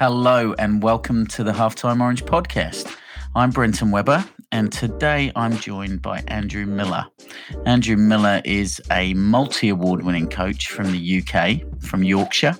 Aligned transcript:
Hello, 0.00 0.52
and 0.58 0.82
welcome 0.82 1.24
to 1.28 1.44
the 1.44 1.52
Halftime 1.52 2.00
Orange 2.00 2.24
podcast. 2.24 2.96
I'm 3.36 3.50
Brenton 3.50 3.92
Webber, 3.92 4.24
and 4.50 4.72
today 4.72 5.30
I'm 5.36 5.56
joined 5.58 6.02
by 6.02 6.24
Andrew 6.26 6.66
Miller. 6.66 7.06
Andrew 7.64 7.96
Miller 7.96 8.42
is 8.44 8.82
a 8.90 9.14
multi 9.14 9.68
award 9.68 10.02
winning 10.02 10.28
coach 10.28 10.66
from 10.66 10.90
the 10.90 11.22
UK, 11.22 11.80
from 11.80 12.02
Yorkshire. 12.02 12.56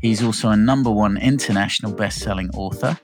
He's 0.00 0.22
also 0.22 0.48
a 0.48 0.56
number 0.56 0.90
one 0.90 1.18
international 1.18 1.92
best 1.92 2.20
selling 2.20 2.48
author. 2.54 2.98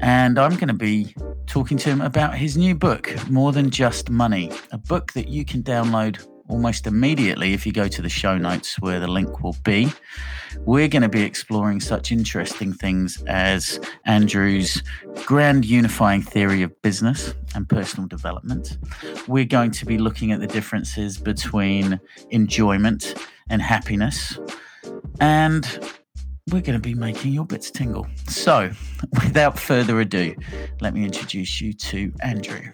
And 0.00 0.36
I'm 0.36 0.56
going 0.56 0.66
to 0.68 0.74
be 0.74 1.14
talking 1.46 1.78
to 1.78 1.90
him 1.90 2.00
about 2.00 2.34
his 2.34 2.56
new 2.56 2.74
book, 2.74 3.14
More 3.30 3.52
Than 3.52 3.70
Just 3.70 4.10
Money, 4.10 4.50
a 4.72 4.78
book 4.78 5.12
that 5.12 5.28
you 5.28 5.44
can 5.44 5.62
download 5.62 6.26
almost 6.48 6.86
immediately 6.86 7.52
if 7.52 7.66
you 7.66 7.72
go 7.72 7.88
to 7.88 8.02
the 8.02 8.08
show 8.08 8.36
notes 8.36 8.80
where 8.80 9.00
the 9.00 9.08
link 9.08 9.42
will 9.42 9.56
be. 9.64 9.92
We're 10.60 10.88
going 10.88 11.02
to 11.02 11.08
be 11.08 11.22
exploring 11.22 11.80
such 11.80 12.10
interesting 12.10 12.72
things 12.72 13.22
as 13.26 13.78
Andrew's 14.06 14.82
grand 15.26 15.64
unifying 15.64 16.22
theory 16.22 16.62
of 16.62 16.82
business 16.82 17.34
and 17.54 17.68
personal 17.68 18.08
development. 18.08 18.78
We're 19.26 19.44
going 19.44 19.70
to 19.72 19.86
be 19.86 19.98
looking 19.98 20.32
at 20.32 20.40
the 20.40 20.46
differences 20.46 21.18
between 21.18 22.00
enjoyment 22.30 23.14
and 23.50 23.62
happiness. 23.62 24.38
And 25.20 25.66
we're 26.50 26.62
going 26.62 26.80
to 26.80 26.82
be 26.82 26.94
making 26.94 27.32
your 27.32 27.44
bits 27.44 27.70
tingle. 27.70 28.06
So, 28.26 28.70
without 29.12 29.58
further 29.58 30.00
ado, 30.00 30.34
let 30.80 30.94
me 30.94 31.04
introduce 31.04 31.60
you 31.60 31.72
to 31.74 32.12
Andrew. 32.22 32.72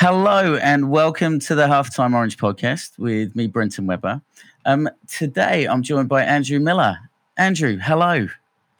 Hello 0.00 0.56
and 0.56 0.90
welcome 0.90 1.38
to 1.40 1.54
the 1.54 1.66
Halftime 1.66 2.14
Orange 2.14 2.38
podcast 2.38 2.98
with 2.98 3.36
me, 3.36 3.46
Brenton 3.46 3.86
Webber. 3.86 4.22
Um, 4.64 4.88
today 5.06 5.66
I'm 5.66 5.82
joined 5.82 6.08
by 6.08 6.24
Andrew 6.24 6.58
Miller. 6.58 6.96
Andrew, 7.36 7.76
hello. 7.76 8.26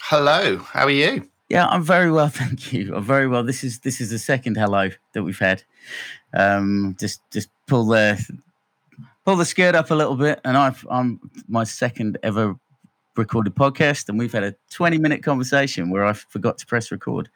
Hello. 0.00 0.56
How 0.56 0.84
are 0.84 0.90
you? 0.90 1.28
Yeah, 1.50 1.66
I'm 1.66 1.82
very 1.82 2.10
well, 2.10 2.28
thank 2.30 2.72
you. 2.72 2.96
I'm 2.96 3.04
very 3.04 3.28
well. 3.28 3.42
This 3.42 3.62
is 3.62 3.80
this 3.80 4.00
is 4.00 4.08
the 4.08 4.18
second 4.18 4.56
hello 4.56 4.88
that 5.12 5.22
we've 5.22 5.38
had. 5.38 5.62
Um, 6.32 6.96
just 6.98 7.20
just 7.30 7.50
pull 7.66 7.84
the 7.84 8.18
pull 9.26 9.36
the 9.36 9.44
skirt 9.44 9.74
up 9.74 9.90
a 9.90 9.94
little 9.94 10.16
bit, 10.16 10.40
and 10.42 10.56
I've 10.56 10.86
I'm 10.90 11.20
my 11.46 11.64
second 11.64 12.16
ever 12.22 12.56
recorded 13.20 13.54
podcast 13.54 14.08
and 14.08 14.18
we've 14.18 14.32
had 14.32 14.42
a 14.42 14.54
20 14.70 14.98
minute 14.98 15.22
conversation 15.22 15.90
where 15.90 16.04
I 16.04 16.12
forgot 16.14 16.58
to 16.58 16.66
press 16.66 16.90
record. 16.90 17.28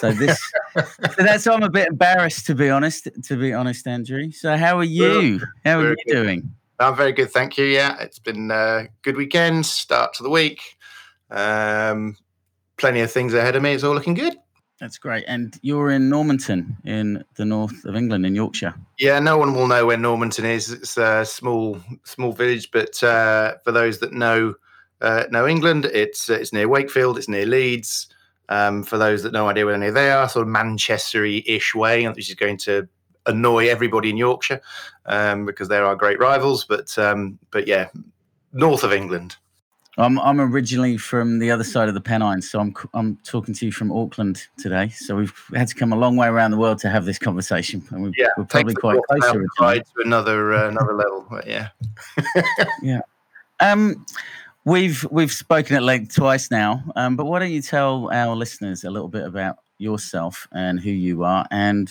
So 0.00 0.10
this 0.10 0.40
so 0.76 0.84
that's 1.18 1.46
I'm 1.46 1.62
a 1.62 1.70
bit 1.70 1.88
embarrassed 1.88 2.46
to 2.46 2.54
be 2.54 2.70
honest, 2.70 3.08
to 3.24 3.36
be 3.36 3.52
honest, 3.52 3.86
Andrew. 3.86 4.32
So 4.32 4.56
how 4.56 4.76
are 4.78 4.84
you? 4.84 5.40
How 5.64 5.78
are 5.80 5.90
you 5.90 5.96
doing? 6.14 6.52
I'm 6.80 6.96
very 6.96 7.12
good, 7.12 7.30
thank 7.30 7.58
you. 7.58 7.64
Yeah, 7.66 7.96
it's 8.00 8.18
been 8.18 8.50
a 8.50 8.88
good 9.02 9.16
weekend, 9.16 9.66
start 9.66 10.14
to 10.14 10.22
the 10.22 10.30
week. 10.30 10.76
Um, 11.30 12.16
plenty 12.76 13.00
of 13.00 13.10
things 13.12 13.34
ahead 13.34 13.56
of 13.56 13.62
me. 13.62 13.72
It's 13.72 13.84
all 13.84 13.94
looking 13.94 14.14
good. 14.14 14.36
That's 14.80 14.96
great. 14.96 15.24
And 15.26 15.58
you're 15.62 15.90
in 15.90 16.08
Normanton 16.08 16.76
in 16.84 17.24
the 17.34 17.44
north 17.44 17.84
of 17.84 17.96
England, 17.96 18.24
in 18.24 18.36
Yorkshire. 18.36 18.74
Yeah, 18.98 19.18
no 19.18 19.36
one 19.36 19.54
will 19.54 19.66
know 19.66 19.86
where 19.86 19.96
Normanton 19.96 20.44
is. 20.44 20.70
It's 20.70 20.96
a 20.96 21.24
small, 21.24 21.80
small 22.04 22.32
village, 22.32 22.70
but 22.70 23.02
uh, 23.02 23.56
for 23.64 23.72
those 23.72 23.98
that 23.98 24.12
know 24.12 24.54
uh, 25.00 25.24
know 25.30 25.46
England. 25.46 25.86
It's 25.86 26.28
uh, 26.30 26.34
it's 26.34 26.52
near 26.52 26.68
Wakefield. 26.68 27.18
It's 27.18 27.28
near 27.28 27.46
Leeds. 27.46 28.08
Um, 28.50 28.82
for 28.82 28.96
those 28.96 29.22
that 29.24 29.32
no 29.34 29.48
idea 29.48 29.66
where 29.66 29.74
any 29.74 29.88
of 29.88 29.94
they 29.94 30.10
are, 30.10 30.26
sort 30.26 30.48
of 30.48 30.54
Manchestery-ish 30.54 31.74
way, 31.74 32.08
which 32.08 32.30
is 32.30 32.34
going 32.34 32.56
to 32.58 32.88
annoy 33.26 33.68
everybody 33.68 34.08
in 34.08 34.16
Yorkshire 34.16 34.62
um, 35.04 35.44
because 35.44 35.68
they're 35.68 35.84
our 35.84 35.94
great 35.94 36.18
rivals. 36.18 36.64
But 36.64 36.96
um, 36.98 37.38
but 37.50 37.66
yeah, 37.66 37.88
north 38.52 38.84
of 38.84 38.92
England. 38.92 39.36
I'm 39.98 40.18
I'm 40.20 40.40
originally 40.40 40.96
from 40.96 41.40
the 41.40 41.50
other 41.50 41.64
side 41.64 41.88
of 41.88 41.94
the 41.94 42.00
Pennines, 42.00 42.48
so 42.48 42.60
I'm 42.60 42.74
I'm 42.94 43.16
talking 43.24 43.52
to 43.54 43.66
you 43.66 43.72
from 43.72 43.90
Auckland 43.90 44.46
today. 44.56 44.90
So 44.90 45.16
we've 45.16 45.34
had 45.54 45.66
to 45.68 45.74
come 45.74 45.92
a 45.92 45.96
long 45.96 46.16
way 46.16 46.28
around 46.28 46.52
the 46.52 46.56
world 46.56 46.78
to 46.80 46.88
have 46.88 47.04
this 47.04 47.18
conversation, 47.18 47.82
and 47.90 48.04
we, 48.04 48.12
yeah, 48.16 48.28
we're 48.36 48.44
probably 48.44 48.74
quite 48.74 49.00
close 49.10 49.32
to 49.32 49.84
another 50.04 50.54
uh, 50.54 50.68
another 50.68 50.94
level. 50.94 51.26
But 51.28 51.46
yeah, 51.46 51.68
yeah. 52.82 53.00
Um, 53.60 54.06
We've 54.68 55.02
we've 55.10 55.32
spoken 55.32 55.76
at 55.76 55.82
length 55.82 56.14
twice 56.14 56.50
now, 56.50 56.84
um, 56.94 57.16
but 57.16 57.24
why 57.24 57.38
don't 57.38 57.50
you 57.50 57.62
tell 57.62 58.10
our 58.12 58.36
listeners 58.36 58.84
a 58.84 58.90
little 58.90 59.08
bit 59.08 59.24
about 59.24 59.56
yourself 59.78 60.46
and 60.52 60.78
who 60.78 60.90
you 60.90 61.24
are 61.24 61.46
and 61.50 61.90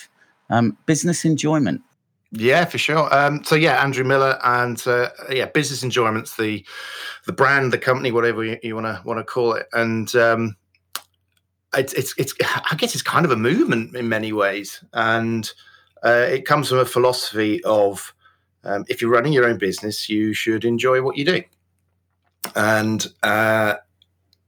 um, 0.51 0.77
business 0.85 1.25
enjoyment? 1.25 1.81
Yeah, 2.31 2.66
for 2.66 2.77
sure. 2.77 3.11
Um, 3.11 3.43
so 3.43 3.55
yeah, 3.55 3.83
Andrew 3.83 4.03
Miller, 4.03 4.37
and 4.43 4.79
uh, 4.85 5.09
yeah, 5.31 5.45
business 5.45 5.81
enjoyment's 5.81 6.37
the 6.37 6.63
the 7.25 7.33
brand, 7.33 7.73
the 7.73 7.79
company, 7.79 8.11
whatever 8.11 8.43
you 8.43 8.75
want 8.75 8.85
to 8.85 9.01
want 9.03 9.17
to 9.17 9.23
call 9.23 9.53
it, 9.53 9.66
and 9.73 10.16
um, 10.16 10.55
it's 11.75 11.93
it's 11.93 12.13
it's 12.19 12.35
I 12.69 12.75
guess 12.75 12.93
it's 12.93 13.01
kind 13.01 13.25
of 13.25 13.31
a 13.31 13.37
movement 13.37 13.95
in 13.95 14.07
many 14.07 14.33
ways, 14.33 14.83
and 14.93 15.51
uh, 16.05 16.27
it 16.29 16.45
comes 16.45 16.69
from 16.69 16.77
a 16.77 16.85
philosophy 16.85 17.59
of 17.63 18.13
um, 18.63 18.85
if 18.87 19.01
you're 19.01 19.09
running 19.09 19.33
your 19.33 19.47
own 19.47 19.57
business, 19.57 20.07
you 20.07 20.35
should 20.35 20.63
enjoy 20.63 21.01
what 21.01 21.17
you 21.17 21.25
do 21.25 21.41
and 22.55 23.07
uh, 23.23 23.75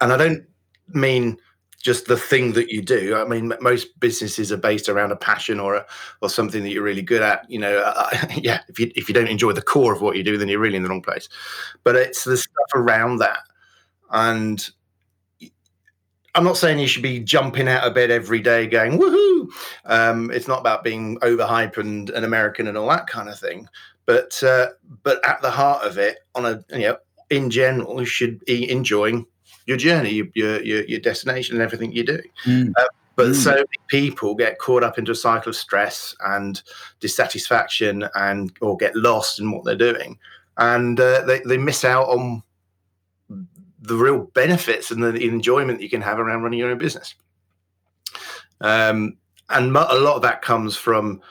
and 0.01 0.13
I 0.13 0.17
don't 0.17 0.45
mean 0.93 1.37
just 1.81 2.07
the 2.07 2.17
thing 2.17 2.53
that 2.53 2.69
you 2.69 2.81
do. 2.81 3.15
I 3.15 3.25
mean, 3.25 3.53
most 3.61 3.99
businesses 3.99 4.51
are 4.51 4.57
based 4.57 4.89
around 4.89 5.11
a 5.11 5.15
passion 5.15 5.59
or 5.59 5.75
a, 5.75 5.85
or 6.21 6.29
something 6.29 6.61
that 6.63 6.69
you're 6.69 6.83
really 6.83 7.01
good 7.01 7.21
at. 7.21 7.49
You 7.49 7.59
know, 7.59 7.77
uh, 7.79 8.09
yeah. 8.35 8.61
If 8.67 8.79
you 8.79 8.91
if 8.95 9.07
you 9.07 9.13
don't 9.13 9.27
enjoy 9.27 9.53
the 9.53 9.61
core 9.61 9.93
of 9.93 10.01
what 10.01 10.15
you 10.15 10.23
do, 10.23 10.37
then 10.37 10.47
you're 10.47 10.59
really 10.59 10.77
in 10.77 10.83
the 10.83 10.89
wrong 10.89 11.01
place. 11.01 11.29
But 11.83 11.95
it's 11.95 12.23
the 12.23 12.37
stuff 12.37 12.73
around 12.75 13.17
that, 13.17 13.39
and 14.11 14.67
I'm 16.35 16.43
not 16.43 16.57
saying 16.57 16.79
you 16.79 16.87
should 16.87 17.03
be 17.03 17.19
jumping 17.19 17.67
out 17.67 17.87
of 17.87 17.93
bed 17.93 18.11
every 18.11 18.39
day 18.39 18.67
going 18.67 18.99
woohoo. 18.99 19.49
Um, 19.85 20.31
it's 20.31 20.47
not 20.47 20.59
about 20.59 20.83
being 20.83 21.17
overhype 21.19 21.77
and 21.77 22.09
an 22.11 22.23
American 22.23 22.67
and 22.67 22.77
all 22.77 22.89
that 22.89 23.07
kind 23.07 23.29
of 23.29 23.39
thing. 23.39 23.67
But 24.05 24.41
uh, 24.43 24.69
but 25.03 25.25
at 25.27 25.41
the 25.41 25.51
heart 25.51 25.83
of 25.83 25.97
it, 25.97 26.19
on 26.35 26.45
a 26.45 26.63
you 26.71 26.87
know 26.87 26.97
in 27.29 27.49
general, 27.49 27.99
you 27.99 28.05
should 28.05 28.43
be 28.45 28.69
enjoying 28.69 29.25
your 29.65 29.77
journey, 29.77 30.11
your 30.33 30.61
your, 30.61 30.83
your 30.85 30.99
destination, 30.99 31.55
and 31.55 31.63
everything 31.63 31.91
you 31.91 32.03
do. 32.03 32.19
Mm. 32.45 32.73
Uh, 32.77 32.85
but 33.15 33.27
mm. 33.29 33.35
so 33.35 33.51
many 33.51 33.65
people 33.87 34.35
get 34.35 34.59
caught 34.59 34.83
up 34.83 34.97
into 34.97 35.11
a 35.11 35.15
cycle 35.15 35.49
of 35.49 35.55
stress 35.55 36.15
and 36.25 36.61
dissatisfaction, 36.99 38.07
and 38.15 38.51
or 38.61 38.77
get 38.77 38.95
lost 38.95 39.39
in 39.39 39.51
what 39.51 39.63
they're 39.65 39.75
doing, 39.75 40.17
and 40.57 40.99
uh, 40.99 41.23
they 41.25 41.41
they 41.45 41.57
miss 41.57 41.85
out 41.85 42.07
on 42.09 42.43
the 43.81 43.95
real 43.95 44.19
benefits 44.33 44.91
and 44.91 45.01
the 45.01 45.25
enjoyment 45.25 45.81
you 45.81 45.89
can 45.89 46.01
have 46.01 46.19
around 46.19 46.43
running 46.43 46.59
your 46.59 46.69
own 46.69 46.77
business. 46.77 47.15
Um, 48.61 49.17
and 49.49 49.75
a 49.75 49.95
lot 49.95 50.15
of 50.15 50.21
that 50.23 50.41
comes 50.41 50.75
from 50.75 51.21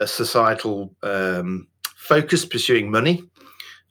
a 0.00 0.06
societal 0.06 0.94
um, 1.02 1.68
focus 1.96 2.44
pursuing 2.44 2.90
money 2.90 3.22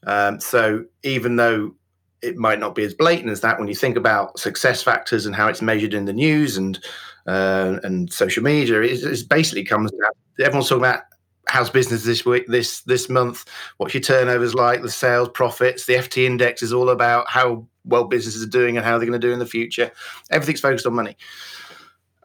um, 0.06 0.40
so 0.40 0.86
even 1.04 1.36
though 1.36 1.74
it 2.22 2.38
might 2.38 2.60
not 2.60 2.76
be 2.76 2.84
as 2.84 2.94
blatant 2.94 3.30
as 3.30 3.42
that, 3.42 3.60
when 3.60 3.68
you 3.68 3.76
think 3.76 3.98
about 3.98 4.40
success 4.40 4.82
factors 4.82 5.26
and 5.26 5.36
how 5.36 5.48
it's 5.48 5.62
measured 5.62 5.94
in 5.94 6.06
the 6.06 6.14
news 6.14 6.58
and 6.58 6.80
uh, 7.28 7.80
and 7.84 8.12
social 8.12 8.44
media, 8.44 8.82
it, 8.82 9.04
it 9.04 9.30
basically 9.30 9.64
comes 9.64 9.92
down. 9.92 10.12
Everyone's 10.40 10.70
talking 10.70 10.84
about 10.84 11.02
how's 11.48 11.70
business 11.70 12.04
this 12.04 12.26
week, 12.26 12.48
this 12.48 12.82
this 12.82 13.10
month, 13.10 13.46
what's 13.78 13.94
your 13.94 14.02
turnovers 14.02 14.54
like, 14.54 14.82
the 14.82 14.92
sales 14.92 15.30
profits, 15.30 15.86
the 15.86 15.94
FT 15.94 16.26
index 16.26 16.62
is 16.62 16.74
all 16.74 16.90
about 16.90 17.28
how 17.30 17.66
well 17.86 18.04
businesses 18.04 18.44
are 18.44 18.50
doing 18.50 18.78
and 18.78 18.86
how 18.86 18.98
they're 18.98 19.08
going 19.08 19.20
to 19.20 19.28
do 19.28 19.34
in 19.34 19.40
the 19.40 19.46
future. 19.46 19.92
Everything's 20.30 20.62
focused 20.62 20.86
on 20.86 20.94
money, 20.94 21.18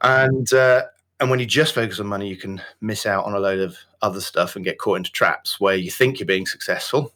and 0.03 0.53
uh, 0.53 0.83
and 1.21 1.31
when 1.31 1.41
you 1.41 1.47
just 1.47 1.75
focus 1.75 2.01
on 2.01 2.07
money, 2.07 2.29
you 2.29 2.37
can 2.37 2.61
miss 2.81 3.07
out 3.07 3.25
on 3.25 3.35
a 3.35 3.39
load 3.39 3.61
of 3.61 3.77
other 4.03 4.21
stuff 4.21 4.57
and 4.57 4.65
get 4.65 4.79
caught 4.79 4.97
into 4.97 5.13
traps 5.13 5.61
where 5.61 5.77
you 5.77 5.91
think 5.91 6.19
you're 6.19 6.27
being 6.27 6.47
successful, 6.47 7.13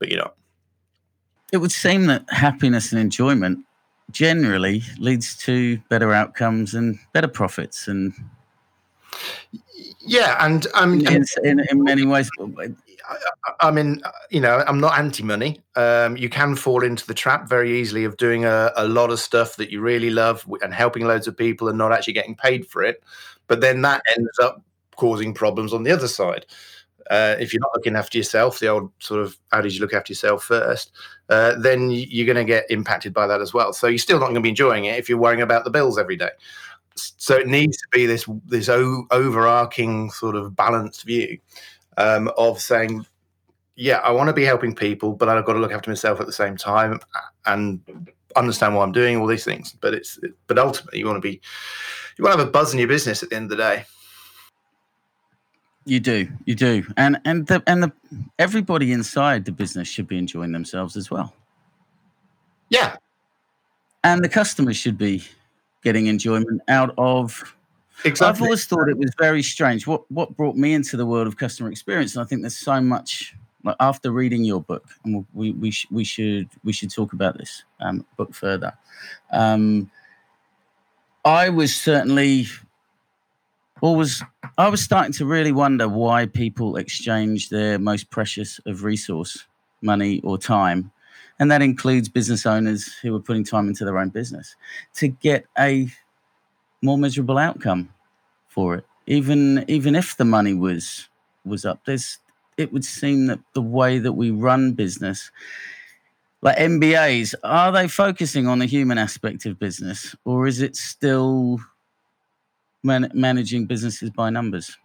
but 0.00 0.10
you 0.10 0.16
know. 0.16 0.32
It 1.52 1.58
would 1.58 1.72
seem 1.72 2.06
that 2.06 2.24
happiness 2.30 2.92
and 2.92 3.00
enjoyment 3.00 3.64
generally 4.10 4.82
leads 4.98 5.36
to 5.36 5.78
better 5.88 6.12
outcomes 6.12 6.74
and 6.74 6.98
better 7.12 7.28
profits 7.28 7.88
and 7.88 8.12
yeah 10.00 10.36
and 10.44 10.66
i 10.74 10.86
mean 10.86 11.06
in, 11.06 11.24
in, 11.44 11.60
in 11.70 11.82
many 11.82 12.04
ways. 12.04 12.30
I, 12.38 12.68
I 13.60 13.70
mean 13.70 14.00
you 14.30 14.40
know 14.40 14.64
i'm 14.66 14.80
not 14.80 14.98
anti-money. 14.98 15.60
Um, 15.76 16.16
you 16.16 16.28
can 16.28 16.56
fall 16.56 16.84
into 16.84 17.06
the 17.06 17.14
trap 17.14 17.48
very 17.48 17.80
easily 17.80 18.04
of 18.04 18.16
doing 18.16 18.44
a, 18.44 18.72
a 18.76 18.86
lot 18.86 19.10
of 19.10 19.20
stuff 19.20 19.56
that 19.56 19.70
you 19.70 19.80
really 19.80 20.10
love 20.10 20.44
and 20.62 20.74
helping 20.74 21.06
loads 21.06 21.26
of 21.26 21.36
people 21.36 21.68
and 21.68 21.78
not 21.78 21.92
actually 21.92 22.14
getting 22.14 22.34
paid 22.34 22.66
for 22.66 22.82
it 22.82 23.02
but 23.46 23.60
then 23.60 23.82
that 23.82 24.02
ends 24.16 24.38
up 24.40 24.62
causing 24.96 25.32
problems 25.32 25.72
on 25.72 25.82
the 25.82 25.90
other 25.90 26.08
side 26.08 26.46
uh, 27.10 27.36
if 27.38 27.52
you're 27.52 27.60
not 27.60 27.72
looking 27.74 27.96
after 27.96 28.16
yourself, 28.16 28.60
the 28.60 28.68
old 28.68 28.90
sort 29.00 29.20
of 29.20 29.36
adage, 29.52 29.74
you 29.74 29.80
look 29.80 29.92
after 29.92 30.12
yourself 30.12 30.44
first, 30.44 30.92
uh, 31.28 31.56
then 31.58 31.90
you're 31.90 32.26
going 32.26 32.36
to 32.36 32.44
get 32.44 32.70
impacted 32.70 33.12
by 33.12 33.26
that 33.26 33.40
as 33.40 33.52
well. 33.52 33.72
So 33.72 33.88
you're 33.88 33.98
still 33.98 34.18
not 34.18 34.26
going 34.26 34.36
to 34.36 34.40
be 34.40 34.48
enjoying 34.48 34.86
it 34.86 34.98
if 34.98 35.08
you're 35.08 35.18
worrying 35.18 35.42
about 35.42 35.64
the 35.64 35.70
bills 35.70 35.98
every 35.98 36.16
day. 36.16 36.30
So 36.94 37.36
it 37.36 37.48
needs 37.48 37.76
to 37.78 37.86
be 37.92 38.06
this 38.06 38.28
this 38.46 38.68
o- 38.68 39.06
overarching 39.10 40.10
sort 40.10 40.36
of 40.36 40.54
balanced 40.54 41.04
view 41.04 41.38
um, 41.96 42.30
of 42.38 42.60
saying, 42.60 43.06
yeah, 43.76 43.98
I 43.98 44.10
want 44.10 44.28
to 44.28 44.34
be 44.34 44.44
helping 44.44 44.74
people, 44.74 45.12
but 45.12 45.28
I've 45.28 45.44
got 45.44 45.54
to 45.54 45.58
look 45.58 45.72
after 45.72 45.90
myself 45.90 46.20
at 46.20 46.26
the 46.26 46.32
same 46.32 46.56
time. 46.56 47.00
And 47.46 47.80
understand 48.36 48.74
why 48.74 48.84
I'm 48.84 48.92
doing, 48.92 49.16
all 49.16 49.26
these 49.26 49.44
things. 49.44 49.74
But 49.80 49.94
it's 49.94 50.18
but 50.46 50.58
ultimately 50.58 51.00
you 51.00 51.06
want 51.06 51.16
to 51.16 51.28
be 51.28 51.40
you 52.16 52.24
want 52.24 52.34
to 52.34 52.38
have 52.38 52.48
a 52.48 52.50
buzz 52.50 52.72
in 52.72 52.78
your 52.78 52.88
business 52.88 53.22
at 53.22 53.30
the 53.30 53.36
end 53.36 53.50
of 53.50 53.56
the 53.56 53.64
day. 53.64 53.84
You 55.86 55.98
do, 55.98 56.28
you 56.44 56.54
do, 56.54 56.84
and 56.96 57.18
and 57.24 57.46
the 57.46 57.62
and 57.66 57.82
the 57.82 57.92
everybody 58.38 58.92
inside 58.92 59.46
the 59.46 59.52
business 59.52 59.88
should 59.88 60.06
be 60.06 60.18
enjoying 60.18 60.52
themselves 60.52 60.96
as 60.96 61.10
well. 61.10 61.34
Yeah, 62.68 62.96
and 64.04 64.22
the 64.22 64.28
customers 64.28 64.76
should 64.76 64.98
be 64.98 65.24
getting 65.82 66.06
enjoyment 66.06 66.60
out 66.68 66.94
of. 66.98 67.56
Exactly. 68.04 68.26
I've 68.26 68.42
always 68.42 68.64
thought 68.66 68.88
it 68.88 68.98
was 68.98 69.10
very 69.18 69.42
strange. 69.42 69.86
What 69.86 70.08
what 70.10 70.36
brought 70.36 70.56
me 70.56 70.74
into 70.74 70.96
the 70.96 71.06
world 71.06 71.26
of 71.26 71.38
customer 71.38 71.70
experience, 71.70 72.14
and 72.14 72.24
I 72.24 72.26
think 72.26 72.42
there's 72.42 72.56
so 72.58 72.80
much. 72.80 73.34
Like 73.62 73.76
after 73.78 74.10
reading 74.10 74.42
your 74.44 74.62
book, 74.62 74.88
and 75.04 75.26
we 75.34 75.52
we 75.52 75.70
sh- 75.70 75.86
we 75.90 76.02
should 76.02 76.48
we 76.64 76.72
should 76.72 76.90
talk 76.90 77.12
about 77.12 77.36
this 77.36 77.64
um, 77.80 78.06
book 78.16 78.34
further. 78.34 78.72
Um, 79.32 79.90
I 81.26 81.50
was 81.50 81.74
certainly 81.74 82.46
always 83.82 84.22
I 84.58 84.68
was 84.68 84.82
starting 84.82 85.12
to 85.14 85.26
really 85.26 85.52
wonder 85.52 85.88
why 85.88 86.26
people 86.26 86.76
exchange 86.76 87.48
their 87.48 87.78
most 87.78 88.10
precious 88.10 88.60
of 88.66 88.84
resource, 88.84 89.46
money 89.82 90.20
or 90.22 90.38
time, 90.38 90.90
and 91.38 91.50
that 91.50 91.62
includes 91.62 92.08
business 92.08 92.46
owners 92.46 92.94
who 93.02 93.14
are 93.16 93.20
putting 93.20 93.44
time 93.44 93.68
into 93.68 93.84
their 93.84 93.98
own 93.98 94.10
business 94.10 94.56
to 94.94 95.08
get 95.08 95.46
a 95.58 95.90
more 96.82 96.98
miserable 96.98 97.38
outcome 97.38 97.88
for 98.48 98.76
it. 98.76 98.84
Even 99.06 99.64
even 99.68 99.94
if 99.94 100.16
the 100.16 100.24
money 100.24 100.54
was 100.54 101.08
was 101.44 101.64
up, 101.64 101.80
there's 101.86 102.18
it 102.56 102.72
would 102.72 102.84
seem 102.84 103.26
that 103.26 103.40
the 103.54 103.62
way 103.62 103.98
that 103.98 104.12
we 104.12 104.30
run 104.30 104.72
business 104.72 105.30
like 106.42 106.56
MBAs, 106.56 107.34
are 107.44 107.70
they 107.70 107.86
focusing 107.86 108.46
on 108.46 108.60
the 108.60 108.66
human 108.66 108.96
aspect 108.96 109.44
of 109.44 109.58
business 109.58 110.14
or 110.24 110.46
is 110.46 110.62
it 110.62 110.74
still 110.74 111.60
man- 112.82 113.10
managing 113.14 113.66
businesses 113.66 114.10
by 114.10 114.30
numbers? 114.30 114.76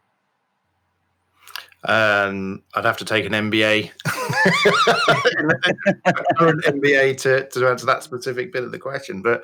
Um, 1.88 2.64
I'd 2.74 2.86
have 2.86 2.98
to 2.98 3.06
take 3.06 3.26
an 3.26 3.34
MBA 3.34 3.92
an 6.40 6.62
MBA 6.62 7.18
to, 7.22 7.48
to 7.48 7.68
answer 7.68 7.86
that 7.86 8.02
specific 8.02 8.52
bit 8.52 8.64
of 8.64 8.72
the 8.72 8.80
question. 8.80 9.22
But 9.22 9.44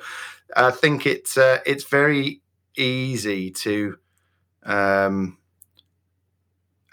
I 0.56 0.72
think 0.72 1.06
it's 1.06 1.38
uh, 1.38 1.58
it's 1.64 1.84
very 1.84 2.42
easy 2.76 3.50
to, 3.50 3.96
um, 4.64 5.38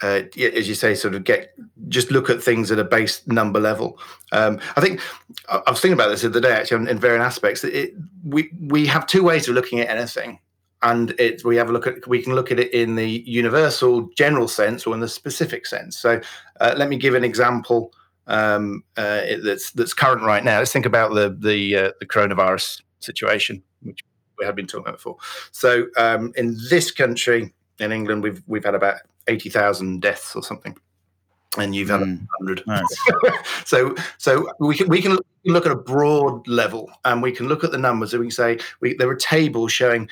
uh, 0.02 0.22
as 0.36 0.68
you 0.68 0.74
say, 0.74 0.94
sort 0.94 1.16
of 1.16 1.24
get 1.24 1.52
just 1.88 2.12
look 2.12 2.30
at 2.30 2.40
things 2.40 2.70
at 2.70 2.78
a 2.78 2.84
base 2.84 3.26
number 3.26 3.58
level. 3.58 3.98
Um, 4.30 4.60
I 4.76 4.80
think 4.80 5.00
I 5.48 5.68
was 5.68 5.80
thinking 5.80 5.94
about 5.94 6.10
this 6.10 6.22
the 6.22 6.28
other 6.28 6.40
day 6.40 6.52
actually 6.52 6.82
in, 6.82 6.88
in 6.88 6.98
various 7.00 7.24
aspects. 7.24 7.64
It, 7.64 7.94
we 8.24 8.50
we 8.60 8.86
have 8.86 9.06
two 9.06 9.24
ways 9.24 9.48
of 9.48 9.56
looking 9.56 9.80
at 9.80 9.88
anything 9.88 10.38
and 10.82 11.10
it 11.18 11.44
we 11.44 11.56
have 11.56 11.68
a 11.68 11.72
look 11.72 11.86
at 11.86 12.06
we 12.06 12.22
can 12.22 12.34
look 12.34 12.50
at 12.50 12.58
it 12.58 12.72
in 12.72 12.94
the 12.94 13.22
universal 13.26 14.08
general 14.16 14.48
sense 14.48 14.86
or 14.86 14.94
in 14.94 15.00
the 15.00 15.08
specific 15.08 15.66
sense. 15.66 15.98
So 15.98 16.20
uh, 16.60 16.74
let 16.76 16.88
me 16.88 16.96
give 16.96 17.14
an 17.14 17.24
example 17.24 17.92
um, 18.26 18.84
uh, 18.96 19.22
that's 19.42 19.72
that's 19.72 19.94
current 19.94 20.22
right 20.22 20.44
now. 20.44 20.58
Let's 20.58 20.72
think 20.72 20.86
about 20.86 21.14
the 21.14 21.36
the 21.38 21.76
uh, 21.76 21.90
the 22.00 22.06
coronavirus 22.06 22.82
situation 23.00 23.62
which 23.82 24.00
we 24.38 24.44
have 24.44 24.56
been 24.56 24.66
talking 24.66 24.86
about 24.86 24.96
before. 24.96 25.16
So 25.52 25.86
um, 25.96 26.32
in 26.36 26.56
this 26.70 26.90
country 26.90 27.52
in 27.80 27.92
england 27.92 28.22
we've 28.22 28.42
we've 28.46 28.64
had 28.64 28.74
about 28.74 28.96
80,000 29.26 30.00
deaths 30.00 30.34
or 30.36 30.42
something 30.42 30.76
and 31.58 31.74
you've 31.74 31.88
had 31.88 32.00
mm, 32.00 32.26
100 32.38 32.64
nice. 32.66 32.84
so 33.64 33.94
so 34.18 34.48
we 34.60 34.76
can 34.76 34.88
we 34.88 35.02
can 35.02 35.18
look 35.44 35.66
at 35.66 35.72
a 35.72 35.76
broad 35.76 36.46
level 36.46 36.90
and 37.04 37.22
we 37.22 37.32
can 37.32 37.48
look 37.48 37.64
at 37.64 37.72
the 37.72 37.78
numbers 37.78 38.12
and 38.12 38.20
we 38.20 38.26
can 38.26 38.32
say 38.32 38.58
we, 38.80 38.94
there 38.94 39.08
are 39.08 39.16
tables 39.16 39.72
showing 39.72 40.08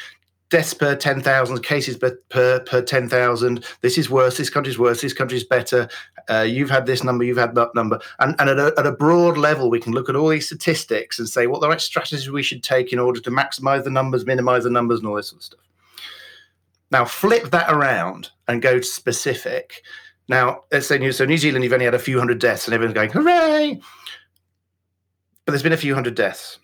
deaths 0.50 0.72
per 0.72 0.96
10,000, 0.96 1.62
cases 1.62 1.96
per, 1.96 2.18
per, 2.30 2.60
per 2.60 2.82
10,000. 2.82 3.64
This 3.82 3.98
is 3.98 4.08
worse. 4.08 4.36
This 4.36 4.50
country's 4.50 4.78
worse. 4.78 5.00
This 5.00 5.12
country's 5.12 5.44
better. 5.44 5.88
Uh, 6.30 6.42
you've 6.42 6.70
had 6.70 6.86
this 6.86 7.04
number. 7.04 7.24
You've 7.24 7.38
had 7.38 7.54
that 7.54 7.74
number. 7.74 8.00
And, 8.18 8.34
and 8.38 8.50
at, 8.50 8.58
a, 8.58 8.74
at 8.78 8.86
a 8.86 8.92
broad 8.92 9.36
level, 9.36 9.70
we 9.70 9.80
can 9.80 9.92
look 9.92 10.08
at 10.08 10.16
all 10.16 10.28
these 10.28 10.46
statistics 10.46 11.18
and 11.18 11.28
say 11.28 11.46
what 11.46 11.60
the 11.60 11.68
right 11.68 11.80
strategies 11.80 12.30
we 12.30 12.42
should 12.42 12.62
take 12.62 12.92
in 12.92 12.98
order 12.98 13.20
to 13.20 13.30
maximize 13.30 13.84
the 13.84 13.90
numbers, 13.90 14.26
minimize 14.26 14.64
the 14.64 14.70
numbers, 14.70 15.00
and 15.00 15.08
all 15.08 15.16
this 15.16 15.28
sort 15.28 15.40
of 15.40 15.44
stuff. 15.44 15.60
Now, 16.90 17.04
flip 17.04 17.50
that 17.50 17.70
around 17.70 18.30
and 18.46 18.62
go 18.62 18.78
to 18.78 18.84
specific. 18.84 19.82
Now, 20.28 20.64
let's 20.72 20.86
say 20.86 20.98
New, 20.98 21.12
so 21.12 21.26
New 21.26 21.36
Zealand, 21.36 21.64
you've 21.64 21.72
only 21.72 21.84
had 21.84 21.94
a 21.94 21.98
few 21.98 22.18
hundred 22.18 22.38
deaths, 22.38 22.66
and 22.66 22.74
everyone's 22.74 22.94
going, 22.94 23.10
hooray! 23.10 23.80
But 25.44 25.52
there's 25.52 25.62
been 25.62 25.72
a 25.72 25.78
few 25.78 25.94
hundred 25.94 26.14
deaths 26.14 26.58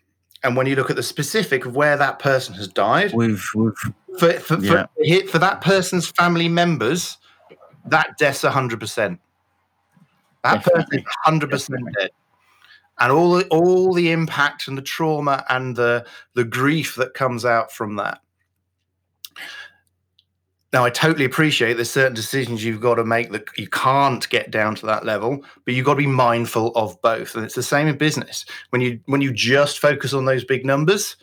and 0.44 0.56
when 0.56 0.67
you 0.67 0.76
look 0.76 0.91
at 0.91 0.96
the 0.96 1.02
specific 1.02 1.64
of 1.64 1.75
where 1.75 1.96
that 1.96 2.19
person 2.19 2.55
has 2.55 2.69
died, 2.69 3.12
we've, 3.14 3.43
we've 3.55 3.73
for, 4.19 4.32
for, 4.35 4.58
yeah. 4.61 4.87
for, 4.94 5.29
for, 5.29 5.38
that 5.38 5.62
person's 5.62 6.06
family 6.06 6.49
members, 6.49 7.17
that 7.87 8.17
death's 8.19 8.43
hundred 8.43 8.79
percent. 8.79 9.20
That 10.44 10.62
person 10.62 10.99
is 10.99 11.05
hundred 11.25 11.50
percent 11.50 11.81
dead, 11.99 12.11
and 13.00 13.11
all 13.11 13.32
the, 13.38 13.49
all 13.49 13.94
the 13.94 14.12
impact 14.12 14.69
and 14.69 14.76
the 14.76 14.82
trauma 14.82 15.44
and 15.49 15.75
the 15.75 16.05
the 16.35 16.44
grief 16.44 16.94
that 16.97 17.14
comes 17.14 17.47
out 17.47 17.73
from 17.73 17.97
that. 17.97 18.20
Now, 20.75 20.85
I 20.85 20.91
totally 20.91 21.25
appreciate 21.25 21.75
there's 21.75 21.88
certain 21.88 22.15
decisions 22.15 22.65
you've 22.65 22.81
got 22.81 22.97
to 22.97 23.05
make 23.05 23.31
that 23.31 23.47
you 23.56 23.69
can't 23.69 24.29
get 24.29 24.50
down 24.50 24.75
to 24.75 24.87
that 24.87 25.06
level, 25.06 25.44
but 25.65 25.73
you've 25.73 25.87
got 25.87 25.93
to 25.93 25.99
be 25.99 26.09
mindful 26.09 26.73
of 26.75 27.00
both. 27.00 27.37
And 27.37 27.44
it's 27.44 27.55
the 27.55 27.62
same 27.62 27.87
in 27.87 27.97
business. 27.97 28.44
When 28.71 28.82
you 28.82 28.99
when 29.06 29.21
you 29.21 29.32
just 29.32 29.79
focus 29.79 30.12
on 30.12 30.25
those 30.25 30.44
big 30.44 30.67
numbers, 30.67 31.15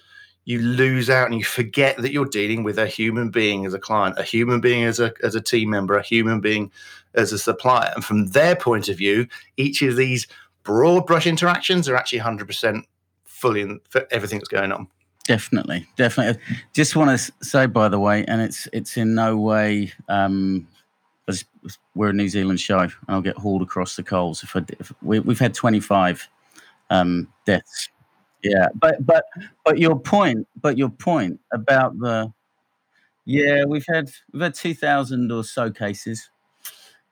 you 0.46 0.60
lose 0.60 1.10
out 1.10 1.30
and 1.30 1.38
you 1.38 1.44
forget 1.44 1.98
that 1.98 2.14
you're 2.14 2.24
dealing 2.24 2.64
with 2.64 2.80
a 2.80 2.88
human 2.88 3.30
being 3.30 3.66
as 3.66 3.74
a 3.74 3.80
client, 3.80 4.18
a 4.18 4.24
human 4.24 4.62
being 4.62 4.86
as 4.86 5.02
a 5.02 5.12
as 5.22 5.36
a 5.36 5.42
team 5.42 5.70
member, 5.70 5.98
a 5.98 6.02
human 6.02 6.40
being 6.40 6.72
as 7.16 7.34
a 7.34 7.38
supplier. 7.38 7.92
And 7.94 8.06
from 8.06 8.28
their 8.28 8.56
point 8.56 8.88
of 8.88 8.98
view, 8.98 9.28
each 9.58 9.82
of 9.82 9.98
these 9.98 10.28
broad 10.64 11.06
brush 11.06 11.28
interactions 11.28 11.90
are 11.90 11.98
actually 11.98 12.20
100% 12.20 12.84
fully 13.26 13.60
in 13.60 13.82
for 13.90 14.08
everything 14.12 14.40
that's 14.40 14.48
going 14.48 14.72
on. 14.72 14.88
Definitely, 15.26 15.88
definitely. 15.98 16.42
Just 16.74 16.96
want 16.96 17.18
to 17.18 17.32
say, 17.46 17.68
by 17.68 17.88
the 17.90 18.00
way, 18.00 18.26
and 18.26 18.42
it's 18.42 18.68
it's 18.74 18.98
in 18.98 19.14
no 19.14 19.38
way 19.38 19.92
um, 20.10 20.68
we're 21.96 22.10
a 22.10 22.14
New 22.14 22.28
Zealand 22.28 22.60
show, 22.60 22.80
and 22.80 22.92
I'll 23.08 23.22
get 23.22 23.38
hauled 23.38 23.62
across 23.62 23.96
the 23.96 24.04
coals 24.04 24.44
if 24.44 24.56
I 24.56 24.64
if 24.80 24.92
we, 25.02 25.18
have 25.18 25.40
had 25.40 25.54
twenty 25.54 25.80
five 25.80 26.28
um, 26.90 27.28
deaths. 27.46 27.90
Yeah, 28.44 28.68
but 28.76 29.06
but 29.06 29.26
but 29.64 29.78
your 29.78 30.00
point, 30.00 30.48
but 30.60 30.78
your 30.78 30.90
point 30.90 31.40
about 31.54 31.98
the 32.00 32.34
yeah, 33.26 33.66
we've 33.66 33.86
had 33.88 34.12
we've 34.34 34.42
had 34.42 34.56
two 34.56 34.74
thousand 34.74 35.32
or 35.32 35.44
so 35.44 35.70
cases, 35.70 36.30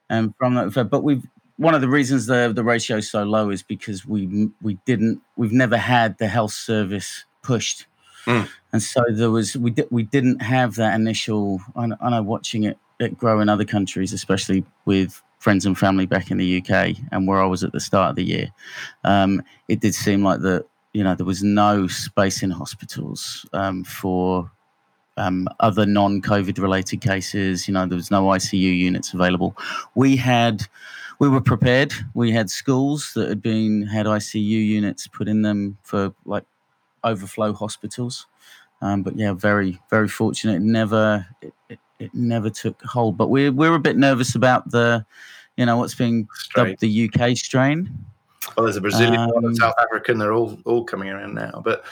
and 0.10 0.33
from 0.38 0.55
that, 0.55 0.89
but 0.89 1.03
we've 1.03 1.24
one 1.57 1.75
of 1.75 1.81
the 1.81 1.89
reasons 1.89 2.25
the 2.25 2.51
the 2.53 2.63
ratio 2.63 2.98
is 2.98 3.12
so 3.12 3.24
low 3.24 3.51
is 3.51 3.62
because 3.62 4.05
we 4.05 4.50
we 4.62 4.79
didn't 4.86 5.22
we've 5.38 5.51
never 5.51 5.77
had 5.77 6.17
the 6.17 6.27
health 6.27 6.53
service 6.53 7.25
pushed 7.43 7.86
Mm. 8.29 8.48
And 8.74 8.83
so 8.83 9.03
there 9.09 9.31
was 9.31 9.57
we 9.57 9.71
did 9.71 9.88
we 9.89 10.03
didn't 10.03 10.41
have 10.41 10.75
that 10.75 10.93
initial. 10.93 11.59
I 11.75 11.88
know, 11.88 11.98
I 12.00 12.09
know 12.12 12.21
watching 12.21 12.63
it 12.63 12.77
it 13.00 13.17
grow 13.17 13.39
in 13.39 13.50
other 13.50 13.65
countries, 13.65 14.13
especially 14.13 14.63
with 14.86 15.21
friends 15.39 15.65
and 15.65 15.77
family 15.77 16.05
back 16.05 16.29
in 16.29 16.38
the 16.38 16.57
UK 16.62 16.95
and 17.12 17.27
where 17.27 17.41
I 17.41 17.45
was 17.45 17.63
at 17.63 17.71
the 17.71 17.79
start 17.79 18.12
of 18.12 18.15
the 18.17 18.24
year. 18.24 18.50
Um, 19.05 19.41
it 19.67 19.79
did 19.79 19.95
seem 19.95 20.24
like 20.24 20.41
that 20.41 20.65
you 20.93 21.03
know 21.03 21.15
there 21.15 21.25
was 21.25 21.41
no 21.41 21.88
space 21.88 22.43
in 22.43 22.51
hospitals 22.51 23.48
um, 23.53 23.83
for 23.83 24.51
um, 25.17 25.48
other 25.59 25.88
non-COVID 25.88 26.59
related 26.59 27.01
cases. 27.01 27.67
You 27.67 27.74
know 27.74 27.88
there 27.88 27.95
was 27.95 28.12
no 28.12 28.25
ICU 28.25 28.77
units 28.77 29.13
available. 29.15 29.57
We 29.95 30.15
had 30.15 30.67
we 31.17 31.29
were 31.29 31.41
prepared. 31.41 31.93
We 32.13 32.31
had 32.31 32.51
schools 32.51 33.12
that 33.15 33.27
had 33.27 33.41
been 33.41 33.88
had 33.88 34.05
ICU 34.05 34.67
units 34.67 35.07
put 35.07 35.27
in 35.27 35.41
them 35.41 35.79
for 35.81 36.13
like 36.25 36.45
overflow 37.03 37.53
hospitals. 37.53 38.27
Um, 38.82 39.03
but 39.03 39.18
yeah, 39.18 39.34
very 39.34 39.79
very 39.89 40.08
fortunate. 40.08 40.56
It 40.56 40.62
never 40.62 41.25
it, 41.41 41.53
it, 41.70 41.79
it, 42.00 42.13
never 42.13 42.50
took 42.50 42.82
hold. 42.84 43.18
But 43.18 43.29
we're 43.29 43.51
we're 43.51 43.75
a 43.75 43.79
bit 43.79 43.98
nervous 43.98 44.36
about 44.36 44.72
the, 44.72 45.06
you 45.58 45.65
know, 45.65 45.77
what's 45.77 45.96
being 45.96 46.27
dubbed 46.56 46.79
the 46.79 47.10
UK 47.13 47.36
strain. 47.36 47.89
Well, 48.56 48.65
there's 48.65 48.77
a 48.77 48.82
Brazilian 48.82 49.20
um, 49.20 49.29
one, 49.32 49.56
South 49.56 49.75
African. 49.79 50.18
They're 50.18 50.34
all 50.34 50.58
all 50.65 50.86
coming 50.86 51.10
around 51.10 51.36
now. 51.36 51.62
But 51.63 51.84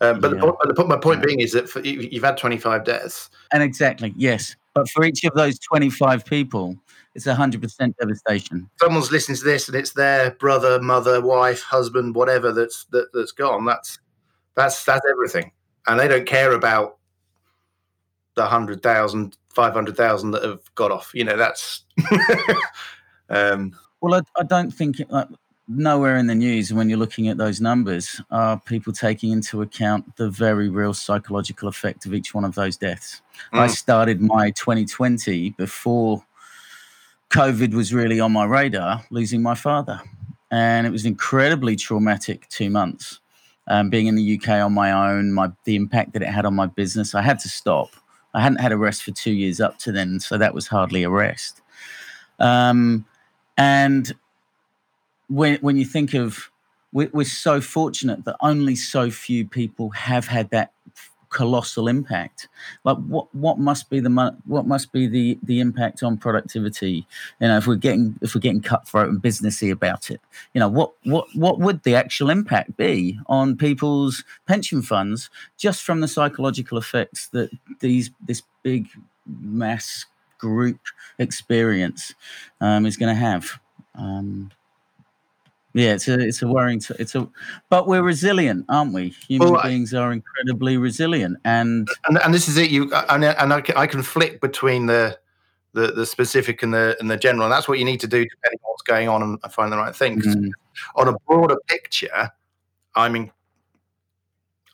um, 0.00 0.20
but 0.20 0.34
yeah. 0.34 0.40
the, 0.40 0.74
the, 0.74 0.84
my 0.84 0.96
point 0.96 1.20
yeah. 1.20 1.26
being 1.26 1.40
is 1.40 1.52
that 1.52 1.68
for, 1.68 1.80
you, 1.80 2.08
you've 2.12 2.22
had 2.22 2.36
25 2.36 2.84
deaths. 2.84 3.30
And 3.52 3.62
exactly 3.62 4.12
yes, 4.16 4.54
but 4.74 4.88
for 4.90 5.04
each 5.04 5.24
of 5.24 5.32
those 5.34 5.58
25 5.58 6.24
people, 6.26 6.76
it's 7.14 7.26
100% 7.26 7.96
devastation. 7.96 8.68
Someone's 8.78 9.10
listening 9.10 9.38
to 9.38 9.44
this, 9.44 9.68
and 9.68 9.76
it's 9.76 9.92
their 9.92 10.32
brother, 10.32 10.80
mother, 10.82 11.22
wife, 11.22 11.62
husband, 11.62 12.14
whatever 12.14 12.52
that's 12.52 12.84
that, 12.90 13.08
that's 13.14 13.32
gone. 13.32 13.64
That's 13.64 13.98
that's 14.56 14.84
that's 14.84 15.06
everything, 15.08 15.52
and 15.86 15.98
they 15.98 16.08
don't 16.08 16.26
care 16.26 16.52
about 16.52 16.98
the 18.34 18.46
hundred 18.46 18.82
thousand, 18.82 19.36
five 19.54 19.74
hundred 19.74 19.96
thousand 19.96 20.32
that 20.32 20.42
have 20.42 20.74
got 20.74 20.90
off. 20.90 21.10
You 21.14 21.24
know, 21.24 21.36
that's. 21.36 21.84
um, 23.28 23.76
well, 24.00 24.14
I, 24.14 24.40
I 24.40 24.44
don't 24.44 24.70
think 24.70 25.00
it, 25.00 25.10
like 25.10 25.28
nowhere 25.68 26.16
in 26.16 26.26
the 26.26 26.34
news 26.34 26.72
when 26.72 26.88
you're 26.88 26.98
looking 26.98 27.28
at 27.28 27.38
those 27.38 27.60
numbers 27.60 28.20
are 28.30 28.60
people 28.60 28.92
taking 28.92 29.32
into 29.32 29.62
account 29.62 30.16
the 30.16 30.30
very 30.30 30.68
real 30.68 30.94
psychological 30.94 31.68
effect 31.68 32.06
of 32.06 32.14
each 32.14 32.34
one 32.34 32.44
of 32.44 32.54
those 32.54 32.76
deaths. 32.76 33.22
Mm. 33.52 33.60
I 33.60 33.66
started 33.66 34.20
my 34.20 34.50
2020 34.52 35.50
before 35.50 36.24
COVID 37.30 37.74
was 37.74 37.92
really 37.92 38.20
on 38.20 38.32
my 38.32 38.44
radar, 38.44 39.02
losing 39.10 39.42
my 39.42 39.54
father. 39.54 40.00
And 40.50 40.86
it 40.86 40.90
was 40.90 41.04
incredibly 41.04 41.74
traumatic 41.74 42.48
two 42.48 42.70
months. 42.70 43.20
Um, 43.68 43.90
being 43.90 44.06
in 44.06 44.14
the 44.14 44.38
UK 44.38 44.48
on 44.48 44.72
my 44.72 44.92
own, 44.92 45.32
my 45.32 45.50
the 45.64 45.74
impact 45.74 46.12
that 46.12 46.22
it 46.22 46.28
had 46.28 46.46
on 46.46 46.54
my 46.54 46.66
business, 46.66 47.14
I 47.14 47.22
had 47.22 47.38
to 47.40 47.48
stop. 47.48 47.90
I 48.32 48.40
hadn't 48.40 48.60
had 48.60 48.70
a 48.70 48.76
rest 48.76 49.02
for 49.02 49.10
two 49.10 49.32
years 49.32 49.60
up 49.60 49.78
to 49.80 49.92
then, 49.92 50.20
so 50.20 50.38
that 50.38 50.54
was 50.54 50.68
hardly 50.68 51.02
a 51.02 51.10
rest. 51.10 51.62
Um, 52.38 53.06
and 53.56 54.14
when 55.28 55.56
when 55.56 55.76
you 55.76 55.84
think 55.84 56.14
of 56.14 56.50
we're, 56.92 57.10
we're 57.12 57.24
so 57.24 57.60
fortunate 57.60 58.24
that 58.24 58.36
only 58.40 58.76
so 58.76 59.10
few 59.10 59.46
people 59.46 59.90
have 59.90 60.28
had 60.28 60.50
that 60.50 60.72
colossal 61.36 61.86
impact. 61.88 62.48
Like 62.84 62.96
what 62.96 63.26
what 63.34 63.58
must 63.58 63.90
be 63.90 64.00
the 64.00 64.34
what 64.46 64.66
must 64.66 64.92
be 64.92 65.06
the 65.06 65.38
the 65.42 65.60
impact 65.60 66.02
on 66.02 66.16
productivity? 66.16 67.06
You 67.40 67.48
know 67.48 67.58
if 67.58 67.66
we're 67.66 67.76
getting 67.76 68.18
if 68.22 68.34
we're 68.34 68.40
getting 68.40 68.62
cutthroat 68.62 69.10
and 69.10 69.22
businessy 69.22 69.70
about 69.70 70.10
it 70.10 70.20
you 70.54 70.60
know 70.60 70.68
what 70.68 70.92
what 71.04 71.26
what 71.34 71.58
would 71.58 71.82
the 71.82 71.94
actual 71.94 72.30
impact 72.30 72.76
be 72.76 73.18
on 73.26 73.56
people's 73.56 74.24
pension 74.46 74.80
funds 74.82 75.28
just 75.58 75.82
from 75.82 76.00
the 76.00 76.08
psychological 76.08 76.78
effects 76.78 77.28
that 77.28 77.50
these 77.80 78.10
this 78.26 78.42
big 78.62 78.88
mass 79.26 80.06
group 80.38 80.78
experience 81.18 82.14
um, 82.60 82.86
is 82.86 82.96
going 82.96 83.14
to 83.14 83.20
have? 83.20 83.60
Um, 83.94 84.50
yeah, 85.76 85.92
it's 85.92 86.08
a 86.08 86.18
it's 86.18 86.40
a 86.40 86.48
worrying. 86.48 86.80
It's 86.98 87.14
a, 87.14 87.28
but 87.68 87.86
we're 87.86 88.02
resilient, 88.02 88.64
aren't 88.70 88.94
we? 88.94 89.10
Human 89.28 89.52
well, 89.52 89.62
beings 89.62 89.92
are 89.92 90.10
incredibly 90.10 90.78
resilient, 90.78 91.36
and 91.44 91.86
and, 92.08 92.18
and 92.24 92.32
this 92.32 92.48
is 92.48 92.56
it. 92.56 92.70
You 92.70 92.90
and, 93.10 93.22
and 93.22 93.52
I, 93.52 93.60
can, 93.60 93.76
I 93.76 93.86
can 93.86 94.02
flick 94.02 94.40
between 94.40 94.86
the, 94.86 95.18
the 95.74 95.88
the 95.88 96.06
specific 96.06 96.62
and 96.62 96.72
the 96.72 96.96
and 96.98 97.10
the 97.10 97.18
general, 97.18 97.44
and 97.44 97.52
that's 97.52 97.68
what 97.68 97.78
you 97.78 97.84
need 97.84 98.00
to 98.00 98.06
do 98.06 98.24
depending 98.24 98.58
on 98.64 98.70
what's 98.70 98.82
going 98.84 99.06
on 99.10 99.22
and 99.22 99.52
find 99.52 99.70
the 99.70 99.76
right 99.76 99.94
thing. 99.94 100.18
Mm. 100.22 100.50
On 100.94 101.08
a 101.08 101.18
broader 101.28 101.58
picture, 101.66 102.30
I'm 102.94 103.14
in, 103.14 103.30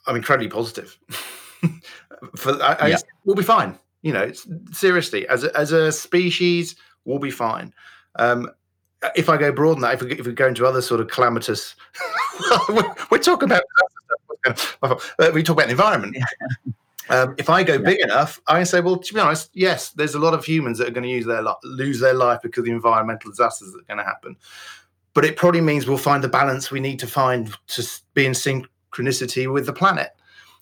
I'm 0.07 0.15
incredibly 0.15 0.51
positive. 0.51 0.97
For 2.37 2.63
I, 2.63 2.87
yeah. 2.87 2.97
I, 2.97 3.01
we'll 3.25 3.35
be 3.35 3.43
fine. 3.43 3.77
You 4.03 4.13
know, 4.13 4.31
seriously, 4.71 5.27
as 5.27 5.43
a, 5.43 5.59
as 5.59 5.73
a 5.73 5.91
species, 5.91 6.77
we'll 7.05 7.19
be 7.19 7.33
fine. 7.33 7.75
Um, 8.17 8.49
if 9.15 9.29
I 9.29 9.37
go 9.37 9.53
broad 9.53 9.77
on 9.77 9.81
that, 9.83 9.95
if 9.95 10.03
we, 10.03 10.13
if 10.13 10.27
we 10.27 10.33
go 10.33 10.49
into 10.49 10.67
other 10.67 10.83
sort 10.83 11.01
of 11.01 11.09
calamitous, 11.09 11.75
we're, 12.69 12.95
we're, 13.11 13.19
talking 13.19 13.51
about 13.51 13.63
we 15.35 15.43
talk 15.43 15.57
about 15.57 15.67
the 15.67 15.73
environment. 15.73 16.17
Yeah. 16.17 16.73
Um, 17.09 17.35
if 17.37 17.51
I 17.51 17.63
go 17.63 17.75
yeah. 17.75 17.79
big 17.81 18.01
enough, 18.01 18.41
I 18.47 18.63
say, 18.63 18.81
well, 18.81 18.97
to 18.97 19.15
be 19.15 19.21
honest, 19.21 19.51
yes, 19.55 19.91
there's 19.91 20.15
a 20.15 20.19
lot 20.19 20.35
of 20.35 20.45
humans 20.45 20.79
that 20.79 20.89
are 20.89 20.93
going 20.93 21.05
to 21.05 21.11
use 21.11 21.27
their 21.27 21.45
lose 21.65 22.01
their 22.01 22.15
life 22.15 22.41
because 22.43 22.61
of 22.61 22.67
the 22.67 22.73
environmental 22.73 23.31
disasters 23.31 23.73
that 23.73 23.81
are 23.81 23.95
going 23.95 23.99
to 23.99 24.05
happen. 24.05 24.37
But 25.15 25.25
it 25.25 25.37
probably 25.37 25.61
means 25.61 25.87
we'll 25.87 25.99
find 25.99 26.25
the 26.25 26.29
balance 26.29 26.71
we 26.71 26.81
need 26.81 26.99
to 27.01 27.07
find 27.07 27.53
to 27.69 27.89
be 28.15 28.25
in 28.25 28.33
synchronicity 28.33 29.53
with 29.53 29.67
the 29.67 29.73
planet. 29.73 30.11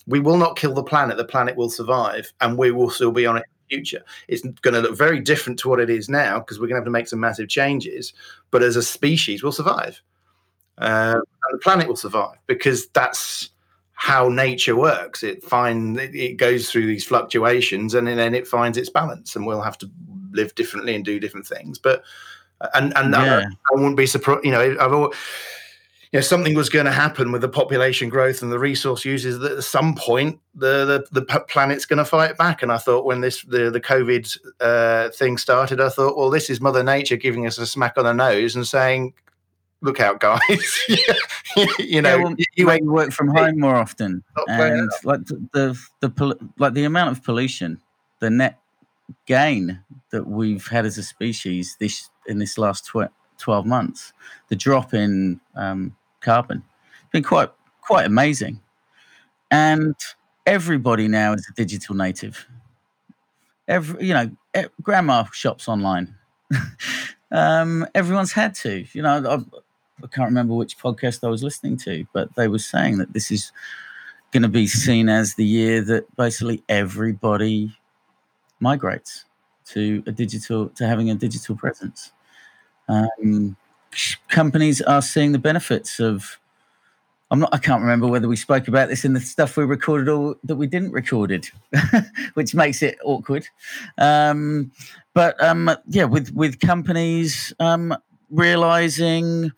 We 0.07 0.19
will 0.19 0.39
not 0.39 0.57
kill 0.57 0.75
the 0.75 0.83
planet; 0.83 1.19
the 1.19 1.25
planet 1.25 1.57
will 1.57 1.71
survive, 1.71 2.33
and 2.41 2.59
we 2.59 2.71
will 2.71 2.91
still 2.91 3.13
be 3.13 3.27
on 3.27 3.37
it 3.37 3.45
future. 3.71 4.03
It's 4.29 4.43
going 4.43 4.75
to 4.75 4.81
look 4.81 4.97
very 4.97 5.21
different 5.21 5.59
to 5.61 5.69
what 5.69 5.81
it 5.81 5.91
is 5.91 6.09
now 6.09 6.39
because 6.39 6.59
we're 6.59 6.67
going 6.67 6.77
to 6.77 6.81
have 6.81 6.85
to 6.85 6.91
make 6.91 7.09
some 7.09 7.21
massive 7.21 7.49
changes. 7.49 8.13
But 8.51 8.63
as 8.63 8.77
a 8.77 8.83
species, 8.83 9.43
we'll 9.43 9.53
survive. 9.53 10.03
Uh, 10.79 11.15
and 11.15 11.53
the 11.53 11.63
planet 11.63 11.89
will 11.89 11.97
survive 11.97 12.37
because 12.47 12.89
that's 12.89 13.51
how 13.95 14.29
nature 14.29 14.77
works. 14.77 15.23
It 15.23 15.45
find 15.45 15.99
it 15.99 16.39
goes 16.39 16.71
through 16.71 16.87
these 16.87 17.05
fluctuations 17.05 17.95
and 17.95 18.07
then 18.07 18.35
it 18.35 18.47
finds 18.47 18.79
its 18.79 18.89
balance, 18.89 19.37
and 19.37 19.47
we'll 19.47 19.61
have 19.61 19.79
to 19.79 19.91
live 20.33 20.55
differently 20.55 20.95
and 20.95 21.05
do 21.05 21.21
different 21.21 21.47
things. 21.47 21.79
But 21.79 22.03
and 22.75 22.97
and 22.97 23.13
yeah. 23.13 23.41
I, 23.41 23.73
I, 23.73 23.75
wouldn't 23.75 23.97
be 23.97 24.07
surprised. 24.07 24.45
You 24.45 24.53
know, 24.53 24.77
I've 24.81 24.93
always, 24.93 25.17
you 26.13 26.19
know 26.19 26.23
something 26.23 26.55
was 26.55 26.69
going 26.69 26.87
to 26.87 26.93
happen 26.93 27.31
with 27.31 27.41
the 27.41 27.49
population 27.49 28.09
growth 28.09 28.43
and 28.43 28.51
the 28.51 28.59
resource 28.59 29.05
uses 29.05 29.39
that 29.39 29.53
at 29.53 29.65
some 29.65 29.95
point 29.95 30.41
the 30.55 30.85
the, 31.13 31.21
the 31.21 31.45
planet's 31.49 31.87
going 31.87 31.99
to 31.99 32.05
fight 32.05 32.37
back. 32.37 32.63
And 32.63 32.73
i 32.73 32.79
thought 32.79 33.05
when 33.05 33.21
this 33.21 33.43
the 33.43 33.71
the 33.71 33.81
covid 33.81 34.37
uh, 34.61 35.11
thing 35.11 35.39
started 35.39 35.81
i 35.81 35.89
thought 35.89 36.17
well 36.17 36.31
this 36.31 36.51
is 36.51 36.61
mother 36.61 36.83
nature 36.83 37.17
giving 37.17 37.47
us 37.47 37.59
a 37.59 37.67
smack 37.67 37.97
on 37.97 38.05
the 38.05 38.13
nose 38.13 38.57
and 38.57 38.67
saying 38.67 39.15
look 39.83 40.01
out 40.01 40.21
guys. 40.21 40.81
You 41.81 42.01
know 42.01 42.17
yeah, 42.17 42.23
well, 42.23 42.35
you, 42.39 42.45
you 42.55 42.93
work 42.93 43.11
from 43.11 43.29
home 43.29 43.59
more 43.59 43.75
often. 43.75 44.23
And 44.49 44.89
like 45.03 45.25
the, 45.27 45.49
the 45.53 46.09
the 46.09 46.51
like 46.59 46.75
the 46.75 46.85
amount 46.85 47.17
of 47.17 47.25
pollution 47.25 47.81
the 48.21 48.31
net 48.31 48.61
gain 49.27 49.83
that 50.13 50.29
we've 50.29 50.69
had 50.69 50.87
as 50.87 50.97
a 50.97 51.03
species 51.03 51.77
this 51.81 52.09
in 52.27 52.39
this 52.39 52.57
last 52.57 52.87
tw- 52.87 53.11
12 53.39 53.67
months 53.67 54.13
the 54.49 54.55
drop 54.55 54.95
in 54.95 55.41
um, 55.57 55.97
carbon. 56.21 56.63
It's 57.03 57.11
been 57.13 57.23
quite 57.23 57.51
quite 57.81 58.07
amazing. 58.07 58.61
And 59.51 59.95
everybody 60.47 61.09
now 61.09 61.33
is 61.33 61.47
a 61.51 61.55
digital 61.55 61.95
native. 61.95 62.47
Every 63.69 64.07
you 64.07 64.15
know, 64.15 64.31
grandma 64.83 65.25
shops 65.33 65.69
online. 65.69 66.15
um, 67.33 67.87
everyone's 67.95 68.33
had 68.33 68.55
to. 68.57 68.85
You 68.93 69.03
know, 69.03 69.25
I, 69.27 69.35
I 70.05 70.07
can't 70.09 70.29
remember 70.29 70.55
which 70.55 70.79
podcast 70.79 71.25
I 71.25 71.31
was 71.31 71.43
listening 71.43 71.77
to, 71.79 72.07
but 72.13 72.35
they 72.35 72.49
were 72.49 72.59
saying 72.59 72.99
that 72.99 73.13
this 73.13 73.31
is 73.31 73.53
going 74.33 74.43
to 74.43 74.49
be 74.49 74.67
seen 74.67 75.09
as 75.09 75.35
the 75.35 75.45
year 75.45 75.83
that 75.83 76.05
basically 76.17 76.63
everybody 76.69 77.77
migrates 78.61 79.25
to 79.67 80.03
a 80.07 80.13
digital 80.13 80.69
to 80.71 80.87
having 80.87 81.11
a 81.11 81.15
digital 81.15 81.57
presence. 81.57 82.13
Um, 82.89 83.57
companies 84.31 84.81
are 84.81 85.03
seeing 85.03 85.33
the 85.33 85.39
benefits 85.39 86.01
of 86.01 86.39
I'm 87.31 87.41
not 87.41 87.55
I 87.55 87.59
can't 87.59 87.83
remember 87.83 88.09
whether 88.09 88.27
we 88.27 88.37
spoke 88.37 88.67
about 88.67 88.89
this 88.89 89.05
in 89.05 89.13
the 89.13 89.21
stuff 89.21 89.57
we 89.57 89.65
recorded 89.65 90.09
or 90.09 90.37
that 90.45 90.57
we 90.57 90.67
didn't 90.67 90.93
recorded, 90.93 91.49
which 92.35 92.55
makes 92.55 92.83
it 92.83 92.99
awkward. 93.05 93.47
Um, 93.99 94.73
but 95.15 95.41
um, 95.43 95.71
yeah, 95.89 96.05
with 96.05 96.33
with 96.33 96.61
companies 96.61 97.53
um, 97.61 97.97
realizing 98.31 99.53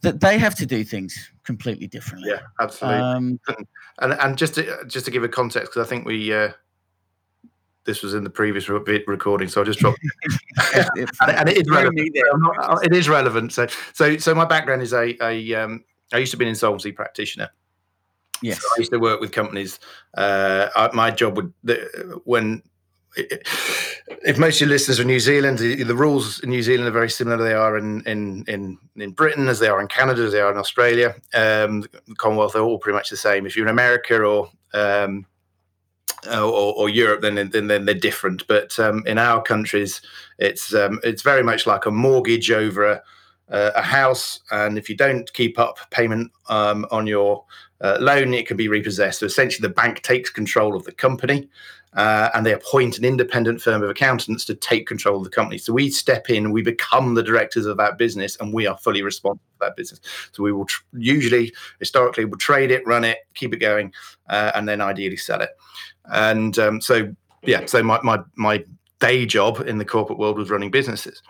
that 0.00 0.20
they 0.20 0.38
have 0.38 0.54
to 0.54 0.66
do 0.66 0.84
things 0.84 1.30
completely 1.44 1.86
differently. 1.86 2.30
Yeah, 2.30 2.40
absolutely. 2.60 3.00
Um, 3.00 3.40
and 3.98 4.12
and 4.14 4.38
just 4.38 4.54
to, 4.54 4.84
just 4.86 5.04
to 5.06 5.10
give 5.10 5.24
a 5.24 5.28
context, 5.28 5.72
because 5.72 5.86
I 5.86 5.88
think 5.88 6.06
we 6.06 6.32
uh, 6.32 6.52
this 7.86 8.02
was 8.02 8.14
in 8.14 8.24
the 8.24 8.30
previous 8.30 8.68
recording, 8.68 9.48
so 9.48 9.62
I 9.62 9.64
just 9.64 9.78
dropped. 9.78 9.98
and, 10.74 11.08
and, 11.30 11.48
it 11.48 11.56
is 11.58 11.70
relevant. 11.70 12.10
Not, 12.14 12.84
it 12.84 12.94
is 12.94 13.08
relevant. 13.08 13.52
So, 13.52 13.66
so, 13.94 14.18
so 14.18 14.34
my 14.34 14.44
background 14.44 14.82
is 14.82 14.92
a, 14.92 15.16
a 15.22 15.54
um, 15.54 15.84
I 16.12 16.18
used 16.18 16.32
to 16.32 16.36
be 16.36 16.44
an 16.44 16.50
insolvency 16.50 16.92
practitioner. 16.92 17.50
Yes, 18.42 18.60
so 18.60 18.68
I 18.76 18.80
used 18.80 18.92
to 18.92 18.98
work 18.98 19.20
with 19.20 19.32
companies. 19.32 19.80
Uh, 20.14 20.68
I, 20.76 20.90
my 20.92 21.10
job 21.10 21.36
would 21.36 21.52
when 22.24 22.62
if 23.16 24.38
most 24.38 24.56
of 24.56 24.60
your 24.62 24.68
listeners 24.68 25.00
are 25.00 25.04
New 25.04 25.20
Zealand, 25.20 25.58
the, 25.58 25.82
the, 25.82 25.94
rules 25.94 26.40
in 26.40 26.50
New 26.50 26.62
Zealand 26.62 26.86
are 26.86 26.92
very 26.92 27.08
similar. 27.08 27.42
They 27.42 27.54
are 27.54 27.78
in, 27.78 28.02
in 28.02 28.44
in 28.46 28.78
in 28.96 29.12
Britain, 29.12 29.48
as 29.48 29.58
they 29.58 29.68
are 29.68 29.80
in 29.80 29.88
Canada, 29.88 30.22
as 30.22 30.32
they 30.32 30.40
are 30.40 30.52
in 30.52 30.58
Australia. 30.58 31.14
Um, 31.32 31.80
the 31.80 32.14
Commonwealth 32.18 32.54
are 32.56 32.60
all 32.60 32.78
pretty 32.78 32.96
much 32.96 33.08
the 33.08 33.16
same. 33.16 33.46
If 33.46 33.56
you're 33.56 33.66
in 33.66 33.70
America 33.70 34.20
or 34.22 34.50
um, 34.74 35.24
uh, 35.24 35.35
or, 36.28 36.74
or, 36.74 36.88
Europe, 36.88 37.22
then, 37.22 37.34
then 37.50 37.66
then 37.66 37.84
they're 37.84 37.94
different. 37.94 38.46
But 38.46 38.78
um, 38.78 39.02
in 39.06 39.18
our 39.18 39.42
countries, 39.42 40.00
it's 40.38 40.74
um, 40.74 41.00
it's 41.02 41.22
very 41.22 41.42
much 41.42 41.66
like 41.66 41.86
a 41.86 41.90
mortgage 41.90 42.50
over 42.50 42.84
a, 42.84 43.02
a 43.48 43.82
house, 43.82 44.40
and 44.50 44.78
if 44.78 44.88
you 44.88 44.96
don't 44.96 45.32
keep 45.32 45.58
up 45.58 45.78
payment 45.90 46.30
um, 46.48 46.86
on 46.90 47.06
your 47.06 47.44
uh, 47.80 47.98
loan, 48.00 48.34
it 48.34 48.46
can 48.46 48.56
be 48.56 48.68
repossessed. 48.68 49.20
So 49.20 49.26
essentially, 49.26 49.66
the 49.66 49.74
bank 49.74 50.02
takes 50.02 50.30
control 50.30 50.76
of 50.76 50.84
the 50.84 50.92
company, 50.92 51.48
uh, 51.96 52.28
and 52.34 52.44
they 52.44 52.52
appoint 52.52 52.98
an 52.98 53.04
independent 53.04 53.60
firm 53.60 53.82
of 53.82 53.88
accountants 53.88 54.44
to 54.44 54.54
take 54.54 54.86
control 54.86 55.16
of 55.16 55.24
the 55.24 55.30
company. 55.30 55.58
So 55.58 55.72
we 55.72 55.90
step 55.90 56.28
in, 56.28 56.52
we 56.52 56.62
become 56.62 57.14
the 57.14 57.22
directors 57.22 57.64
of 57.66 57.78
that 57.78 57.96
business, 57.96 58.36
and 58.38 58.52
we 58.52 58.66
are 58.66 58.76
fully 58.76 59.02
responsible 59.02 59.42
for 59.58 59.66
that 59.66 59.76
business. 59.76 60.00
So 60.32 60.42
we 60.42 60.52
will 60.52 60.66
tr- 60.66 60.82
usually, 60.92 61.54
historically, 61.80 62.26
will 62.26 62.38
trade 62.38 62.70
it, 62.70 62.86
run 62.86 63.04
it, 63.04 63.18
keep 63.34 63.54
it 63.54 63.58
going, 63.58 63.92
uh, 64.28 64.52
and 64.54 64.68
then 64.68 64.80
ideally 64.80 65.16
sell 65.16 65.40
it. 65.40 65.50
And 66.12 66.58
um, 66.58 66.80
so, 66.80 67.14
yeah, 67.42 67.66
so 67.66 67.82
my, 67.82 68.00
my, 68.02 68.20
my 68.36 68.64
day 69.00 69.26
job 69.26 69.60
in 69.66 69.78
the 69.78 69.84
corporate 69.84 70.18
world 70.18 70.38
was 70.38 70.50
running 70.50 70.70
businesses. 70.70 71.22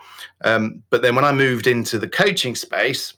Um, 0.43 0.83
but 0.89 1.01
then 1.01 1.15
when 1.15 1.25
I 1.25 1.31
moved 1.31 1.67
into 1.67 1.99
the 1.99 2.07
coaching 2.07 2.55
space, 2.55 3.13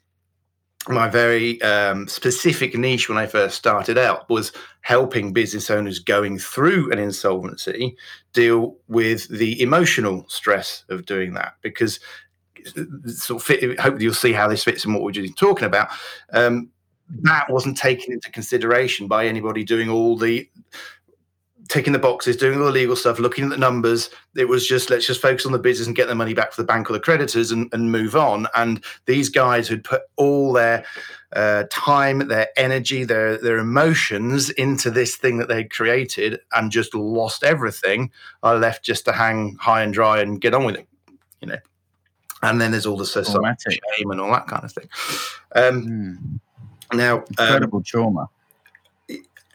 my 0.87 1.09
very 1.09 1.61
um, 1.61 2.07
specific 2.07 2.75
niche 2.75 3.09
when 3.09 3.17
I 3.17 3.27
first 3.27 3.57
started 3.57 3.97
out 3.97 4.29
was 4.29 4.53
helping 4.81 5.33
business 5.33 5.69
owners 5.69 5.99
going 5.99 6.39
through 6.39 6.91
an 6.91 6.99
insolvency 6.99 7.95
deal 8.33 8.77
with 8.87 9.27
the 9.27 9.61
emotional 9.61 10.25
stress 10.29 10.85
of 10.89 11.05
doing 11.05 11.33
that 11.33 11.55
because 11.61 11.99
sort 13.05 13.41
of 13.41 13.43
fit. 13.45 13.79
Hopefully, 13.79 14.03
you'll 14.03 14.13
see 14.13 14.33
how 14.33 14.47
this 14.47 14.63
fits 14.63 14.85
in 14.85 14.93
what 14.93 15.03
we're 15.03 15.11
just 15.11 15.37
talking 15.37 15.65
about. 15.65 15.89
Um, 16.33 16.69
that 17.21 17.49
wasn't 17.49 17.77
taken 17.77 18.13
into 18.13 18.31
consideration 18.31 19.07
by 19.07 19.25
anybody 19.25 19.63
doing 19.63 19.89
all 19.89 20.15
the 20.15 20.47
ticking 21.69 21.93
the 21.93 21.99
boxes, 21.99 22.35
doing 22.35 22.59
all 22.59 22.65
the 22.65 22.71
legal 22.71 22.95
stuff, 22.95 23.19
looking 23.19 23.45
at 23.45 23.51
the 23.51 23.57
numbers. 23.57 24.09
It 24.35 24.49
was 24.49 24.67
just 24.67 24.89
let's 24.89 25.07
just 25.07 25.21
focus 25.21 25.45
on 25.45 25.51
the 25.51 25.59
business 25.59 25.87
and 25.87 25.95
get 25.95 26.07
the 26.07 26.15
money 26.15 26.33
back 26.33 26.51
for 26.51 26.61
the 26.61 26.65
bank 26.65 26.89
or 26.89 26.93
the 26.93 26.99
creditors 26.99 27.51
and, 27.51 27.71
and 27.71 27.91
move 27.91 28.15
on. 28.15 28.47
And 28.55 28.83
these 29.05 29.29
guys 29.29 29.67
who'd 29.67 29.83
put 29.83 30.01
all 30.17 30.51
their 30.51 30.83
uh, 31.33 31.65
time, 31.69 32.27
their 32.27 32.47
energy, 32.57 33.03
their 33.03 33.37
their 33.37 33.59
emotions 33.59 34.49
into 34.49 34.91
this 34.91 35.15
thing 35.15 35.37
that 35.37 35.47
they'd 35.47 35.71
created 35.71 36.39
and 36.53 36.71
just 36.71 36.93
lost 36.93 37.43
everything, 37.43 38.11
are 38.43 38.57
left 38.57 38.83
just 38.83 39.05
to 39.05 39.13
hang 39.13 39.55
high 39.59 39.83
and 39.83 39.93
dry 39.93 40.19
and 40.19 40.41
get 40.41 40.53
on 40.53 40.65
with 40.65 40.75
it. 40.75 40.87
You 41.39 41.49
know. 41.49 41.59
And 42.41 42.59
then 42.59 42.71
there's 42.71 42.85
all 42.85 42.97
the 42.97 43.05
society 43.05 43.79
shame 43.97 44.11
and 44.11 44.19
all 44.19 44.31
that 44.31 44.47
kind 44.47 44.63
of 44.63 44.71
thing. 44.71 44.89
Um, 45.55 45.85
mm. 45.85 46.39
Now, 46.97 47.17
um, 47.17 47.25
incredible 47.37 47.79
um, 47.79 47.83
trauma 47.83 48.29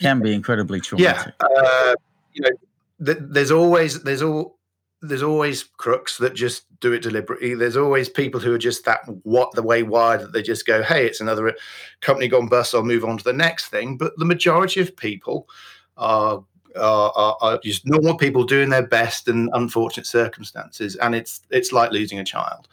can 0.01 0.21
be 0.21 0.35
incredibly 0.35 0.81
traumatic. 0.81 1.35
Yeah, 1.41 1.47
uh, 1.47 1.95
you 2.33 2.43
know, 2.43 3.05
th- 3.05 3.19
there's 3.21 3.51
always 3.51 4.03
there's 4.03 4.23
all 4.23 4.59
there's 5.03 5.23
always 5.23 5.63
crooks 5.63 6.17
that 6.19 6.35
just 6.35 6.65
do 6.81 6.93
it 6.93 7.03
deliberately. 7.03 7.55
There's 7.55 7.77
always 7.77 8.09
people 8.09 8.41
who 8.41 8.55
are 8.55 8.59
just 8.59 8.85
that 8.87 9.01
what 9.23 9.53
the 9.53 9.63
way 9.63 9.83
wired 9.83 10.23
that 10.23 10.33
they 10.33 10.43
just 10.43 10.67
go, 10.67 10.83
hey, 10.83 11.07
it's 11.07 11.21
another 11.21 11.55
company 12.01 12.29
gone 12.29 12.49
bust. 12.49 12.75
I'll 12.75 12.83
move 12.83 13.05
on 13.05 13.19
to 13.19 13.25
the 13.25 13.33
next 13.33 13.67
thing. 13.67 13.99
But 13.99 14.15
the 14.17 14.25
majority 14.25 14.81
of 14.81 14.97
people 14.97 15.49
are 15.97 16.43
are, 16.77 17.13
are, 17.15 17.37
are, 17.41 17.61
just 17.63 17.87
normal 17.87 18.17
people 18.17 18.43
doing 18.43 18.69
their 18.69 18.87
best 18.87 19.29
in 19.29 19.49
unfortunate 19.53 20.07
circumstances, 20.07 20.97
and 20.97 21.15
it's 21.15 21.43
it's 21.51 21.73
like 21.73 21.93
losing 21.93 22.19
a 22.19 22.25
child, 22.25 22.67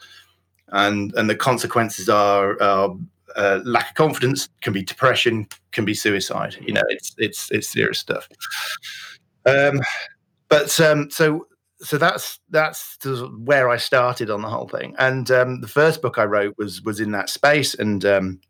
and 0.68 1.14
and 1.14 1.30
the 1.30 1.36
consequences 1.36 2.08
are, 2.08 2.60
are 2.60 2.96
uh, 3.36 3.60
lack 3.64 3.90
of 3.90 3.94
confidence, 3.94 4.48
can 4.60 4.72
be 4.72 4.82
depression, 4.82 5.46
can 5.72 5.84
be 5.84 5.94
suicide. 5.94 6.56
You 6.60 6.74
know, 6.74 6.82
it's 6.88 7.14
it's 7.18 7.50
it's 7.50 7.68
serious 7.68 7.98
stuff. 7.98 8.28
Um, 9.46 9.80
but 10.48 10.78
um, 10.80 11.10
so 11.10 11.46
so 11.80 11.98
that's 11.98 12.38
that's 12.50 12.98
where 13.38 13.68
I 13.68 13.76
started 13.76 14.30
on 14.30 14.42
the 14.42 14.48
whole 14.48 14.68
thing. 14.68 14.94
And 14.98 15.30
um, 15.30 15.60
the 15.60 15.68
first 15.68 16.00
book 16.02 16.18
I 16.18 16.24
wrote 16.24 16.56
was 16.58 16.82
was 16.82 17.00
in 17.00 17.10
that 17.12 17.28
space, 17.28 17.74
and 17.74 18.04
um, 18.04 18.40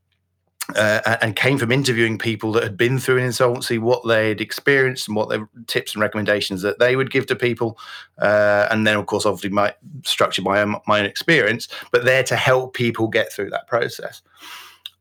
uh, 0.76 1.16
and 1.20 1.34
came 1.34 1.58
from 1.58 1.72
interviewing 1.72 2.18
people 2.18 2.52
that 2.52 2.62
had 2.62 2.76
been 2.76 2.98
through 2.98 3.18
an 3.18 3.24
insolvency, 3.24 3.78
what 3.78 4.06
they'd 4.06 4.40
experienced, 4.40 5.08
and 5.08 5.16
what 5.16 5.28
their 5.28 5.48
tips 5.66 5.94
and 5.94 6.02
recommendations 6.02 6.62
that 6.62 6.78
they 6.78 6.94
would 6.94 7.10
give 7.10 7.26
to 7.26 7.36
people. 7.36 7.78
Uh, 8.18 8.68
and 8.70 8.86
then, 8.86 8.96
of 8.96 9.06
course, 9.06 9.26
obviously, 9.26 9.50
my 9.50 9.74
structured 10.04 10.44
my 10.44 10.60
own, 10.60 10.76
my 10.86 11.00
own 11.00 11.06
experience, 11.06 11.68
but 11.90 12.04
there 12.04 12.22
to 12.22 12.36
help 12.36 12.74
people 12.74 13.08
get 13.08 13.32
through 13.32 13.50
that 13.50 13.66
process. 13.66 14.22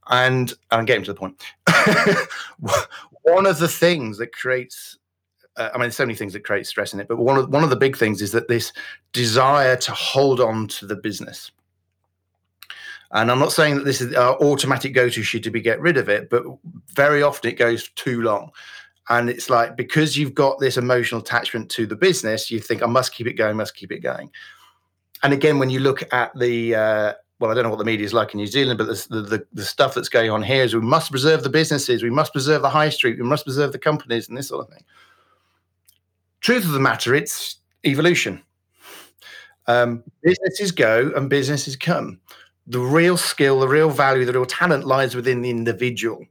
And 0.09 0.53
I'm 0.71 0.85
getting 0.85 1.03
to 1.05 1.13
the 1.13 1.19
point. 1.19 1.41
one 3.21 3.45
of 3.45 3.59
the 3.59 3.67
things 3.67 4.17
that 4.17 4.33
creates 4.33 4.97
uh, 5.57 5.69
I 5.73 5.77
mean, 5.77 5.81
there's 5.81 5.97
so 5.97 6.05
many 6.05 6.15
things 6.15 6.33
that 6.33 6.45
create 6.45 6.65
stress 6.65 6.93
in 6.93 6.99
it, 6.99 7.07
but 7.07 7.17
one 7.17 7.37
of 7.37 7.49
one 7.49 7.63
of 7.63 7.69
the 7.69 7.75
big 7.75 7.97
things 7.97 8.21
is 8.21 8.31
that 8.31 8.47
this 8.47 8.71
desire 9.11 9.75
to 9.77 9.91
hold 9.91 10.39
on 10.39 10.67
to 10.69 10.85
the 10.85 10.95
business. 10.95 11.51
And 13.11 13.29
I'm 13.29 13.39
not 13.39 13.51
saying 13.51 13.75
that 13.75 13.85
this 13.85 13.99
is 13.99 14.13
our 14.15 14.41
automatic 14.41 14.93
go-to 14.93 15.21
should 15.21 15.43
to 15.43 15.51
be 15.51 15.59
get 15.59 15.81
rid 15.81 15.97
of 15.97 16.07
it, 16.07 16.29
but 16.29 16.43
very 16.93 17.21
often 17.21 17.49
it 17.49 17.57
goes 17.57 17.89
too 17.95 18.21
long. 18.21 18.51
And 19.09 19.29
it's 19.29 19.49
like 19.49 19.75
because 19.75 20.17
you've 20.17 20.33
got 20.33 20.59
this 20.59 20.77
emotional 20.77 21.19
attachment 21.19 21.69
to 21.71 21.85
the 21.85 21.97
business, 21.97 22.49
you 22.49 22.59
think 22.59 22.81
I 22.81 22.85
must 22.85 23.13
keep 23.13 23.27
it 23.27 23.33
going, 23.33 23.57
must 23.57 23.75
keep 23.75 23.91
it 23.91 23.99
going. 23.99 24.31
And 25.23 25.33
again, 25.33 25.59
when 25.59 25.69
you 25.69 25.81
look 25.81 26.11
at 26.13 26.31
the 26.39 26.75
uh, 26.75 27.13
well, 27.41 27.49
I 27.49 27.55
don't 27.55 27.63
know 27.63 27.71
what 27.71 27.79
the 27.79 27.85
media 27.85 28.05
is 28.05 28.13
like 28.13 28.33
in 28.33 28.37
New 28.37 28.45
Zealand, 28.45 28.77
but 28.77 28.85
the, 28.85 29.21
the, 29.21 29.45
the, 29.51 29.65
stuff 29.65 29.95
that's 29.95 30.09
going 30.09 30.29
on 30.29 30.43
here 30.43 30.63
is 30.63 30.75
we 30.75 30.81
must 30.81 31.09
preserve 31.09 31.41
the 31.41 31.49
businesses, 31.49 32.03
we 32.03 32.11
must 32.11 32.33
preserve 32.33 32.61
the 32.61 32.69
high 32.69 32.89
street, 32.89 33.17
we 33.17 33.25
must 33.25 33.45
preserve 33.45 33.71
the 33.71 33.79
companies, 33.79 34.29
and 34.29 34.37
this 34.37 34.49
sort 34.49 34.63
of 34.63 34.71
thing. 34.71 34.85
Truth 36.41 36.65
of 36.65 36.71
the 36.71 36.79
matter, 36.79 37.15
it's 37.15 37.57
evolution. 37.83 38.43
Um, 39.65 40.03
businesses 40.21 40.71
go 40.71 41.11
and 41.15 41.31
businesses 41.31 41.75
come. 41.75 42.19
The 42.67 42.79
real 42.79 43.17
skill, 43.17 43.59
the 43.59 43.67
real 43.67 43.89
value, 43.89 44.23
the 44.23 44.33
real 44.33 44.45
talent 44.45 44.85
lies 44.85 45.15
within 45.15 45.41
the 45.41 45.49
individual. 45.49 46.23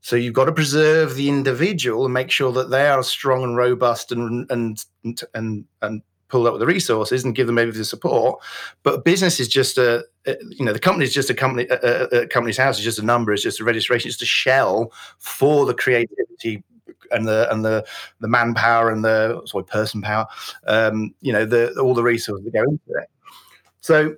So 0.00 0.16
you've 0.16 0.34
got 0.34 0.46
to 0.46 0.52
preserve 0.52 1.14
the 1.14 1.28
individual 1.28 2.04
and 2.04 2.12
make 2.12 2.32
sure 2.32 2.50
that 2.52 2.70
they 2.70 2.88
are 2.88 3.04
strong 3.04 3.44
and 3.44 3.56
robust 3.56 4.10
and 4.10 4.50
and 4.50 4.84
and 5.34 5.64
and 5.82 6.02
pull 6.32 6.46
up 6.46 6.54
with 6.54 6.60
the 6.60 6.66
resources 6.66 7.24
and 7.24 7.34
give 7.34 7.46
them 7.46 7.56
maybe 7.56 7.70
the 7.70 7.84
support. 7.84 8.42
But 8.82 9.04
business 9.04 9.38
is 9.38 9.48
just 9.48 9.76
a, 9.76 10.04
you 10.26 10.64
know, 10.64 10.72
the 10.72 10.78
company 10.78 11.04
is 11.04 11.12
just 11.12 11.28
a 11.28 11.34
company, 11.34 11.68
a, 11.68 12.22
a 12.22 12.26
company's 12.26 12.56
house 12.56 12.78
is 12.78 12.84
just 12.84 12.98
a 12.98 13.04
number, 13.04 13.32
it's 13.32 13.42
just 13.42 13.60
a 13.60 13.64
registration, 13.64 14.08
it's 14.08 14.16
just 14.16 14.22
a 14.22 14.34
shell 14.34 14.92
for 15.18 15.66
the 15.66 15.74
creativity 15.74 16.64
and 17.10 17.28
the 17.28 17.52
and 17.52 17.62
the 17.62 17.84
the 18.20 18.28
manpower 18.28 18.90
and 18.90 19.04
the 19.04 19.42
sorry 19.44 19.64
person 19.64 20.00
power, 20.00 20.26
um, 20.66 21.14
you 21.20 21.32
know, 21.32 21.44
the 21.44 21.78
all 21.78 21.94
the 21.94 22.02
resources 22.02 22.42
that 22.44 22.52
go 22.52 22.62
into 22.62 22.90
it. 23.00 23.10
So 23.82 24.16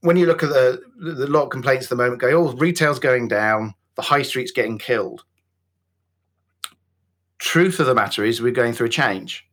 when 0.00 0.16
you 0.16 0.24
look 0.24 0.42
at 0.42 0.48
the, 0.48 0.80
the 0.98 1.26
lot 1.26 1.44
of 1.44 1.50
complaints 1.50 1.86
at 1.86 1.90
the 1.90 1.96
moment, 1.96 2.20
going, 2.20 2.34
oh, 2.34 2.52
retail's 2.52 2.98
going 2.98 3.28
down, 3.28 3.74
the 3.96 4.02
high 4.02 4.22
street's 4.22 4.52
getting 4.52 4.78
killed. 4.78 5.24
Truth 7.38 7.78
of 7.80 7.86
the 7.86 7.94
matter 7.94 8.24
is, 8.24 8.40
we're 8.40 8.52
going 8.52 8.72
through 8.72 8.86
a 8.86 8.90
change. 8.90 9.45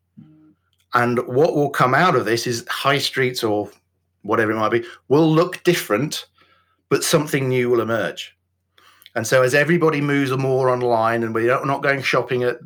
And 0.93 1.19
what 1.27 1.56
will 1.56 1.69
come 1.69 1.93
out 1.93 2.15
of 2.15 2.25
this 2.25 2.45
is 2.45 2.65
high 2.69 2.99
streets 2.99 3.43
or 3.43 3.69
whatever 4.21 4.51
it 4.51 4.56
might 4.56 4.69
be 4.69 4.86
will 5.08 5.29
look 5.29 5.63
different, 5.63 6.27
but 6.89 7.03
something 7.03 7.49
new 7.49 7.69
will 7.69 7.82
emerge. 7.82 8.36
And 9.15 9.27
so, 9.27 9.43
as 9.43 9.53
everybody 9.53 10.01
moves 10.01 10.36
more 10.36 10.69
online, 10.69 11.23
and 11.23 11.36
we're 11.36 11.63
not 11.65 11.84
going 11.84 12.01
shopping 12.01 12.43
at 12.43 12.58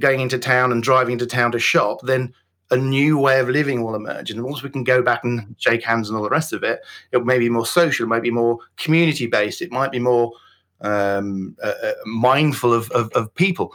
going 0.00 0.20
into 0.20 0.38
town 0.38 0.72
and 0.72 0.82
driving 0.82 1.12
into 1.12 1.26
town 1.26 1.52
to 1.52 1.58
shop, 1.58 2.00
then 2.04 2.32
a 2.70 2.76
new 2.76 3.18
way 3.18 3.38
of 3.38 3.48
living 3.48 3.82
will 3.82 3.94
emerge. 3.94 4.30
And 4.30 4.42
once 4.42 4.62
we 4.62 4.70
can 4.70 4.82
go 4.82 5.02
back 5.02 5.24
and 5.24 5.54
shake 5.58 5.84
hands 5.84 6.08
and 6.08 6.16
all 6.16 6.24
the 6.24 6.30
rest 6.30 6.54
of 6.54 6.62
it, 6.62 6.80
it 7.12 7.24
may 7.26 7.38
be 7.38 7.50
more 7.50 7.66
social, 7.66 8.04
it 8.04 8.08
might 8.08 8.22
be 8.22 8.30
more 8.30 8.58
community 8.76 9.26
based, 9.26 9.60
it 9.60 9.70
might 9.70 9.92
be 9.92 9.98
more 9.98 10.32
um, 10.80 11.56
uh, 11.62 11.72
uh 11.82 11.92
mindful 12.06 12.72
of, 12.72 12.90
of, 12.92 13.10
of 13.12 13.34
people. 13.34 13.74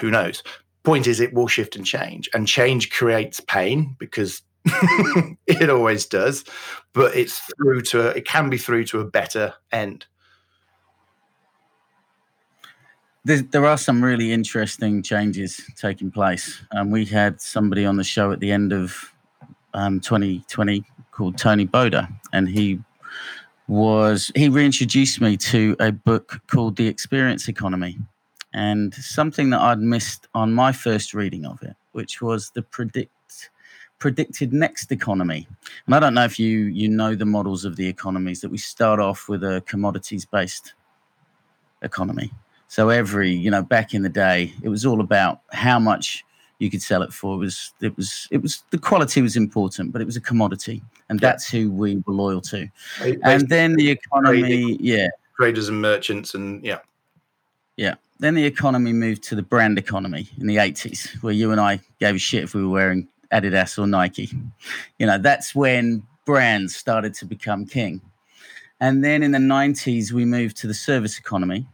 Who 0.00 0.10
knows? 0.10 0.42
Point 0.86 1.08
is 1.08 1.18
it 1.18 1.34
will 1.34 1.48
shift 1.48 1.74
and 1.74 1.84
change 1.84 2.30
and 2.32 2.46
change 2.46 2.90
creates 2.90 3.40
pain 3.40 3.96
because 3.98 4.40
it 5.46 5.68
always 5.68 6.06
does 6.06 6.44
but 6.96 7.14
it's 7.14 7.40
through 7.56 7.82
to 7.82 8.08
a, 8.08 8.10
it 8.12 8.24
can 8.24 8.48
be 8.48 8.56
through 8.56 8.84
to 8.84 9.00
a 9.00 9.04
better 9.04 9.52
end. 9.70 10.06
There, 13.24 13.66
are 13.66 13.76
some 13.76 14.02
really 14.02 14.32
interesting 14.32 15.02
changes 15.02 15.60
taking 15.76 16.12
place. 16.12 16.62
Um, 16.70 16.92
we 16.92 17.04
had 17.04 17.40
somebody 17.40 17.84
on 17.84 17.96
the 17.96 18.04
show 18.04 18.30
at 18.30 18.38
the 18.38 18.52
end 18.52 18.72
of 18.72 19.12
um, 19.74 20.00
2020 20.00 20.84
called 21.10 21.36
tony 21.36 21.66
boda 21.66 22.08
and 22.32 22.48
he 22.48 22.78
was 23.68 24.30
he 24.34 24.48
reintroduced 24.48 25.20
me 25.20 25.36
to 25.36 25.76
a 25.80 25.90
book 25.92 26.40
called 26.46 26.76
the 26.76 26.86
experience 26.86 27.48
economy 27.48 27.98
and 28.56 28.94
something 28.94 29.50
that 29.50 29.60
I'd 29.60 29.80
missed 29.80 30.28
on 30.34 30.52
my 30.52 30.72
first 30.72 31.12
reading 31.12 31.44
of 31.44 31.62
it, 31.62 31.76
which 31.92 32.22
was 32.22 32.50
the 32.50 32.62
predict 32.62 33.12
predicted 33.98 34.52
next 34.52 34.90
economy. 34.92 35.46
And 35.86 35.94
I 35.94 36.00
don't 36.00 36.14
know 36.14 36.24
if 36.24 36.38
you 36.38 36.64
you 36.64 36.88
know 36.88 37.14
the 37.14 37.26
models 37.26 37.64
of 37.66 37.76
the 37.76 37.86
economies 37.86 38.40
that 38.40 38.50
we 38.50 38.58
start 38.58 38.98
off 38.98 39.28
with 39.28 39.44
a 39.44 39.62
commodities 39.66 40.24
based 40.24 40.72
economy. 41.82 42.32
So 42.68 42.88
every, 42.88 43.30
you 43.30 43.50
know, 43.50 43.62
back 43.62 43.94
in 43.94 44.02
the 44.02 44.08
day, 44.08 44.52
it 44.62 44.68
was 44.68 44.84
all 44.84 45.00
about 45.00 45.40
how 45.52 45.78
much 45.78 46.24
you 46.58 46.70
could 46.70 46.82
sell 46.82 47.02
it 47.02 47.12
for. 47.12 47.34
It 47.34 47.38
was 47.38 47.74
it 47.82 47.94
was 47.96 48.26
it 48.30 48.40
was 48.40 48.64
the 48.70 48.78
quality 48.78 49.20
was 49.20 49.36
important, 49.36 49.92
but 49.92 50.00
it 50.00 50.06
was 50.06 50.16
a 50.16 50.20
commodity, 50.20 50.82
and 51.10 51.20
yeah. 51.20 51.28
that's 51.28 51.48
who 51.48 51.70
we 51.70 52.02
were 52.06 52.14
loyal 52.14 52.40
to. 52.40 52.66
and 53.22 53.48
then 53.50 53.74
the 53.74 53.90
economy, 53.90 54.78
yeah, 54.80 55.08
traders 55.36 55.68
and 55.68 55.80
merchants, 55.80 56.34
and 56.34 56.64
yeah, 56.64 56.78
yeah. 57.76 57.94
Then 58.18 58.34
the 58.34 58.44
economy 58.44 58.92
moved 58.92 59.22
to 59.24 59.34
the 59.34 59.42
brand 59.42 59.78
economy 59.78 60.28
in 60.38 60.46
the 60.46 60.56
80s, 60.56 61.22
where 61.22 61.34
you 61.34 61.52
and 61.52 61.60
I 61.60 61.80
gave 62.00 62.14
a 62.14 62.18
shit 62.18 62.44
if 62.44 62.54
we 62.54 62.62
were 62.62 62.72
wearing 62.72 63.08
Adidas 63.30 63.78
or 63.78 63.86
Nike. 63.86 64.30
You 64.98 65.06
know, 65.06 65.18
that's 65.18 65.54
when 65.54 66.02
brands 66.24 66.74
started 66.74 67.12
to 67.14 67.26
become 67.26 67.66
king. 67.66 68.00
And 68.80 69.04
then 69.04 69.22
in 69.22 69.32
the 69.32 69.38
90s, 69.38 70.12
we 70.12 70.24
moved 70.24 70.56
to 70.58 70.66
the 70.66 70.74
service 70.74 71.18
economy, 71.18 71.66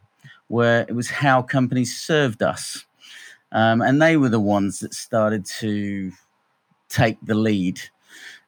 where 0.48 0.82
it 0.82 0.94
was 0.94 1.10
how 1.10 1.42
companies 1.42 1.96
served 1.96 2.42
us. 2.42 2.84
Um, 3.52 3.82
and 3.82 4.00
they 4.00 4.16
were 4.16 4.28
the 4.28 4.40
ones 4.40 4.80
that 4.80 4.94
started 4.94 5.44
to 5.60 6.12
take 6.88 7.18
the 7.22 7.34
lead. 7.34 7.80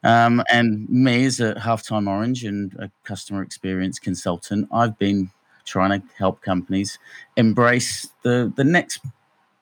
Um, 0.02 0.42
and 0.50 0.88
me, 0.88 1.24
as 1.24 1.40
a 1.40 1.54
halftime 1.54 2.08
orange 2.08 2.44
and 2.44 2.74
a 2.74 2.90
customer 3.04 3.42
experience 3.42 3.98
consultant, 3.98 4.68
I've 4.72 4.98
been 4.98 5.30
trying 5.64 6.00
to 6.00 6.06
help 6.16 6.40
companies 6.42 6.98
embrace 7.36 8.08
the 8.22 8.52
the 8.56 8.64
next 8.64 9.00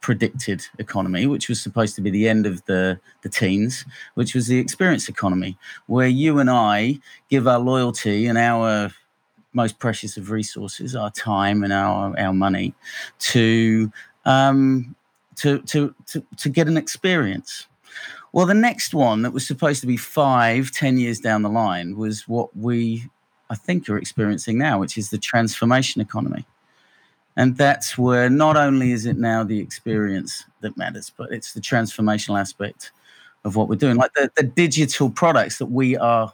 predicted 0.03 0.67
economy, 0.79 1.27
which 1.27 1.49
was 1.49 1.61
supposed 1.62 1.95
to 1.95 2.03
be 2.03 2.11
the 2.11 2.29
end 2.29 2.45
of 2.45 2.62
the, 2.67 2.99
the 3.23 3.29
teens, 3.29 3.87
which 4.15 4.35
was 4.35 4.49
the 4.49 4.59
experience 4.59 5.09
economy, 5.09 5.57
where 5.87 6.09
you 6.09 6.41
and 6.41 6.51
I 6.51 6.99
give 7.31 7.47
our 7.47 7.61
loyalty 7.61 8.27
and 8.27 8.37
our 8.37 8.91
most 9.53 9.79
precious 9.79 10.17
of 10.17 10.31
resources, 10.31 10.97
our 10.97 11.11
time 11.12 11.62
and 11.62 11.73
our, 11.73 12.19
our 12.19 12.33
money, 12.33 12.75
to, 13.21 13.93
um, 14.25 14.97
to, 15.37 15.61
to, 15.61 15.95
to, 16.07 16.27
to 16.37 16.49
get 16.49 16.67
an 16.67 16.77
experience. 16.77 17.69
Well, 18.33 18.47
the 18.47 18.55
next 18.55 18.95
one 18.95 19.23
that 19.23 19.33
was 19.33 19.47
supposed 19.47 19.81
to 19.83 19.87
be 19.87 19.97
five, 19.97 20.73
ten 20.73 20.99
years 20.99 21.21
down 21.21 21.43
the 21.43 21.49
line 21.49 21.97
was 21.97 22.27
what 22.27 22.57
we, 22.57 23.09
I 23.53 23.55
think, 23.55 23.87
are 23.91 23.99
experiencing 23.99 24.57
now, 24.57 24.81
which 24.81 24.97
is 24.97 25.11
the 25.11 25.19
transformation 25.19 26.01
economy. 26.01 26.47
And 27.37 27.55
that's 27.55 27.99
where 27.99 28.31
not 28.31 28.57
only 28.57 28.93
is 28.93 29.05
it 29.05 29.19
now 29.19 29.45
the 29.45 29.61
experience 29.61 30.45
that 30.62 30.79
matters, 30.79 31.12
but 31.15 31.31
it's 31.31 31.53
the 31.53 31.61
transformational 31.61 32.41
aspect 32.41 32.93
of 33.45 33.55
what 33.55 33.69
we're 33.69 33.77
doing. 33.77 33.97
Like 33.97 34.15
the, 34.15 34.31
the 34.37 34.43
digital 34.43 35.11
products 35.11 35.59
that 35.59 35.67
we 35.67 35.99
are. 35.99 36.33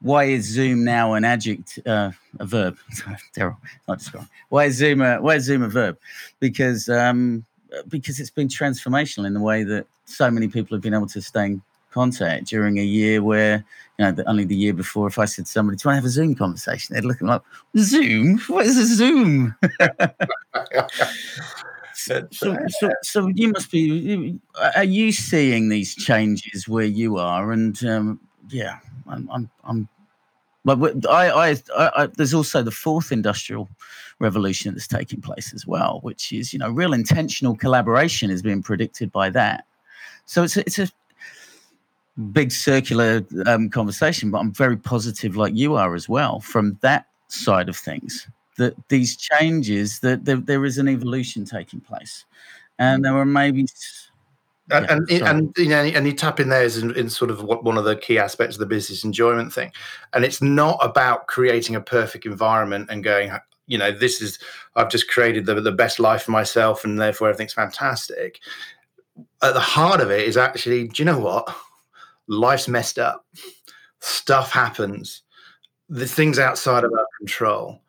Why 0.00 0.24
is 0.24 0.46
Zoom 0.46 0.84
now 0.84 1.12
an 1.12 1.24
adject, 1.24 1.78
uh, 1.86 2.10
a 2.40 2.46
verb? 2.46 2.76
Daryl, 3.36 3.56
not 3.86 3.98
describing. 3.98 4.28
Why 4.48 4.64
is 4.64 4.76
Zoom 4.76 5.02
a 5.02 5.20
why 5.20 5.36
is 5.36 5.44
Zoom 5.44 5.62
a 5.62 5.68
verb? 5.68 5.98
Because 6.40 6.88
um, 6.88 7.44
because 7.88 8.18
it's 8.18 8.30
been 8.30 8.48
transformational 8.48 9.26
in 9.26 9.34
the 9.34 9.40
way 9.40 9.64
that 9.64 9.86
so 10.06 10.30
many 10.30 10.48
people 10.48 10.76
have 10.76 10.82
been 10.82 10.94
able 10.94 11.06
to 11.08 11.20
stay 11.20 11.60
contact 11.92 12.46
during 12.46 12.78
a 12.78 12.82
year 12.82 13.22
where 13.22 13.64
you 13.98 14.04
know 14.04 14.12
the, 14.12 14.28
only 14.28 14.44
the 14.44 14.56
year 14.56 14.72
before 14.72 15.06
if 15.06 15.18
i 15.18 15.24
said 15.24 15.46
to 15.46 15.50
somebody 15.50 15.76
do 15.76 15.82
you 15.84 15.88
want 15.88 15.96
to 15.96 16.00
have 16.00 16.04
a 16.06 16.10
zoom 16.10 16.34
conversation? 16.34 16.94
they'd 16.94 17.04
look 17.04 17.16
at 17.18 17.22
me 17.22 17.28
like 17.28 17.42
zoom? 17.78 18.38
What 18.48 18.66
is 18.66 18.78
a 18.78 18.86
zoom? 18.86 19.54
So, 21.94 22.26
so, 22.32 22.56
so, 22.80 22.90
so, 23.02 23.28
you 23.28 23.50
must 23.50 23.70
be 23.70 24.36
are 24.74 24.82
you 24.82 25.12
seeing 25.12 25.68
these 25.68 25.94
changes 25.94 26.66
where 26.66 26.86
you 26.86 27.18
are? 27.18 27.52
And 27.52 27.84
um, 27.84 28.18
yeah 28.48 28.78
i'm 29.08 29.28
i'm, 29.30 29.50
I'm 29.64 29.88
but 30.64 30.78
I, 31.10 31.50
I, 31.50 31.56
I, 31.76 32.06
there's 32.06 32.34
also 32.34 32.62
the 32.62 32.70
fourth 32.70 33.10
industrial 33.10 33.68
revolution 34.20 34.72
that's 34.72 34.86
taking 34.86 35.20
place 35.20 35.52
as 35.52 35.66
well, 35.66 35.98
which 36.02 36.32
is 36.32 36.52
you 36.52 36.58
know 36.60 36.70
real 36.70 36.92
intentional 36.92 37.56
collaboration 37.56 38.30
is 38.30 38.42
being 38.42 38.62
predicted 38.62 39.10
by 39.10 39.28
that. 39.30 39.64
So 40.24 40.44
it's 40.44 40.56
a, 40.56 40.60
it's 40.60 40.78
a 40.78 40.88
big 42.32 42.52
circular 42.52 43.24
um, 43.46 43.70
conversation, 43.70 44.30
but 44.30 44.38
I'm 44.38 44.52
very 44.52 44.76
positive, 44.76 45.36
like 45.36 45.54
you 45.54 45.76
are 45.76 45.94
as 45.94 46.08
well, 46.08 46.40
from 46.40 46.78
that 46.82 47.06
side 47.28 47.68
of 47.68 47.76
things. 47.76 48.28
That 48.58 48.74
these 48.88 49.16
changes, 49.16 50.00
that 50.00 50.26
there, 50.26 50.36
there 50.36 50.64
is 50.66 50.76
an 50.76 50.86
evolution 50.86 51.46
taking 51.46 51.80
place, 51.80 52.26
and 52.78 53.02
there 53.02 53.16
are 53.16 53.24
maybe. 53.24 53.66
And, 54.70 55.06
yeah, 55.08 55.16
and, 55.16 55.28
and, 55.28 55.54
you 55.56 55.68
know, 55.68 55.82
and 55.82 56.06
you 56.06 56.12
tap 56.12 56.38
in 56.38 56.48
there 56.50 56.62
is 56.62 56.78
in, 56.78 56.94
in 56.94 57.08
sort 57.08 57.30
of 57.30 57.42
what 57.42 57.64
one 57.64 57.78
of 57.78 57.84
the 57.84 57.96
key 57.96 58.18
aspects 58.18 58.56
of 58.56 58.60
the 58.60 58.66
business 58.66 59.04
enjoyment 59.04 59.52
thing, 59.52 59.72
and 60.12 60.24
it's 60.24 60.42
not 60.42 60.78
about 60.82 61.26
creating 61.28 61.74
a 61.76 61.80
perfect 61.80 62.26
environment 62.26 62.88
and 62.90 63.02
going, 63.02 63.32
you 63.66 63.78
know, 63.78 63.90
this 63.90 64.20
is 64.20 64.38
I've 64.76 64.90
just 64.90 65.08
created 65.08 65.46
the 65.46 65.60
the 65.60 65.72
best 65.72 65.98
life 65.98 66.24
for 66.24 66.30
myself, 66.30 66.84
and 66.84 67.00
therefore 67.00 67.28
everything's 67.28 67.54
fantastic. 67.54 68.38
At 69.42 69.54
the 69.54 69.60
heart 69.60 70.00
of 70.02 70.10
it 70.10 70.28
is 70.28 70.36
actually, 70.36 70.88
do 70.88 71.02
you 71.02 71.06
know 71.06 71.18
what? 71.18 71.54
Life's 72.28 72.68
messed 72.68 72.98
up, 72.98 73.26
stuff 74.00 74.50
happens, 74.50 75.22
the 75.88 76.06
things 76.06 76.38
outside 76.38 76.84
of 76.84 76.92
our 76.92 77.06
control. 77.18 77.80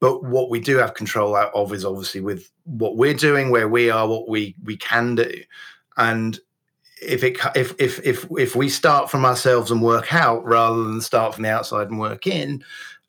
But 0.00 0.24
what 0.24 0.50
we 0.50 0.58
do 0.58 0.76
have 0.78 0.94
control 0.94 1.36
out 1.36 1.54
of 1.54 1.72
is 1.72 1.84
obviously 1.84 2.20
with 2.20 2.50
what 2.64 2.96
we're 2.96 3.14
doing, 3.14 3.50
where 3.50 3.68
we 3.68 3.90
are, 3.90 4.08
what 4.08 4.28
we 4.28 4.56
we 4.64 4.76
can 4.76 5.14
do, 5.14 5.30
and 5.96 6.38
if 7.00 7.22
it 7.22 7.38
if 7.54 7.74
if 7.78 8.04
if 8.04 8.26
if 8.36 8.56
we 8.56 8.68
start 8.68 9.08
from 9.08 9.24
ourselves 9.24 9.70
and 9.70 9.82
work 9.82 10.12
out 10.12 10.44
rather 10.44 10.82
than 10.82 11.00
start 11.00 11.34
from 11.34 11.44
the 11.44 11.50
outside 11.50 11.88
and 11.88 12.00
work 12.00 12.26
in, 12.26 12.64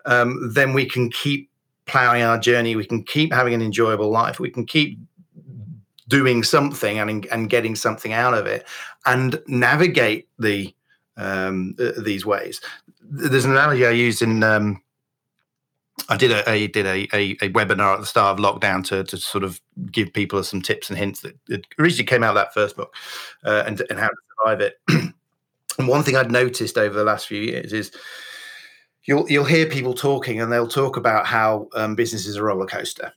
um, 0.05 0.51
then 0.53 0.73
we 0.73 0.85
can 0.85 1.09
keep 1.09 1.49
plowing 1.87 2.21
our 2.21 2.37
journey. 2.37 2.75
We 2.75 2.85
can 2.85 3.03
keep 3.03 3.33
having 3.33 3.55
an 3.55 3.63
enjoyable 3.63 4.11
life. 4.11 4.39
We 4.39 4.51
can 4.51 4.65
keep 4.65 4.99
doing 6.07 6.43
something 6.43 6.99
and 6.99 7.25
and 7.27 7.49
getting 7.49 7.75
something 7.75 8.13
out 8.13 8.33
of 8.33 8.45
it 8.45 8.65
and 9.05 9.41
navigate 9.47 10.27
the 10.37 10.73
um, 11.17 11.75
these 11.97 12.25
ways. 12.25 12.61
There's 13.01 13.45
an 13.45 13.51
analogy 13.51 13.85
I 13.85 13.91
used 13.91 14.21
in. 14.21 14.43
Um, 14.43 14.81
I 16.07 16.15
did 16.15 16.31
a, 16.31 16.67
did 16.67 16.85
a, 16.85 17.07
a, 17.13 17.31
a, 17.41 17.49
webinar 17.49 17.93
at 17.93 17.99
the 17.99 18.05
start 18.05 18.39
of 18.39 18.43
lockdown 18.43 18.85
to, 18.85 19.03
to 19.03 19.17
sort 19.17 19.43
of 19.43 19.59
give 19.91 20.13
people 20.13 20.41
some 20.43 20.61
tips 20.61 20.89
and 20.89 20.97
hints 20.97 21.19
that, 21.21 21.37
that 21.47 21.67
originally 21.77 22.05
came 22.05 22.23
out 22.23 22.29
of 22.29 22.35
that 22.35 22.53
first 22.53 22.77
book 22.77 22.95
uh, 23.43 23.63
and, 23.67 23.83
and 23.89 23.99
how 23.99 24.07
to 24.07 24.15
survive 24.39 24.61
it. 24.61 24.79
and 25.77 25.87
one 25.87 26.01
thing 26.01 26.15
I'd 26.15 26.31
noticed 26.31 26.77
over 26.77 26.97
the 26.97 27.03
last 27.03 27.27
few 27.27 27.41
years 27.41 27.73
is 27.73 27.91
you'll 29.03 29.29
you'll 29.29 29.43
hear 29.43 29.65
people 29.65 29.93
talking 29.93 30.39
and 30.39 30.49
they'll 30.49 30.69
talk 30.69 30.95
about 30.95 31.25
how 31.25 31.67
um, 31.75 31.95
business 31.95 32.25
is 32.25 32.37
a 32.37 32.43
roller 32.43 32.65
coaster 32.65 33.11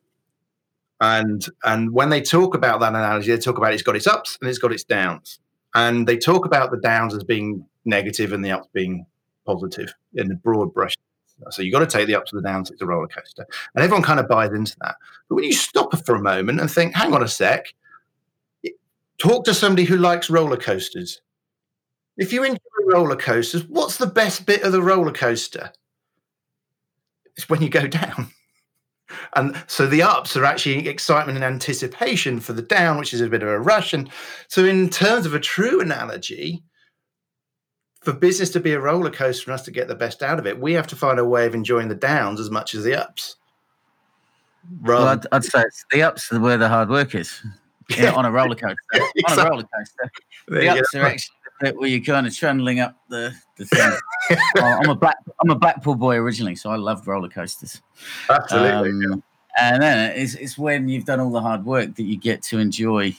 and 1.03 1.45
and 1.65 1.93
when 1.93 2.11
they 2.11 2.23
talk 2.23 2.55
about 2.55 2.79
that 2.79 2.91
analogy, 2.91 3.33
they 3.33 3.39
talk 3.39 3.59
about 3.59 3.75
it's 3.75 3.83
got 3.83 3.97
its 3.97 4.07
ups 4.07 4.39
and 4.41 4.49
it's 4.49 4.61
got 4.61 4.73
its 4.73 4.85
downs. 4.85 5.41
And 5.75 6.07
they 6.07 6.17
talk 6.17 6.45
about 6.45 6.71
the 6.71 6.77
downs 6.79 7.15
as 7.15 7.25
being 7.25 7.67
negative 7.85 8.33
and 8.33 8.45
the 8.45 8.51
ups 8.51 8.69
being 8.73 9.07
positive 9.47 9.93
in 10.15 10.29
the 10.29 10.35
broad 10.35 10.73
brush. 10.73 10.97
So 11.51 11.63
you've 11.63 11.73
got 11.73 11.81
to 11.81 11.87
take 11.87 12.07
the 12.07 12.15
ups 12.15 12.33
and 12.33 12.43
the 12.43 12.49
downs. 12.49 12.71
It's 12.71 12.83
a 12.83 12.87
roller 12.87 13.09
coaster. 13.09 13.47
And 13.75 13.83
everyone 13.83 14.05
kind 14.05 14.21
of 14.21 14.29
buys 14.29 14.53
into 14.53 14.77
that. 14.81 14.97
But 15.29 15.37
when 15.37 15.45
you 15.45 15.53
stop 15.53 16.05
for 16.05 16.15
a 16.15 16.23
moment 16.23 16.61
and 16.61 16.71
think, 16.71 16.95
hang 16.95 17.15
on 17.15 17.23
a 17.23 17.29
sec, 17.29 17.75
talk 19.19 19.45
to 19.47 19.55
somebody 19.55 19.85
who 19.85 19.97
likes 19.97 20.31
roller 20.31 20.57
coasters. 20.57 21.21
If 22.17 22.33
you 22.33 22.45
enjoy 22.45 22.59
roller 22.87 23.17
coasters, 23.17 23.65
what's 23.65 23.97
the 23.97 24.07
best 24.07 24.47
bit 24.47 24.63
of 24.63 24.73
the 24.73 24.83
roller 24.83 25.13
coaster? 25.13 25.73
It's 27.37 27.49
when 27.49 27.63
you 27.63 27.69
go 27.69 27.87
down. 27.89 28.31
And 29.35 29.63
so 29.67 29.87
the 29.87 30.03
ups 30.03 30.37
are 30.37 30.45
actually 30.45 30.89
excitement 30.89 31.37
and 31.37 31.45
anticipation 31.45 32.41
for 32.41 32.53
the 32.53 32.63
down, 32.63 32.99
which 32.99 33.15
is 33.15 33.21
a 33.21 33.29
bit 33.29 33.43
of 33.43 33.49
a 33.49 33.61
rush. 33.61 33.93
And 33.93 34.11
so, 34.49 34.65
in 34.65 34.89
terms 34.89 35.27
of 35.27 35.35
a 35.35 35.41
true 35.41 35.81
analogy, 35.81 36.63
for 38.03 38.13
business 38.13 38.51
to 38.51 38.61
be 38.61 38.73
a 38.73 38.81
roller 38.81 39.11
coaster 39.11 39.51
and 39.51 39.55
us 39.55 39.65
to 39.65 39.71
get 39.71 39.89
the 39.89 39.95
best 39.95 40.23
out 40.23 40.39
of 40.39 40.47
it, 40.47 40.61
we 40.61 40.73
have 40.73 40.89
to 40.89 40.97
find 40.97 41.19
a 41.19 41.25
way 41.25 41.47
of 41.47 41.55
enjoying 41.55 41.89
the 41.89 41.95
downs 41.95 42.41
as 42.41 42.51
much 42.51 42.75
as 42.75 42.85
the 42.85 42.95
ups. 42.95 43.37
Well, 44.83 45.07
I'd, 45.09 45.27
I'd, 45.33 45.45
say 45.45 45.63
it's 45.63 45.85
the 45.91 46.03
ups 46.03 46.33
are 46.33 46.41
where 46.41 46.57
the 46.59 46.69
hard 46.69 46.89
work 46.89 47.15
is. 47.15 47.43
Yeah, 47.99 48.13
on 48.13 48.25
a 48.25 48.31
roller 48.31 48.55
coaster. 48.55 48.77
exactly. 48.95 49.23
On 49.29 49.39
a 49.39 49.51
roller 49.51 49.65
coaster. 49.65 50.11
The 50.49 50.69
ups 50.69 50.95
are 50.95 51.03
actually 51.03 51.35
bit 51.63 51.77
where 51.77 51.89
you're 51.89 52.01
kind 52.01 52.27
of 52.27 52.37
trundling 52.37 52.81
up 52.81 52.97
the, 53.09 53.35
the 53.57 53.65
thing. 53.67 53.93
I'm 54.57 54.91
a 54.91 54.95
black 54.95 55.17
I'm 55.41 55.51
a 55.51 55.55
Blackpool 55.55 55.95
boy 55.95 56.17
originally, 56.17 56.57
so 56.57 56.71
I 56.71 56.77
love 56.77 57.07
roller 57.07 57.29
coasters. 57.29 57.81
Absolutely. 58.29 58.91
Um, 58.91 59.03
yeah. 59.03 59.17
And 59.59 59.83
then 59.83 60.13
it's, 60.17 60.35
it's 60.35 60.57
when 60.57 60.89
you've 60.89 61.05
done 61.05 61.21
all 61.21 61.31
the 61.31 61.41
hard 61.41 61.65
work 61.65 61.95
that 61.97 62.05
you 62.05 62.17
get 62.17 62.43
to 62.45 62.59
enjoy. 62.59 63.15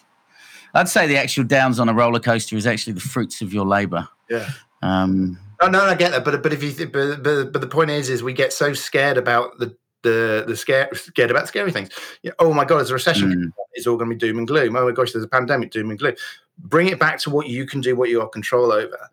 I'd 0.74 0.90
say 0.90 1.06
the 1.06 1.18
actual 1.18 1.44
downs 1.44 1.80
on 1.80 1.90
a 1.90 1.94
roller 1.94 2.20
coaster 2.20 2.58
is 2.58 2.66
actually 2.66 2.94
the 2.94 3.02
fruits 3.02 3.42
of 3.42 3.54
your 3.54 3.66
labour. 3.66 4.08
Yeah. 4.30 4.50
Um, 4.82 5.38
no, 5.62 5.68
no, 5.70 5.82
I 5.82 5.96
get 5.96 6.12
that, 6.12 6.26
but 6.26 6.42
but 6.44 6.52
if 6.52 6.62
you 6.64 6.88
but, 6.88 7.24
but 7.24 7.54
but 7.54 7.62
the 7.62 7.68
point 7.68 7.90
is, 7.90 8.10
is 8.10 8.22
we 8.22 8.34
get 8.34 8.52
so 8.52 8.74
scared 8.74 9.18
about 9.18 9.60
the 9.60 9.76
the 10.04 10.44
the 10.48 10.56
scare 10.56 10.90
scared 10.94 11.32
about 11.32 11.48
scary 11.48 11.72
things. 11.72 11.90
Yeah, 12.22 12.32
oh 12.40 12.54
my 12.54 12.66
god, 12.66 12.78
there's 12.78 12.92
a 12.92 12.94
recession. 12.94 13.34
Mm. 13.34 13.54
It's 13.74 13.88
all 13.88 13.98
going 13.98 14.10
to 14.10 14.16
be 14.16 14.20
doom 14.20 14.38
and 14.38 14.48
gloom. 14.48 14.76
Oh 14.76 14.86
my 14.86 14.92
gosh, 14.92 15.12
there's 15.12 15.26
a 15.26 15.30
pandemic, 15.30 15.72
doom 15.72 15.90
and 15.90 16.00
gloom. 16.00 16.16
Bring 16.60 16.88
it 16.88 17.00
back 17.00 17.18
to 17.20 17.30
what 17.30 17.48
you 17.48 17.66
can 17.66 17.82
do, 17.82 17.96
what 17.96 18.10
you 18.10 18.20
have 18.20 18.32
control 18.32 18.72
over, 18.72 19.10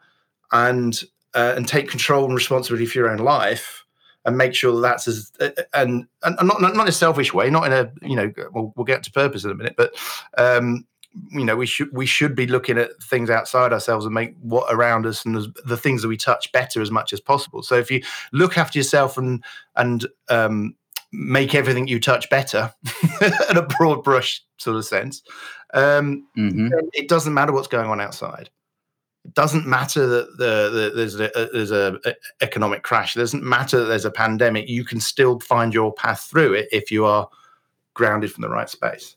and 0.52 1.02
uh, 1.34 1.54
and 1.56 1.66
take 1.66 1.88
control 1.88 2.24
and 2.24 2.34
responsibility 2.34 2.86
for 2.86 2.98
your 2.98 3.08
own 3.08 3.18
life 3.18 3.84
and 4.24 4.36
make 4.36 4.54
sure 4.54 4.74
that 4.74 4.80
that's 4.80 5.08
as 5.08 5.32
uh, 5.40 5.50
uh, 5.56 5.62
and, 5.74 6.06
and 6.22 6.36
not, 6.46 6.60
not 6.60 6.74
in 6.74 6.88
a 6.88 6.92
selfish 6.92 7.32
way 7.32 7.50
not 7.50 7.66
in 7.66 7.72
a 7.72 7.90
you 8.02 8.16
know 8.16 8.32
we'll, 8.52 8.72
we'll 8.76 8.84
get 8.84 9.02
to 9.02 9.12
purpose 9.12 9.44
in 9.44 9.50
a 9.50 9.54
minute 9.54 9.74
but 9.76 9.94
um 10.36 10.86
you 11.30 11.44
know 11.44 11.56
we 11.56 11.66
should 11.66 11.88
we 11.92 12.06
should 12.06 12.34
be 12.34 12.46
looking 12.46 12.78
at 12.78 12.90
things 13.02 13.30
outside 13.30 13.72
ourselves 13.72 14.04
and 14.04 14.14
make 14.14 14.34
what 14.40 14.72
around 14.72 15.06
us 15.06 15.24
and 15.24 15.34
the, 15.34 15.52
the 15.64 15.76
things 15.76 16.02
that 16.02 16.08
we 16.08 16.16
touch 16.16 16.52
better 16.52 16.80
as 16.80 16.90
much 16.90 17.12
as 17.12 17.20
possible 17.20 17.62
so 17.62 17.76
if 17.76 17.90
you 17.90 18.02
look 18.32 18.56
after 18.56 18.78
yourself 18.78 19.16
and 19.16 19.42
and 19.76 20.06
um 20.28 20.74
make 21.12 21.54
everything 21.54 21.88
you 21.88 21.98
touch 21.98 22.28
better 22.30 22.72
in 23.50 23.56
a 23.56 23.62
broad 23.62 24.04
brush 24.04 24.42
sort 24.58 24.76
of 24.76 24.84
sense 24.84 25.22
um 25.74 26.26
mm-hmm. 26.36 26.68
it 26.92 27.08
doesn't 27.08 27.34
matter 27.34 27.52
what's 27.52 27.68
going 27.68 27.88
on 27.88 28.00
outside 28.00 28.50
it 29.24 29.34
doesn't 29.34 29.66
matter 29.66 30.06
that 30.06 30.38
the, 30.38 30.70
the 30.70 30.92
there's 30.94 31.20
a, 31.20 31.30
there's 31.52 31.70
a, 31.70 31.98
a, 32.06 32.14
economic 32.40 32.82
crash. 32.82 33.14
It 33.14 33.20
doesn't 33.20 33.42
matter 33.42 33.78
that 33.80 33.84
there's 33.84 34.06
a 34.06 34.10
pandemic. 34.10 34.68
You 34.68 34.82
can 34.82 34.98
still 34.98 35.38
find 35.40 35.74
your 35.74 35.92
path 35.92 36.22
through 36.22 36.54
it 36.54 36.68
if 36.72 36.90
you 36.90 37.04
are 37.04 37.28
grounded 37.92 38.32
from 38.32 38.42
the 38.42 38.48
right 38.48 38.68
space. 38.68 39.16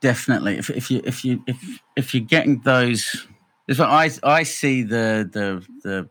Definitely. 0.00 0.58
If, 0.58 0.70
if 0.70 0.90
you 0.90 1.00
if 1.04 1.24
you 1.24 1.42
if 1.46 1.80
if 1.96 2.14
you're 2.14 2.24
getting 2.24 2.60
those, 2.60 3.26
I 3.68 4.10
I 4.22 4.44
see 4.44 4.82
the 4.82 5.28
the 5.32 5.66
the 5.82 6.08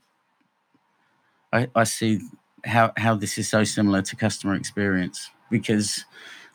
I, 1.53 1.69
I 1.73 1.83
see 1.85 2.19
how 2.65 2.91
how 2.97 3.15
this 3.15 3.37
is 3.37 3.47
so 3.47 3.63
similar 3.63 4.01
to 4.01 4.15
customer 4.15 4.55
experience 4.55 5.29
because 5.49 6.05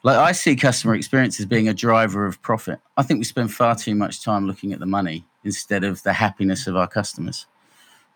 like 0.03 0.17
I 0.17 0.33
see 0.33 0.57
customer 0.57 0.95
experience 0.95 1.39
as 1.41 1.47
being 1.47 1.69
a 1.69 1.75
driver 1.75 2.27
of 2.27 2.41
profit. 2.43 2.81
I 2.97 3.03
think 3.03 3.19
we 3.19 3.25
spend 3.25 3.53
far 3.53 3.75
too 3.75 3.95
much 3.95 4.23
time 4.23 4.47
looking 4.47 4.73
at 4.73 4.81
the 4.81 4.87
money 4.87 5.27
instead 5.45 5.85
of 5.85 6.03
the 6.03 6.13
happiness 6.13 6.67
of 6.67 6.77
our 6.77 6.89
customers. 6.89 7.47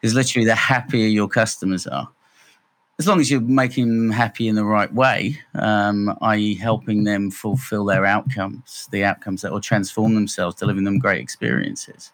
Because 0.00 0.14
literally, 0.14 0.46
the 0.46 0.54
happier 0.54 1.06
your 1.06 1.28
customers 1.28 1.86
are, 1.86 2.08
as 2.98 3.08
long 3.08 3.20
as 3.20 3.30
you're 3.30 3.40
making 3.40 3.88
them 3.88 4.10
happy 4.10 4.48
in 4.48 4.54
the 4.54 4.64
right 4.64 4.92
way, 4.92 5.38
um, 5.54 6.16
i.e., 6.22 6.54
helping 6.54 7.04
them 7.04 7.30
fulfill 7.30 7.84
their 7.84 8.04
outcomes, 8.04 8.88
the 8.92 9.04
outcomes 9.04 9.42
that 9.42 9.52
will 9.52 9.60
transform 9.60 10.14
themselves, 10.14 10.56
delivering 10.56 10.84
them 10.84 10.98
great 10.98 11.20
experiences, 11.20 12.12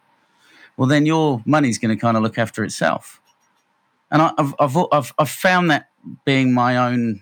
well, 0.77 0.89
then 0.89 1.05
your 1.05 1.43
money's 1.45 1.79
going 1.79 1.95
to 1.95 2.01
kind 2.01 2.17
of 2.17 2.23
look 2.23 2.39
after 2.39 2.65
itself. 2.65 3.20
And 4.11 4.23
I, 4.23 4.33
I've, 4.39 4.55
I've, 4.59 4.77
I've, 4.93 5.15
I've 5.19 5.31
found 5.31 5.71
that 5.71 5.89
being 6.25 6.53
my 6.53 6.77
own 6.77 7.21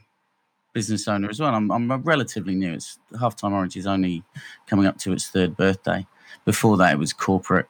business 0.73 1.09
owner 1.09 1.29
as 1.29 1.41
well. 1.41 1.55
I'm, 1.55 1.71
I'm 1.71 1.91
relatively 2.03 2.55
new. 2.55 2.73
It's 2.73 2.99
Halftime 3.15 3.53
Orange 3.53 3.77
is 3.77 3.87
only 3.87 4.23
coming 4.67 4.87
up 4.87 4.99
to 4.99 5.13
its 5.13 5.29
third 5.29 5.57
birthday. 5.57 6.07
Before 6.45 6.77
that, 6.77 6.93
it 6.93 6.99
was 6.99 7.13
corporate 7.13 7.67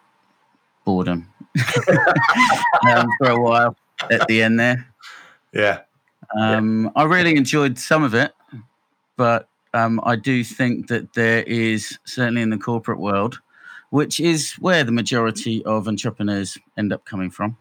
boredom 0.84 1.32
um, 2.88 3.06
for 3.18 3.30
a 3.30 3.40
while 3.40 3.76
at 4.10 4.26
the 4.28 4.42
end 4.42 4.60
there. 4.60 4.86
Yeah. 5.52 5.80
Um, 6.38 6.84
yeah. 6.84 6.90
I 6.96 7.04
really 7.04 7.36
enjoyed 7.36 7.78
some 7.78 8.02
of 8.02 8.14
it, 8.14 8.32
but 9.16 9.48
um, 9.74 10.00
I 10.04 10.16
do 10.16 10.44
think 10.44 10.88
that 10.88 11.12
there 11.14 11.42
is 11.44 11.98
certainly 12.04 12.42
in 12.42 12.50
the 12.50 12.58
corporate 12.58 13.00
world, 13.00 13.40
which 13.90 14.20
is 14.20 14.52
where 14.54 14.84
the 14.84 14.92
majority 14.92 15.64
of 15.64 15.88
entrepreneurs 15.88 16.58
end 16.76 16.92
up 16.92 17.04
coming 17.04 17.30
from, 17.30 17.56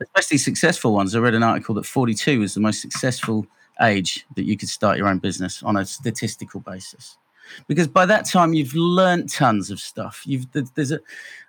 especially 0.00 0.38
successful 0.38 0.92
ones. 0.94 1.14
I 1.14 1.18
read 1.18 1.34
an 1.34 1.42
article 1.42 1.74
that 1.76 1.86
42 1.86 2.42
is 2.42 2.54
the 2.54 2.60
most 2.60 2.80
successful 2.80 3.46
age 3.80 4.26
that 4.36 4.44
you 4.44 4.56
could 4.56 4.68
start 4.68 4.98
your 4.98 5.08
own 5.08 5.18
business 5.18 5.62
on 5.62 5.76
a 5.76 5.84
statistical 5.84 6.60
basis 6.60 7.16
because 7.66 7.88
by 7.88 8.06
that 8.06 8.26
time 8.26 8.52
you've 8.52 8.74
learned 8.74 9.32
tons 9.32 9.70
of 9.70 9.80
stuff 9.80 10.22
you've 10.26 10.46
there's 10.52 10.92
a 10.92 11.00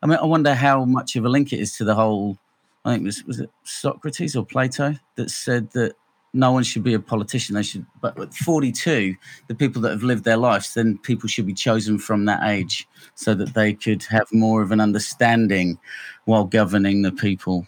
i 0.01 0.07
mean 0.07 0.17
i 0.17 0.25
wonder 0.25 0.53
how 0.53 0.85
much 0.85 1.15
of 1.15 1.25
a 1.25 1.29
link 1.29 1.51
it 1.53 1.59
is 1.59 1.75
to 1.75 1.83
the 1.83 1.95
whole 1.95 2.37
i 2.85 2.93
think 2.93 3.03
was 3.03 3.23
was 3.25 3.39
it 3.39 3.49
socrates 3.63 4.35
or 4.35 4.45
plato 4.45 4.95
that 5.15 5.29
said 5.29 5.69
that 5.71 5.93
no 6.33 6.53
one 6.53 6.63
should 6.63 6.83
be 6.83 6.93
a 6.93 6.99
politician 6.99 7.55
they 7.55 7.63
should 7.63 7.85
but 8.01 8.17
at 8.19 8.33
42 8.33 9.15
the 9.47 9.55
people 9.55 9.81
that 9.81 9.91
have 9.91 10.03
lived 10.03 10.23
their 10.23 10.37
lives 10.37 10.73
then 10.73 10.97
people 10.99 11.27
should 11.27 11.45
be 11.45 11.53
chosen 11.53 11.99
from 11.99 12.25
that 12.25 12.41
age 12.49 12.87
so 13.15 13.33
that 13.33 13.53
they 13.53 13.73
could 13.73 14.03
have 14.03 14.31
more 14.31 14.61
of 14.61 14.71
an 14.71 14.79
understanding 14.79 15.77
while 16.25 16.45
governing 16.45 17.01
the 17.01 17.11
people 17.11 17.67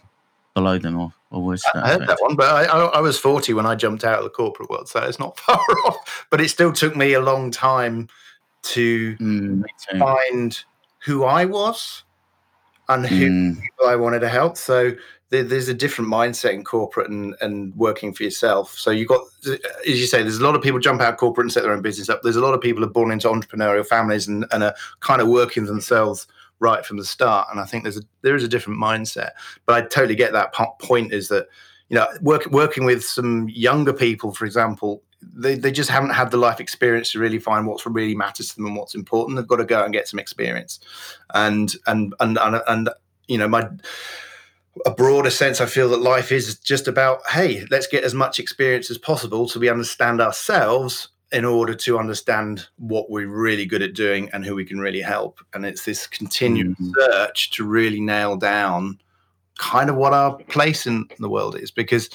below 0.54 0.78
them 0.78 0.98
or 0.98 1.12
Always. 1.34 1.64
I 1.74 1.88
heard 1.88 2.06
that 2.06 2.18
one, 2.20 2.36
but 2.36 2.48
I, 2.48 2.62
I, 2.66 2.84
I, 2.84 3.00
was 3.00 3.18
40 3.18 3.54
when 3.54 3.66
I 3.66 3.74
jumped 3.74 4.04
out 4.04 4.18
of 4.18 4.24
the 4.24 4.30
corporate 4.30 4.70
world, 4.70 4.88
so 4.88 5.00
it's 5.00 5.18
not 5.18 5.36
far 5.40 5.58
off. 5.84 6.26
But 6.30 6.40
it 6.40 6.48
still 6.48 6.72
took 6.72 6.94
me 6.94 7.14
a 7.14 7.20
long 7.20 7.50
time 7.50 8.06
to 8.62 9.16
mm, 9.16 9.64
find 9.98 10.64
who 11.04 11.24
I 11.24 11.44
was 11.44 12.04
and 12.88 13.04
who 13.04 13.28
mm. 13.28 13.60
I 13.84 13.96
wanted 13.96 14.20
to 14.20 14.28
help. 14.28 14.56
So 14.56 14.92
there, 15.30 15.42
there's 15.42 15.68
a 15.68 15.74
different 15.74 16.08
mindset 16.08 16.52
in 16.52 16.62
corporate 16.62 17.10
and, 17.10 17.34
and 17.40 17.74
working 17.74 18.14
for 18.14 18.22
yourself. 18.22 18.78
So 18.78 18.92
you 18.92 19.04
got, 19.04 19.22
as 19.44 20.00
you 20.00 20.06
say, 20.06 20.22
there's 20.22 20.38
a 20.38 20.44
lot 20.44 20.54
of 20.54 20.62
people 20.62 20.78
jump 20.78 21.00
out 21.00 21.14
of 21.14 21.18
corporate 21.18 21.46
and 21.46 21.52
set 21.52 21.64
their 21.64 21.72
own 21.72 21.82
business 21.82 22.08
up. 22.08 22.22
There's 22.22 22.36
a 22.36 22.40
lot 22.40 22.54
of 22.54 22.60
people 22.60 22.84
are 22.84 22.88
born 22.88 23.10
into 23.10 23.26
entrepreneurial 23.26 23.84
families 23.84 24.28
and, 24.28 24.46
and 24.52 24.62
are 24.62 24.74
kind 25.00 25.20
of 25.20 25.26
working 25.26 25.64
themselves 25.64 26.28
right 26.60 26.84
from 26.84 26.96
the 26.96 27.04
start. 27.04 27.48
And 27.50 27.60
I 27.60 27.64
think 27.64 27.84
there's 27.84 27.98
a, 27.98 28.02
there 28.22 28.36
is 28.36 28.44
a 28.44 28.48
different 28.48 28.80
mindset. 28.80 29.30
But 29.66 29.74
I 29.74 29.86
totally 29.86 30.14
get 30.14 30.32
that 30.32 30.54
point. 30.80 31.12
Is 31.12 31.28
that 31.28 31.48
you 31.88 31.96
know 31.96 32.06
work, 32.20 32.46
working 32.46 32.84
with 32.84 33.04
some 33.04 33.48
younger 33.48 33.92
people, 33.92 34.32
for 34.32 34.44
example, 34.44 35.02
they, 35.22 35.54
they 35.54 35.72
just 35.72 35.90
haven't 35.90 36.10
had 36.10 36.30
the 36.30 36.36
life 36.36 36.60
experience 36.60 37.12
to 37.12 37.18
really 37.18 37.38
find 37.38 37.66
what's 37.66 37.86
really 37.86 38.14
matters 38.14 38.50
to 38.50 38.56
them 38.56 38.66
and 38.66 38.76
what's 38.76 38.94
important. 38.94 39.36
They've 39.36 39.46
got 39.46 39.56
to 39.56 39.64
go 39.64 39.82
and 39.82 39.92
get 39.92 40.08
some 40.08 40.18
experience. 40.18 40.80
And 41.34 41.74
and 41.86 42.14
and 42.20 42.38
and, 42.38 42.62
and 42.66 42.90
you 43.28 43.38
know 43.38 43.48
my 43.48 43.68
a 44.86 44.90
broader 44.90 45.30
sense, 45.30 45.60
I 45.60 45.66
feel 45.66 45.88
that 45.90 46.00
life 46.00 46.32
is 46.32 46.58
just 46.58 46.88
about, 46.88 47.20
hey, 47.28 47.64
let's 47.70 47.86
get 47.86 48.04
as 48.04 48.12
much 48.12 48.40
experience 48.40 48.90
as 48.90 48.98
possible 48.98 49.48
so 49.48 49.60
we 49.60 49.68
understand 49.68 50.20
ourselves 50.20 51.08
in 51.34 51.44
order 51.44 51.74
to 51.74 51.98
understand 51.98 52.68
what 52.76 53.10
we're 53.10 53.26
really 53.26 53.66
good 53.66 53.82
at 53.82 53.92
doing 53.92 54.30
and 54.32 54.44
who 54.44 54.54
we 54.54 54.64
can 54.64 54.78
really 54.78 55.00
help. 55.00 55.40
And 55.52 55.66
it's 55.66 55.84
this 55.84 56.06
continued 56.06 56.68
mm-hmm. 56.78 56.92
search 56.96 57.50
to 57.50 57.64
really 57.64 58.00
nail 58.00 58.36
down 58.36 59.00
kind 59.58 59.90
of 59.90 59.96
what 59.96 60.12
our 60.12 60.36
place 60.44 60.86
in 60.86 61.08
the 61.18 61.28
world 61.28 61.58
is. 61.58 61.72
Because 61.72 62.08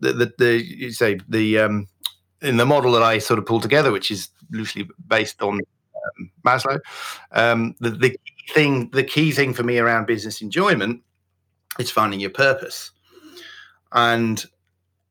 the, 0.00 0.12
the, 0.12 0.32
the 0.38 0.64
you 0.64 0.90
say 0.90 1.20
the 1.28 1.58
um, 1.60 1.88
in 2.42 2.56
the 2.56 2.66
model 2.66 2.90
that 2.92 3.04
I 3.04 3.18
sort 3.18 3.38
of 3.38 3.46
pulled 3.46 3.62
together, 3.62 3.92
which 3.92 4.10
is 4.10 4.30
loosely 4.50 4.88
based 5.06 5.40
on 5.42 5.54
um, 5.54 6.30
Maslow, 6.44 6.80
um, 7.30 7.76
the, 7.78 7.90
the 7.90 8.18
thing, 8.52 8.90
the 8.90 9.04
key 9.04 9.30
thing 9.30 9.54
for 9.54 9.62
me 9.62 9.78
around 9.78 10.06
business 10.06 10.42
enjoyment 10.42 11.02
is 11.78 11.90
finding 11.90 12.18
your 12.18 12.30
purpose. 12.30 12.90
And 13.92 14.44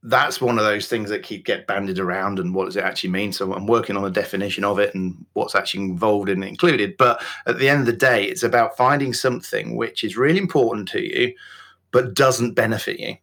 that's 0.07 0.39
one 0.39 0.59
of 0.59 0.65
those 0.65 0.87
things 0.87 1.09
that 1.09 1.23
keep 1.23 1.45
get 1.45 1.65
banded 1.65 1.99
around 1.99 2.37
and 2.37 2.53
what 2.53 2.65
does 2.65 2.77
it 2.77 2.83
actually 2.83 3.09
mean. 3.09 3.31
So 3.31 3.53
i'm 3.53 3.65
working 3.65 3.97
on 3.97 4.05
a 4.05 4.09
definition 4.09 4.63
of 4.63 4.79
it 4.79 4.93
and 4.93 5.25
what's 5.33 5.55
actually 5.55 5.83
involved 5.83 6.29
and 6.29 6.43
in 6.43 6.49
included. 6.49 6.95
But 6.97 7.23
at 7.47 7.57
the 7.57 7.69
end 7.69 7.81
of 7.81 7.85
the 7.87 7.93
day 7.93 8.25
it's 8.25 8.43
about 8.43 8.77
finding 8.77 9.13
something 9.13 9.75
which 9.75 10.03
is 10.03 10.15
really 10.15 10.39
important 10.39 10.87
to 10.89 11.01
you 11.01 11.33
but 11.91 12.13
doesn't 12.13 12.53
benefit 12.53 12.99
you. 12.99 13.15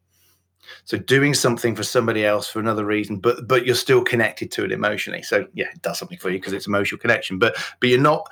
So 0.85 0.99
doing 0.99 1.35
something 1.35 1.77
for 1.77 1.85
somebody 1.85 2.25
else 2.25 2.49
for 2.49 2.59
another 2.59 2.85
reason 2.85 3.19
but 3.19 3.47
but 3.47 3.65
you're 3.65 3.77
still 3.77 4.03
connected 4.03 4.51
to 4.53 4.65
it 4.65 4.73
emotionally. 4.73 5.23
So 5.23 5.47
yeah 5.55 5.71
it 5.73 5.83
does 5.83 5.99
something 5.99 6.19
for 6.19 6.31
you 6.31 6.39
because 6.39 6.53
it's 6.53 6.67
emotional 6.67 7.01
connection 7.01 7.39
but 7.39 7.57
but 7.79 7.89
you're 7.89 8.01
not 8.01 8.29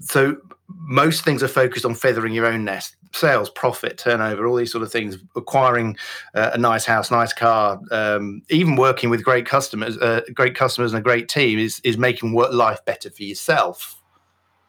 so 0.00 0.36
most 0.78 1.24
things 1.24 1.42
are 1.42 1.48
focused 1.48 1.84
on 1.84 1.94
feathering 1.94 2.32
your 2.32 2.46
own 2.46 2.64
nest 2.64 2.96
sales 3.12 3.50
profit 3.50 3.98
turnover 3.98 4.46
all 4.46 4.54
these 4.54 4.70
sort 4.70 4.82
of 4.82 4.92
things 4.92 5.18
acquiring 5.34 5.96
uh, 6.34 6.50
a 6.54 6.58
nice 6.58 6.84
house 6.84 7.10
nice 7.10 7.32
car 7.32 7.80
um, 7.90 8.40
even 8.50 8.76
working 8.76 9.10
with 9.10 9.24
great 9.24 9.46
customers 9.46 9.98
uh, 9.98 10.20
great 10.32 10.54
customers 10.54 10.92
and 10.92 11.00
a 11.00 11.02
great 11.02 11.28
team 11.28 11.58
is 11.58 11.80
is 11.80 11.98
making 11.98 12.32
work 12.32 12.52
life 12.52 12.84
better 12.84 13.10
for 13.10 13.24
yourself 13.24 13.99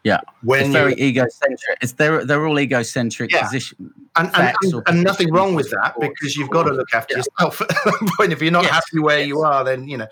yeah, 0.03 0.19
when 0.41 0.61
it's 0.61 0.69
very 0.71 0.93
egocentric. 0.99 1.77
It's 1.81 1.93
they're 1.93 2.25
they're 2.25 2.45
all 2.47 2.59
egocentric 2.59 3.31
yeah. 3.31 3.43
position, 3.43 3.93
and 4.15 4.31
and, 4.33 4.55
and, 4.63 4.83
and 4.87 5.03
nothing 5.03 5.31
wrong 5.31 5.53
with 5.53 5.69
that 5.69 5.93
because 5.99 6.35
you've 6.35 6.49
got 6.49 6.63
to 6.63 6.71
look 6.73 6.93
after 6.93 7.13
yeah. 7.13 7.23
yourself. 7.39 7.61
point, 8.17 8.31
if 8.31 8.41
you're 8.41 8.51
not 8.51 8.63
yes. 8.63 8.73
happy 8.73 8.99
where 8.99 9.19
yes. 9.19 9.27
you 9.27 9.41
are, 9.41 9.63
then 9.63 9.87
you 9.87 9.97
know. 9.97 10.07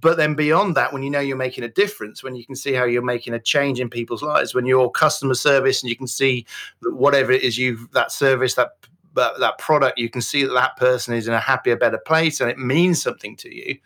But 0.00 0.16
then 0.16 0.34
beyond 0.34 0.74
that, 0.76 0.92
when 0.92 1.02
you 1.02 1.10
know 1.10 1.20
you're 1.20 1.36
making 1.36 1.64
a 1.64 1.68
difference, 1.68 2.22
when 2.22 2.34
you 2.34 2.46
can 2.46 2.56
see 2.56 2.72
how 2.72 2.84
you're 2.84 3.02
making 3.02 3.34
a 3.34 3.38
change 3.38 3.78
in 3.78 3.90
people's 3.90 4.22
lives, 4.22 4.54
when 4.54 4.64
you're 4.64 4.90
customer 4.90 5.34
service 5.34 5.82
and 5.82 5.90
you 5.90 5.96
can 5.96 6.06
see 6.06 6.46
that 6.80 6.94
whatever 6.94 7.30
it 7.32 7.42
is 7.42 7.58
you've 7.58 7.90
that 7.92 8.12
service 8.12 8.54
that 8.54 8.70
that, 9.14 9.38
that 9.38 9.58
product, 9.58 9.98
you 9.98 10.08
can 10.08 10.20
see 10.22 10.44
that 10.44 10.52
that 10.52 10.76
person 10.76 11.14
is 11.14 11.28
in 11.28 11.34
a 11.34 11.40
happier, 11.40 11.76
better 11.76 11.98
place, 11.98 12.40
and 12.40 12.50
it 12.50 12.58
means 12.58 13.02
something 13.02 13.36
to 13.36 13.54
you 13.54 13.78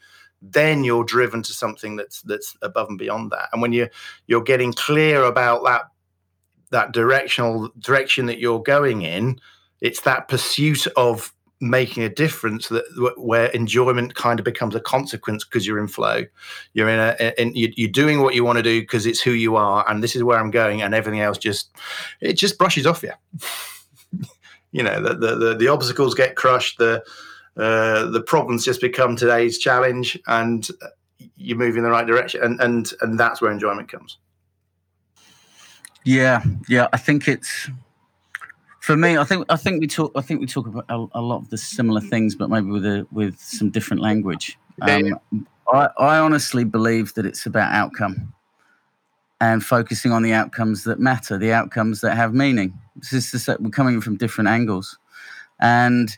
then 0.43 0.85
you're 0.85 1.05
driven 1.05 1.43
to 1.43 1.53
something 1.53 1.97
that's 1.97 2.23
that's 2.23 2.57
above 2.63 2.89
and 2.89 2.99
beyond 2.99 3.31
that. 3.33 3.49
And 3.53 3.61
when 3.61 3.73
you 3.73 3.89
you're 4.27 4.43
getting 4.43 4.73
clear 4.73 5.25
about 5.25 5.65
that 5.65 5.83
that 6.71 6.93
directional 6.93 7.71
direction 7.79 8.27
that 8.27 8.39
you're 8.39 8.63
going 8.63 9.03
in, 9.03 9.41
it's 9.81 10.03
that 10.03 10.29
pursuit 10.29 10.87
of 10.97 11.33
making 11.61 12.03
a 12.03 12.09
difference 12.09 12.69
that 12.69 12.85
where 13.19 13.47
enjoyment 13.49 14.15
kind 14.15 14.41
of 14.41 14.45
becomes 14.45 14.75
a 14.75 14.81
consequence 14.81 15.45
because 15.45 15.67
you're 15.67 15.79
in 15.79 15.87
flow 15.87 16.25
you're 16.73 16.89
in 16.89 16.99
a 16.99 17.35
in, 17.39 17.53
you're 17.55 17.91
doing 17.91 18.23
what 18.23 18.35
you 18.35 18.43
want 18.43 18.57
to 18.57 18.63
do 18.63 18.81
because 18.81 19.05
it's 19.05 19.21
who 19.21 19.33
you 19.33 19.57
are 19.57 19.87
and 19.89 20.03
this 20.03 20.17
is 20.17 20.25
where 20.25 20.39
i'm 20.39 20.51
going 20.51 20.81
and 20.81 20.95
everything 20.95 21.21
else 21.21 21.37
just 21.37 21.71
it 22.23 22.33
just 22.33 22.57
brushes 22.57 22.87
off 22.87 23.03
you 23.03 23.13
you 24.73 24.83
know 24.83 25.03
the, 25.03 25.15
the 25.15 25.35
the, 25.37 25.55
the 25.55 25.69
obstacles 25.69 26.15
get 26.15 26.35
crushed 26.35 26.79
the 26.79 27.05
uh, 27.57 28.07
the 28.07 28.23
problems 28.23 28.65
just 28.65 28.81
become 28.81 29.17
today's 29.17 29.59
challenge, 29.59 30.19
and 30.27 30.69
you 31.37 31.55
move 31.55 31.77
in 31.77 31.83
the 31.83 31.91
right 31.91 32.07
direction, 32.07 32.43
and 32.43 32.61
and 32.61 32.93
and 33.01 33.19
that's 33.19 33.41
where 33.41 33.51
enjoyment 33.51 33.91
comes. 33.91 34.19
Yeah, 36.05 36.43
yeah, 36.69 36.89
I 36.93 36.97
think 36.97 37.29
it's 37.29 37.69
for 38.81 38.97
me. 38.97 39.19
I 39.19 39.25
think 39.25 39.47
I 39.49 39.57
think 39.57 39.81
we 39.81 39.87
talk. 39.87 40.13
I 40.17 40.23
think 40.23 40.41
we 40.41 40.47
talk 40.47 40.67
about 40.67 40.87
a, 40.89 41.07
a 41.19 41.21
lot 41.21 41.39
of 41.39 41.51
the 41.51 41.59
similar 41.59 42.01
things, 42.01 42.35
but 42.35 42.51
maybe 42.51 42.69
with 42.69 42.87
a 42.87 43.07
with 43.13 43.39
some 43.39 43.71
different 43.71 44.03
language. 44.03 44.59
Um, 44.83 45.21
I, 45.73 45.89
I 45.99 46.19
honestly 46.19 46.65
believe 46.65 47.15
that 47.15 47.27
it's 47.27 47.47
about 47.47 47.73
outcome 47.73 48.33
and 49.41 49.65
focusing 49.65 50.13
on 50.13 50.23
the 50.23 50.33
outcomes 50.33 50.85
that 50.85 50.99
matter, 50.99 51.39
the 51.39 51.53
outcomes 51.53 52.01
that 52.01 52.17
have 52.17 52.35
meaning. 52.35 52.79
This 52.97 53.13
is 53.13 53.31
just 53.31 53.47
that 53.47 53.61
we're 53.61 53.71
coming 53.71 54.01
from 54.01 54.17
different 54.17 54.49
angles, 54.49 54.99
and 55.61 56.17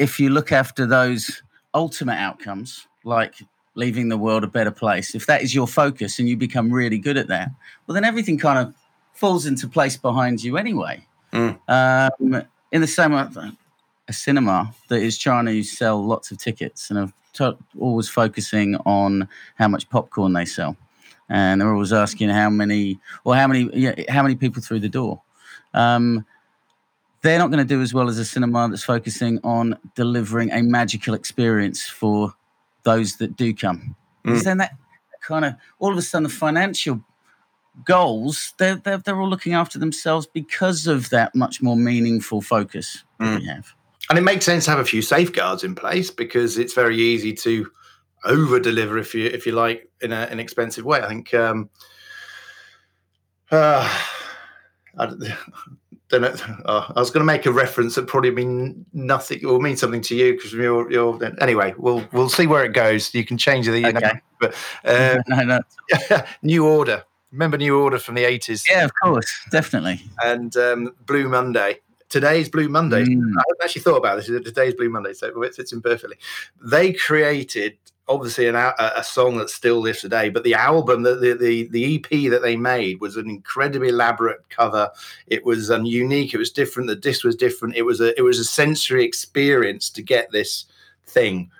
if 0.00 0.18
you 0.18 0.30
look 0.30 0.50
after 0.50 0.86
those 0.86 1.42
ultimate 1.74 2.16
outcomes, 2.16 2.88
like 3.04 3.34
leaving 3.74 4.08
the 4.08 4.16
world 4.16 4.42
a 4.42 4.46
better 4.46 4.70
place, 4.70 5.14
if 5.14 5.26
that 5.26 5.42
is 5.42 5.54
your 5.54 5.68
focus 5.68 6.18
and 6.18 6.28
you 6.28 6.36
become 6.36 6.72
really 6.72 6.98
good 6.98 7.18
at 7.18 7.28
that, 7.28 7.50
well, 7.86 7.94
then 7.94 8.04
everything 8.04 8.38
kind 8.38 8.58
of 8.58 8.74
falls 9.12 9.44
into 9.44 9.68
place 9.68 9.98
behind 9.98 10.42
you 10.42 10.56
anyway. 10.56 11.06
Mm. 11.34 11.58
Um, 11.68 12.42
in 12.72 12.80
the 12.80 12.86
same 12.86 13.12
way, 13.12 13.26
a 14.08 14.12
cinema 14.12 14.74
that 14.88 15.02
is 15.02 15.18
trying 15.18 15.44
to 15.46 15.62
sell 15.62 16.04
lots 16.04 16.30
of 16.30 16.38
tickets 16.38 16.90
and 16.90 16.98
a 16.98 17.12
to- 17.34 17.58
always 17.78 18.08
focusing 18.08 18.76
on 18.86 19.28
how 19.56 19.68
much 19.68 19.88
popcorn 19.90 20.32
they 20.32 20.44
sell, 20.44 20.76
and 21.28 21.60
they're 21.60 21.72
always 21.72 21.92
asking 21.92 22.30
how 22.30 22.50
many 22.50 22.98
or 23.24 23.36
how 23.36 23.46
many 23.46 23.70
yeah, 23.72 23.94
how 24.08 24.22
many 24.22 24.34
people 24.34 24.62
through 24.62 24.80
the 24.80 24.88
door. 24.88 25.20
Um, 25.74 26.26
they're 27.22 27.38
not 27.38 27.50
going 27.50 27.66
to 27.66 27.74
do 27.74 27.82
as 27.82 27.92
well 27.92 28.08
as 28.08 28.18
a 28.18 28.24
cinema 28.24 28.68
that's 28.68 28.84
focusing 28.84 29.38
on 29.44 29.78
delivering 29.94 30.50
a 30.52 30.62
magical 30.62 31.14
experience 31.14 31.82
for 31.82 32.34
those 32.84 33.16
that 33.16 33.36
do 33.36 33.54
come. 33.54 33.94
Because 34.24 34.44
then 34.44 34.58
that 34.58 34.72
kind 35.22 35.44
of 35.44 35.54
all 35.78 35.92
of 35.92 35.98
a 35.98 36.02
sudden 36.02 36.24
the 36.24 36.28
financial 36.28 37.02
goals 37.84 38.52
they're, 38.58 38.76
they're, 38.76 38.98
they're 38.98 39.20
all 39.20 39.28
looking 39.28 39.54
after 39.54 39.78
themselves 39.78 40.26
because 40.26 40.86
of 40.86 41.08
that 41.10 41.34
much 41.34 41.62
more 41.62 41.76
meaningful 41.76 42.40
focus 42.40 43.04
that 43.18 43.40
we 43.40 43.46
have. 43.46 43.72
and 44.08 44.18
it 44.18 44.22
makes 44.22 44.44
sense 44.44 44.64
to 44.64 44.70
have 44.70 44.80
a 44.80 44.84
few 44.84 45.00
safeguards 45.00 45.62
in 45.62 45.74
place 45.74 46.10
because 46.10 46.58
it's 46.58 46.74
very 46.74 46.96
easy 46.96 47.32
to 47.32 47.70
over 48.24 48.60
deliver 48.60 48.98
if 48.98 49.14
you 49.14 49.26
if 49.26 49.46
you 49.46 49.52
like 49.52 49.88
in 50.02 50.12
a, 50.12 50.28
an 50.30 50.40
expensive 50.40 50.84
way. 50.84 51.00
I 51.00 51.08
think 51.08 51.32
um, 51.32 51.70
uh, 53.50 53.88
I 54.98 55.14
know. 56.18 56.34
Uh, 56.64 56.92
I 56.94 57.00
was 57.00 57.10
going 57.10 57.20
to 57.20 57.24
make 57.26 57.46
a 57.46 57.52
reference 57.52 57.94
that 57.94 58.06
probably 58.06 58.30
mean 58.30 58.84
nothing 58.92 59.44
or 59.44 59.60
mean 59.60 59.76
something 59.76 60.00
to 60.02 60.14
you 60.14 60.34
because 60.34 60.52
you're 60.52 60.90
you're 60.90 61.18
anyway. 61.40 61.74
We'll 61.78 62.06
we'll 62.12 62.28
see 62.28 62.46
where 62.46 62.64
it 62.64 62.72
goes. 62.72 63.14
You 63.14 63.24
can 63.24 63.38
change 63.38 63.66
the 63.66 63.86
Okay. 63.86 64.20
but 64.40 64.54
uh, 64.84 65.18
no, 65.28 65.42
no. 66.10 66.22
New 66.42 66.66
Order. 66.66 67.04
Remember 67.32 67.56
New 67.56 67.78
Order 67.80 67.98
from 67.98 68.16
the 68.16 68.24
eighties 68.24 68.64
Yeah, 68.68 68.84
of 68.84 68.92
course, 69.02 69.30
definitely. 69.50 70.02
and 70.24 70.56
um, 70.56 70.94
Blue 71.06 71.28
Monday. 71.28 71.78
Today's 72.08 72.48
Blue 72.48 72.68
Monday. 72.68 73.04
Mm. 73.04 73.20
I 73.38 73.42
haven't 73.48 73.62
actually 73.62 73.82
thought 73.82 73.98
about 73.98 74.16
this. 74.16 74.26
Today's 74.26 74.74
Blue 74.74 74.90
Monday, 74.90 75.12
so 75.12 75.28
it 75.42 75.54
fits 75.54 75.72
in 75.72 75.80
perfectly. 75.80 76.16
They 76.60 76.92
created 76.92 77.78
obviously 78.10 78.48
an, 78.48 78.56
a, 78.56 78.74
a 78.96 79.04
song 79.04 79.38
that 79.38 79.48
still 79.48 79.80
lives 79.80 80.00
today, 80.00 80.28
but 80.28 80.42
the 80.42 80.54
album, 80.54 81.02
the, 81.02 81.14
the 81.14 81.32
the 81.34 81.68
the 81.68 81.96
EP 81.96 82.30
that 82.30 82.42
they 82.42 82.56
made 82.56 83.00
was 83.00 83.16
an 83.16 83.30
incredibly 83.30 83.88
elaborate 83.88 84.46
cover. 84.50 84.90
It 85.28 85.44
was 85.46 85.70
um, 85.70 85.84
unique. 85.84 86.34
It 86.34 86.38
was 86.38 86.50
different. 86.50 86.88
The 86.88 86.96
disc 86.96 87.24
was 87.24 87.36
different. 87.36 87.76
It 87.76 87.82
was 87.82 88.00
a 88.00 88.18
it 88.18 88.22
was 88.22 88.38
a 88.38 88.44
sensory 88.44 89.04
experience 89.04 89.88
to 89.90 90.02
get 90.02 90.30
this 90.32 90.66
thing, 91.06 91.50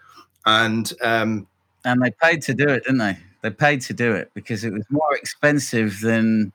and 0.44 0.92
um, 1.02 1.46
And 1.84 2.02
they 2.02 2.10
paid 2.10 2.42
to 2.42 2.54
do 2.54 2.68
it, 2.68 2.84
didn't 2.84 2.98
they? 2.98 3.16
They 3.42 3.50
paid 3.50 3.80
to 3.82 3.94
do 3.94 4.12
it 4.12 4.30
because 4.34 4.64
it 4.64 4.72
was 4.72 4.84
more 4.90 5.16
expensive 5.16 6.00
than 6.00 6.52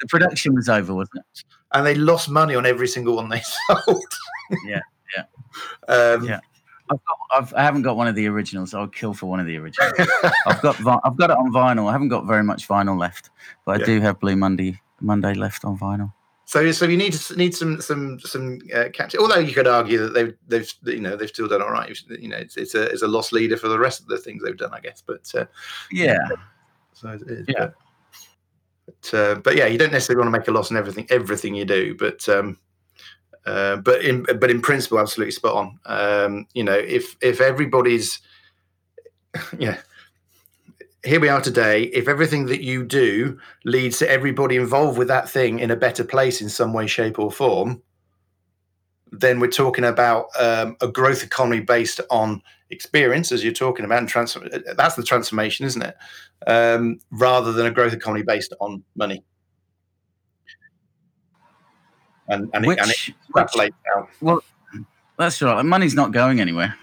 the 0.00 0.06
production 0.06 0.54
was 0.54 0.68
over, 0.68 0.94
wasn't 0.94 1.24
it? 1.32 1.44
and 1.74 1.84
they 1.84 1.94
lost 1.94 2.30
money 2.30 2.54
on 2.54 2.64
every 2.64 2.88
single 2.88 3.16
one 3.16 3.28
they 3.28 3.42
sold. 3.66 4.04
Yeah, 4.64 4.80
yeah. 5.16 5.24
Um, 5.94 6.24
Yeah. 6.24 6.40
I've 6.90 7.04
got, 7.04 7.18
I've, 7.32 7.54
I 7.54 7.62
haven't 7.62 7.82
got 7.82 7.96
one 7.96 8.08
of 8.08 8.14
the 8.14 8.26
originals. 8.26 8.74
I'll 8.74 8.88
kill 8.88 9.14
for 9.14 9.26
one 9.26 9.40
of 9.40 9.46
the 9.46 9.56
originals. 9.56 9.94
I've 10.46 10.62
got 10.62 10.76
I've 11.04 11.16
got 11.16 11.30
it 11.30 11.36
on 11.36 11.52
vinyl. 11.52 11.88
I 11.88 11.92
haven't 11.92 12.08
got 12.08 12.26
very 12.26 12.42
much 12.42 12.66
vinyl 12.68 12.98
left, 12.98 13.30
but 13.64 13.76
I 13.76 13.78
Yeah. 13.80 13.86
do 13.86 14.00
have 14.00 14.20
Blue 14.20 14.36
Monday 14.36 14.80
Monday 15.00 15.34
left 15.34 15.64
on 15.64 15.78
vinyl. 15.78 16.12
So, 16.44 16.72
so 16.72 16.86
you 16.86 16.96
need 16.96 17.12
to 17.12 17.36
need 17.36 17.54
some 17.54 17.80
some 17.82 18.18
some 18.20 18.58
uh, 18.74 18.88
catch. 18.92 19.14
Although 19.14 19.40
you 19.40 19.52
could 19.52 19.66
argue 19.66 19.98
that 19.98 20.14
they've 20.14 20.34
they've 20.48 20.72
you 20.86 21.00
know 21.00 21.14
they've 21.14 21.28
still 21.28 21.46
done 21.46 21.60
all 21.60 21.70
right. 21.70 21.94
You 22.08 22.28
know, 22.28 22.38
it's 22.38 22.56
it's 22.56 22.74
a 22.74 22.84
it's 22.84 23.02
a 23.02 23.08
lost 23.08 23.32
leader 23.34 23.58
for 23.58 23.68
the 23.68 23.78
rest 23.78 24.00
of 24.00 24.06
the 24.06 24.16
things 24.16 24.42
they've 24.42 24.56
done, 24.56 24.72
I 24.72 24.80
guess. 24.80 25.02
But 25.06 25.30
uh, 25.34 25.44
Yeah, 25.92 26.16
so 26.94 27.10
it 27.10 27.20
is, 27.28 27.44
Yeah. 27.48 27.66
But, 27.66 27.74
but, 28.86 29.14
uh, 29.14 29.34
but 29.36 29.56
yeah, 29.56 29.66
you 29.66 29.76
don't 29.76 29.92
necessarily 29.92 30.24
want 30.24 30.34
to 30.34 30.38
make 30.40 30.48
a 30.48 30.52
loss 30.52 30.70
in 30.70 30.78
everything 30.78 31.06
everything 31.10 31.54
you 31.54 31.66
do. 31.66 31.94
But 31.94 32.26
um, 32.30 32.58
uh, 33.48 33.76
but 33.76 34.02
in 34.02 34.24
but 34.24 34.50
in 34.50 34.60
principle, 34.60 34.98
absolutely 34.98 35.32
spot 35.32 35.54
on. 35.54 35.78
Um, 35.86 36.46
you 36.52 36.62
know, 36.62 36.74
if 36.74 37.16
if 37.22 37.40
everybody's 37.40 38.20
yeah. 39.58 39.78
Here 41.04 41.20
we 41.20 41.28
are 41.28 41.40
today. 41.40 41.84
If 41.84 42.08
everything 42.08 42.46
that 42.46 42.62
you 42.62 42.84
do 42.84 43.38
leads 43.64 43.98
to 43.98 44.10
everybody 44.10 44.56
involved 44.56 44.98
with 44.98 45.08
that 45.08 45.30
thing 45.30 45.60
in 45.60 45.70
a 45.70 45.76
better 45.76 46.04
place 46.04 46.42
in 46.42 46.48
some 46.48 46.72
way, 46.72 46.86
shape, 46.86 47.18
or 47.18 47.30
form, 47.30 47.80
then 49.12 49.40
we're 49.40 49.48
talking 49.48 49.84
about 49.84 50.26
um, 50.38 50.76
a 50.82 50.88
growth 50.88 51.22
economy 51.22 51.60
based 51.60 52.00
on 52.10 52.42
experience, 52.68 53.32
as 53.32 53.42
you're 53.44 53.52
talking 53.52 53.84
about, 53.84 54.00
and 54.00 54.08
transfer. 54.08 54.46
That's 54.76 54.96
the 54.96 55.04
transformation, 55.04 55.64
isn't 55.66 55.82
it? 55.82 55.96
Um, 56.46 56.98
rather 57.12 57.52
than 57.52 57.64
a 57.64 57.70
growth 57.70 57.94
economy 57.94 58.24
based 58.24 58.52
on 58.60 58.82
money. 58.94 59.24
And 62.28 62.50
and, 62.52 62.66
which, 62.66 62.78
it, 62.78 62.82
and 62.82 62.90
it 62.90 63.14
which 63.32 63.72
out. 63.96 64.44
that's 65.18 65.40
right. 65.42 65.62
Money's 65.64 65.94
not 65.94 66.12
going 66.12 66.40
anywhere. 66.40 66.74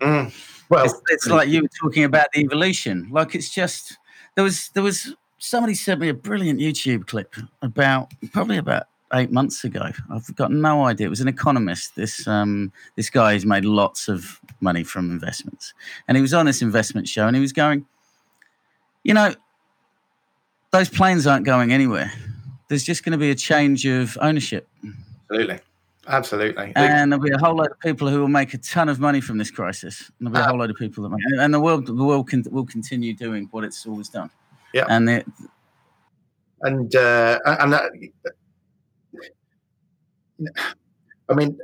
Mm. 0.00 0.32
Well, 0.68 0.84
it's, 0.84 1.00
it's 1.08 1.26
like 1.26 1.48
you 1.48 1.62
were 1.62 1.68
talking 1.68 2.04
about 2.04 2.26
the 2.32 2.40
evolution. 2.40 3.08
Like 3.10 3.34
it's 3.34 3.50
just 3.50 3.98
there 4.34 4.44
was 4.44 4.70
there 4.70 4.82
was 4.82 5.14
somebody 5.38 5.74
sent 5.74 6.00
me 6.00 6.08
a 6.08 6.14
brilliant 6.14 6.60
YouTube 6.60 7.06
clip 7.06 7.34
about 7.60 8.12
probably 8.32 8.56
about 8.56 8.84
eight 9.12 9.30
months 9.30 9.64
ago. 9.64 9.90
I've 10.10 10.34
got 10.36 10.50
no 10.50 10.84
idea. 10.84 11.08
It 11.08 11.10
was 11.10 11.20
an 11.20 11.28
economist. 11.28 11.94
This 11.96 12.26
um 12.26 12.72
this 12.96 13.10
guy 13.10 13.34
who's 13.34 13.44
made 13.44 13.64
lots 13.64 14.08
of 14.08 14.40
money 14.60 14.84
from 14.84 15.10
investments, 15.10 15.74
and 16.08 16.16
he 16.16 16.22
was 16.22 16.32
on 16.32 16.46
this 16.46 16.62
investment 16.62 17.08
show, 17.08 17.26
and 17.26 17.36
he 17.36 17.42
was 17.42 17.52
going, 17.52 17.84
you 19.04 19.14
know, 19.14 19.34
those 20.70 20.88
planes 20.88 21.26
aren't 21.26 21.44
going 21.44 21.72
anywhere. 21.72 22.12
There's 22.72 22.84
just 22.84 23.04
going 23.04 23.12
to 23.12 23.18
be 23.18 23.30
a 23.30 23.34
change 23.34 23.84
of 23.84 24.16
ownership. 24.22 24.66
absolutely, 25.30 25.60
absolutely. 26.06 26.72
And 26.74 27.12
there'll 27.12 27.22
be 27.22 27.30
a 27.30 27.36
whole 27.36 27.54
load 27.54 27.70
of 27.70 27.78
people 27.80 28.08
who 28.08 28.18
will 28.18 28.28
make 28.28 28.54
a 28.54 28.56
ton 28.56 28.88
of 28.88 28.98
money 28.98 29.20
from 29.20 29.36
this 29.36 29.50
crisis. 29.50 30.10
And 30.18 30.28
there'll 30.28 30.42
be 30.42 30.46
a 30.46 30.48
whole 30.48 30.58
load 30.58 30.70
of 30.70 30.76
people 30.76 31.02
that 31.02 31.10
make, 31.10 31.20
and 31.38 31.52
the 31.52 31.60
world, 31.60 31.84
the 31.84 31.92
world 31.92 32.30
can, 32.30 32.42
will 32.50 32.64
continue 32.64 33.12
doing 33.12 33.46
what 33.50 33.62
it's 33.62 33.84
always 33.84 34.08
done. 34.08 34.30
Yeah. 34.72 34.86
And 34.88 35.10
it, 35.10 35.26
and 36.62 36.96
uh, 36.96 37.40
and 37.44 37.74
that, 37.74 37.92
I 41.28 41.34
mean, 41.34 41.58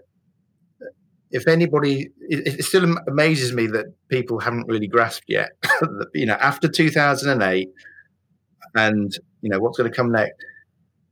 if 1.31 1.49
anybody, 1.49 2.11
it, 2.29 2.59
it 2.59 2.64
still 2.66 2.99
amazes 3.09 3.55
me 3.55 3.66
that 3.68 3.87
people 4.09 4.40
haven't 4.40 4.68
really 4.68 4.88
grasped 4.88 5.25
yet. 5.27 5.53
you 6.14 6.27
know, 6.27 6.35
after 6.35 6.68
two 6.68 6.90
thousand 6.90 7.31
and 7.31 7.42
eight, 7.44 7.71
and 8.75 9.16
you 9.40 9.49
know 9.49 9.59
what's 9.59 9.79
going 9.79 9.90
to 9.90 9.97
come 9.97 10.12
next 10.12 10.35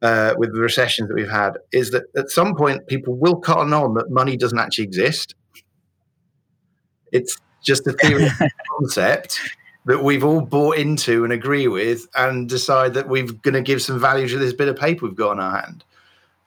uh, 0.02 0.34
with 0.36 0.52
the 0.52 0.60
recessions 0.60 1.08
that 1.08 1.14
we've 1.14 1.28
had, 1.28 1.58
is 1.72 1.90
that 1.90 2.04
at 2.16 2.30
some 2.30 2.54
point 2.54 2.86
people 2.86 3.14
will 3.14 3.36
cotton 3.36 3.72
on 3.72 3.94
that 3.94 4.10
money 4.10 4.36
doesn't 4.36 4.58
actually 4.58 4.84
exist. 4.84 5.34
It's 7.12 7.38
just 7.62 7.86
a 7.86 7.92
theory 7.92 8.28
concept 8.78 9.38
that 9.86 10.02
we've 10.02 10.24
all 10.24 10.40
bought 10.40 10.76
into 10.76 11.24
and 11.24 11.32
agree 11.32 11.68
with 11.68 12.08
and 12.16 12.48
decide 12.48 12.92
that 12.94 13.08
we're 13.08 13.26
going 13.26 13.54
to 13.54 13.62
give 13.62 13.80
some 13.80 14.00
value 14.00 14.28
to 14.28 14.38
this 14.38 14.52
bit 14.52 14.68
of 14.68 14.76
paper 14.76 15.06
we've 15.06 15.14
got 15.14 15.32
in 15.32 15.40
our 15.40 15.60
hand. 15.60 15.84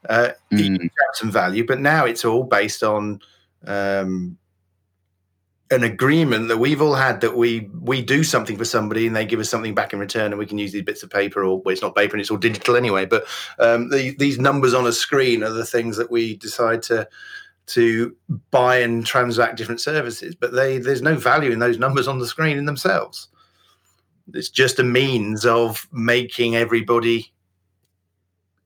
Uh, 0.08 0.30
it 0.52 0.72
Mm. 0.72 0.90
some 1.14 1.32
value, 1.32 1.66
but 1.66 1.80
now 1.80 2.06
it's 2.06 2.24
all 2.24 2.44
based 2.44 2.84
on 2.84 3.20
um, 3.66 4.38
an 5.72 5.84
agreement 5.84 6.48
that 6.48 6.58
we've 6.58 6.82
all 6.82 6.96
had 6.96 7.22
that 7.22 7.38
we 7.38 7.70
we 7.82 8.02
do 8.02 8.24
something 8.24 8.58
for 8.58 8.66
somebody 8.66 9.06
and 9.06 9.16
they 9.16 9.26
give 9.26 9.40
us 9.40 9.50
something 9.50 9.76
back 9.76 9.94
in 9.94 10.00
return, 10.00 10.32
and 10.32 10.40
we 10.40 10.46
can 10.46 10.58
use 10.58 10.72
these 10.72 10.84
bits 10.84 11.04
of 11.04 11.10
paper, 11.10 11.44
or 11.44 11.62
well, 11.62 11.72
it's 11.72 11.82
not 11.82 11.96
paper 11.96 12.16
and 12.16 12.22
it's 12.22 12.32
all 12.32 12.38
digital 12.38 12.76
anyway. 12.76 13.06
But 13.06 13.26
um, 13.60 13.90
the, 13.90 14.16
these 14.18 14.40
numbers 14.40 14.74
on 14.74 14.88
a 14.88 14.92
screen 14.92 15.44
are 15.44 15.52
the 15.52 15.66
things 15.66 15.96
that 15.98 16.10
we 16.10 16.38
decide 16.38 16.82
to 16.84 17.08
to 17.68 18.16
buy 18.50 18.78
and 18.78 19.06
transact 19.06 19.58
different 19.58 19.80
services, 19.80 20.34
but 20.34 20.54
they 20.54 20.80
there's 20.80 21.04
no 21.04 21.16
value 21.16 21.52
in 21.52 21.60
those 21.60 21.78
numbers 21.78 22.08
on 22.08 22.18
the 22.18 22.26
screen 22.28 22.58
in 22.58 22.66
themselves. 22.66 23.28
It's 24.34 24.50
just 24.50 24.80
a 24.80 24.84
means 24.84 25.46
of 25.46 25.88
making 25.92 26.56
everybody 26.56 27.32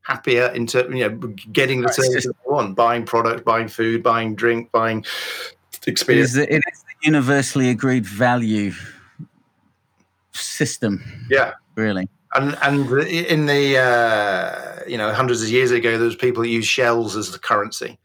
happier 0.04 0.48
in 0.48 0.56
into 0.64 0.88
you 0.96 1.10
know 1.10 1.28
getting 1.52 1.82
the 1.82 1.88
Right, 1.88 1.96
service 1.96 2.24
just- 2.24 2.28
they 2.28 2.50
want, 2.52 2.76
buying 2.78 3.06
product, 3.06 3.44
buying 3.44 3.68
food, 3.68 4.04
buying 4.04 4.36
drink, 4.36 4.72
buying 4.72 5.00
it, 5.00 5.88
experience. 5.88 6.30
is 6.30 6.36
the, 6.36 6.54
it 6.54 6.62
is 6.72 6.84
universally 7.04 7.70
agreed 7.70 8.06
value 8.06 8.72
system, 10.34 11.04
Yeah, 11.30 11.54
really. 11.76 12.08
and 12.36 12.58
and 12.64 12.90
in 13.08 13.46
the 13.46 13.78
uh, 13.78 14.80
you 14.88 14.98
know 14.98 15.14
hundreds 15.14 15.44
of 15.44 15.50
years 15.50 15.72
ago, 15.72 15.98
there 15.98 16.06
was 16.08 16.16
people 16.16 16.44
that 16.44 16.50
used 16.50 16.68
shells 16.70 17.16
as 17.16 17.32
the 17.32 17.40
currency, 17.40 18.00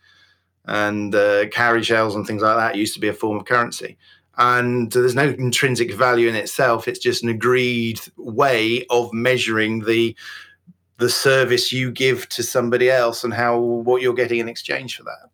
and 0.66 1.14
uh, 1.14 1.48
carry 1.48 1.82
shells 1.82 2.14
and 2.14 2.26
things 2.26 2.42
like 2.42 2.56
that 2.56 2.76
used 2.76 2.94
to 2.94 3.00
be 3.00 3.08
a 3.08 3.14
form 3.14 3.36
of 3.38 3.46
currency. 3.46 3.96
And 4.40 4.92
there's 4.92 5.16
no 5.16 5.30
intrinsic 5.30 5.92
value 5.94 6.28
in 6.28 6.34
itself; 6.34 6.86
it's 6.86 6.98
just 6.98 7.22
an 7.22 7.28
agreed 7.28 8.00
way 8.16 8.84
of 8.90 9.12
measuring 9.12 9.80
the 9.84 10.14
the 10.98 11.08
service 11.08 11.72
you 11.72 11.92
give 11.92 12.28
to 12.28 12.42
somebody 12.42 12.90
else 12.90 13.22
and 13.22 13.32
how 13.32 13.58
what 13.58 14.02
you're 14.02 14.14
getting 14.14 14.40
in 14.40 14.48
exchange 14.48 14.96
for 14.96 15.04
that. 15.04 15.30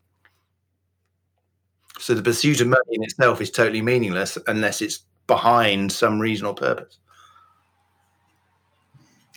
So 2.04 2.12
the 2.12 2.22
pursuit 2.22 2.60
of 2.60 2.66
money 2.66 2.82
in 2.90 3.02
itself 3.02 3.40
is 3.40 3.50
totally 3.50 3.80
meaningless 3.80 4.36
unless 4.46 4.82
it's 4.82 5.04
behind 5.26 5.90
some 5.90 6.20
reason 6.20 6.46
or 6.46 6.52
purpose. 6.52 6.98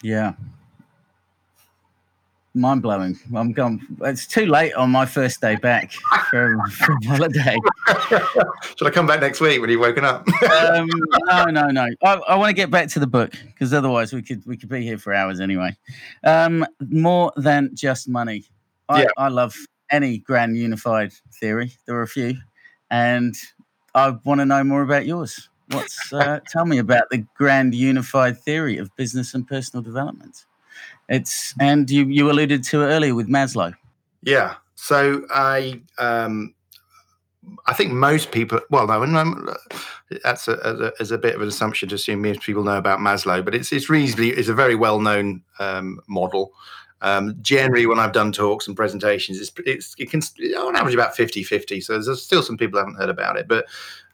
Yeah. 0.03 0.33
mind 2.53 2.81
blowing. 2.81 3.17
I'm 3.33 3.53
gone. 3.53 3.87
It's 4.01 4.27
too 4.27 4.47
late 4.47 4.73
on 4.73 4.91
my 4.91 5.05
first 5.05 5.39
day 5.39 5.55
back 5.55 5.93
from, 6.29 6.59
from 6.71 7.01
holiday. 7.03 7.55
Should 8.75 8.87
I 8.87 8.89
come 8.89 9.07
back 9.07 9.21
next 9.21 9.39
week 9.39 9.61
when 9.61 9.69
you've 9.69 9.79
woken 9.79 10.03
up? 10.03 10.27
um, 10.51 10.89
no, 11.27 11.45
no, 11.45 11.67
no. 11.69 11.87
I, 12.03 12.15
I 12.15 12.35
want 12.35 12.49
to 12.49 12.53
get 12.53 12.69
back 12.69 12.89
to 12.89 12.99
the 12.99 13.07
book 13.07 13.31
because 13.45 13.73
otherwise 13.73 14.11
we 14.11 14.21
could 14.21 14.45
we 14.45 14.57
could 14.57 14.67
be 14.67 14.83
here 14.83 14.97
for 14.97 15.13
hours 15.13 15.39
anyway. 15.39 15.73
Um, 16.25 16.65
more 16.89 17.31
than 17.37 17.69
just 17.75 18.09
money. 18.09 18.43
I, 18.89 19.03
yeah. 19.03 19.09
I 19.17 19.29
love 19.29 19.55
any 19.89 20.17
grand 20.17 20.57
unified 20.57 21.13
theory. 21.39 21.71
There 21.85 21.95
are 21.95 22.01
a 22.01 22.07
few, 22.07 22.37
and 22.91 23.35
I 23.95 24.11
want 24.23 24.39
to 24.41 24.45
know 24.45 24.63
more 24.63 24.81
about 24.81 25.05
yours. 25.05 25.49
What's 25.71 26.13
uh, 26.13 26.39
tell 26.47 26.65
me 26.65 26.77
about 26.77 27.09
the 27.09 27.25
grand 27.35 27.73
unified 27.73 28.39
theory 28.39 28.77
of 28.77 28.95
business 28.95 29.33
and 29.33 29.47
personal 29.47 29.83
development? 29.83 30.45
It's 31.09 31.53
and 31.59 31.89
you 31.89 32.05
you 32.05 32.29
alluded 32.29 32.63
to 32.65 32.83
it 32.83 32.87
earlier 32.87 33.15
with 33.15 33.27
Maslow. 33.27 33.73
Yeah. 34.23 34.55
So 34.75 35.25
I 35.29 35.81
um, 35.97 36.53
I 37.65 37.73
think 37.73 37.91
most 37.91 38.31
people. 38.31 38.59
Well, 38.69 38.87
no, 38.87 39.55
that's 40.23 40.47
a, 40.47 40.53
a, 40.53 41.01
as 41.01 41.11
a 41.11 41.17
bit 41.17 41.35
of 41.35 41.41
an 41.41 41.47
assumption 41.47 41.89
to 41.89 41.95
assume 41.95 42.21
most 42.21 42.41
people 42.41 42.63
know 42.63 42.77
about 42.77 42.99
Maslow, 42.99 43.43
but 43.43 43.55
it's 43.55 43.71
it's 43.71 43.89
reasonably 43.89 44.29
it's 44.31 44.49
a 44.49 44.53
very 44.53 44.75
well 44.75 44.99
known 44.99 45.43
um, 45.59 45.99
model. 46.07 46.53
Um, 47.01 47.35
generally, 47.41 47.85
when 47.85 47.99
I've 47.99 48.11
done 48.11 48.31
talks 48.31 48.67
and 48.67 48.75
presentations, 48.75 49.39
it's, 49.39 49.51
it's 49.65 49.95
it 49.99 50.09
can 50.09 50.21
on 50.57 50.75
average 50.75 50.95
about 50.95 51.15
50-50. 51.15 51.83
So 51.83 51.99
there's 51.99 52.21
still 52.21 52.41
some 52.41 52.57
people 52.57 52.79
haven't 52.79 52.95
heard 52.95 53.09
about 53.09 53.37
it, 53.37 53.47
but 53.47 53.65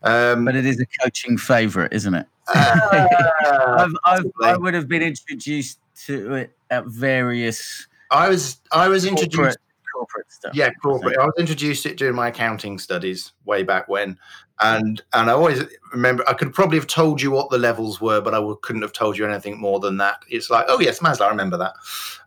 um, 0.04 0.46
but 0.46 0.56
it 0.56 0.66
is 0.66 0.82
a 0.82 0.86
coaching 1.02 1.38
favorite, 1.38 1.94
isn't 1.94 2.14
it? 2.14 2.28
Uh, 2.54 3.08
I've, 3.78 3.92
I've, 4.04 4.32
I 4.44 4.58
would 4.58 4.74
have 4.74 4.88
been 4.88 5.02
introduced 5.02 5.80
to 6.06 6.34
it 6.36 6.52
at 6.70 6.86
various. 6.88 7.88
I 8.12 8.28
was 8.30 8.60
I 8.72 8.90
was 8.90 9.06
introduced 9.06 9.58
corporate, 9.94 10.32
stuff. 10.32 10.54
Yeah, 10.56 10.72
corporate. 10.82 11.18
I 11.18 11.26
was 11.26 11.34
introduced 11.38 11.84
to 11.84 11.92
it 11.92 11.98
during 11.98 12.16
my 12.16 12.30
accounting 12.30 12.80
studies 12.80 13.34
way 13.46 13.64
back 13.64 13.88
when, 13.88 14.18
and 14.60 15.02
and 15.14 15.30
I 15.30 15.34
always 15.34 15.64
remember 15.92 16.28
I 16.28 16.34
could 16.34 16.54
probably 16.54 16.78
have 16.78 16.88
told 16.88 17.22
you 17.22 17.32
what 17.32 17.50
the 17.50 17.58
levels 17.58 18.02
were, 18.02 18.22
but 18.22 18.34
I 18.34 18.42
couldn't 18.62 18.82
have 18.82 18.94
told 18.94 19.18
you 19.18 19.26
anything 19.26 19.60
more 19.60 19.80
than 19.80 19.98
that. 19.98 20.18
It's 20.30 20.50
like, 20.50 20.66
oh 20.68 20.80
yes, 20.80 21.00
Maslow, 21.00 21.28
I 21.28 21.30
remember 21.30 21.58
that, 21.58 21.74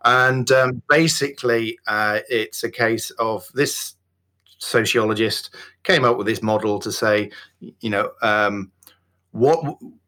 and 0.05 0.51
um, 0.53 0.83
basically 0.89 1.79
uh, 1.87 2.21
it's 2.29 2.65
a 2.65 2.71
case 2.71 3.11
of 3.19 3.47
this 3.55 3.95
sociologist 4.59 5.55
came 5.83 6.05
up 6.05 6.17
with 6.17 6.27
this 6.27 6.43
model 6.43 6.79
to 6.81 6.91
say, 6.91 7.31
you 7.61 7.91
know, 7.91 8.11
um, 8.23 8.71
what 9.33 9.61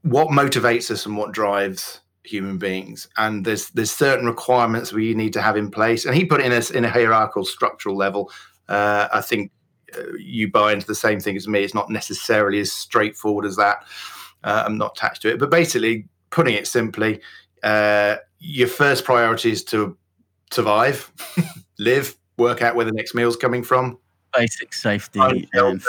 what 0.03 0.29
motivates 0.29 0.91
us 0.91 1.07
and 1.07 1.17
what 1.17 1.33
drives 1.33 2.01
human 2.29 2.59
beings, 2.59 3.09
and 3.17 3.45
there's 3.45 3.71
there's 3.71 3.91
certain 3.91 4.27
requirements 4.27 4.93
we 4.93 5.15
need 5.15 5.33
to 5.33 5.43
have 5.43 5.57
in 5.57 5.71
place, 5.71 6.05
and 6.05 6.15
he 6.15 6.25
put 6.25 6.41
it 6.41 6.47
in 6.47 6.53
a 6.53 6.77
in 6.77 6.85
a 6.85 6.91
hierarchical 6.91 7.45
structural 7.45 7.97
level. 7.97 8.31
Uh, 8.69 9.09
I 9.13 9.21
think 9.21 9.51
uh, 9.97 10.13
you 10.19 10.51
buy 10.51 10.73
into 10.73 10.87
the 10.87 10.95
same 10.95 11.21
thing 11.21 11.37
as 11.37 11.49
me. 11.49 11.63
It's 11.63 11.75
not 11.75 11.91
necessarily 11.91 12.61
as 12.61 12.73
straightforward 12.73 13.47
as 13.47 13.57
that. 13.57 13.85
Uh, 14.45 14.63
I'm 14.67 14.79
not 14.79 14.97
attached 14.97 15.23
to 15.23 15.31
it, 15.31 15.39
but 15.39 15.51
basically, 15.51 16.07
putting 16.31 16.55
it 16.55 16.67
simply, 16.67 17.21
uh, 17.63 18.17
your 18.39 18.69
first 18.69 19.05
priority 19.05 19.51
is 19.51 19.65
to 19.65 19.97
survive, 20.53 21.11
live, 21.79 22.17
work 22.37 22.63
out 22.63 22.77
where 22.77 22.85
the 22.85 22.93
next 22.93 23.15
meal's 23.15 23.37
coming 23.37 23.65
from, 23.65 23.99
basic 24.37 24.73
safety 24.73 25.21
and 25.21 25.83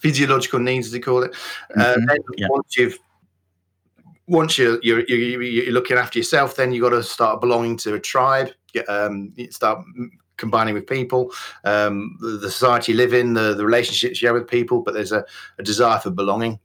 physiological 0.00 0.60
needs, 0.60 0.86
as 0.86 0.92
they 0.92 1.00
call 1.00 1.22
it. 1.22 1.34
Uh, 1.76 1.94
mm-hmm. 1.94 2.04
then 2.06 2.18
yeah. 2.36 2.46
once 2.50 2.76
you've 2.76 2.98
once 4.26 4.58
you're, 4.58 4.78
you're, 4.82 5.04
you're, 5.08 5.72
looking 5.72 5.96
after 5.96 6.18
yourself, 6.18 6.56
then 6.56 6.72
you've 6.72 6.82
got 6.82 6.90
to 6.90 7.02
start 7.02 7.40
belonging 7.40 7.76
to 7.78 7.94
a 7.94 8.00
tribe. 8.00 8.50
Get, 8.72 8.88
um, 8.88 9.32
start 9.50 9.84
combining 10.36 10.74
with 10.74 10.86
people, 10.86 11.32
um, 11.64 12.16
the, 12.20 12.38
the, 12.38 12.50
society 12.50 12.92
you 12.92 12.98
live 12.98 13.14
in, 13.14 13.32
the, 13.34 13.54
the 13.54 13.64
relationships 13.64 14.20
you 14.20 14.28
have 14.28 14.34
with 14.34 14.48
people. 14.48 14.82
But 14.82 14.94
there's 14.94 15.12
a, 15.12 15.24
a 15.58 15.62
desire 15.62 15.98
for 15.98 16.10
belonging. 16.10 16.58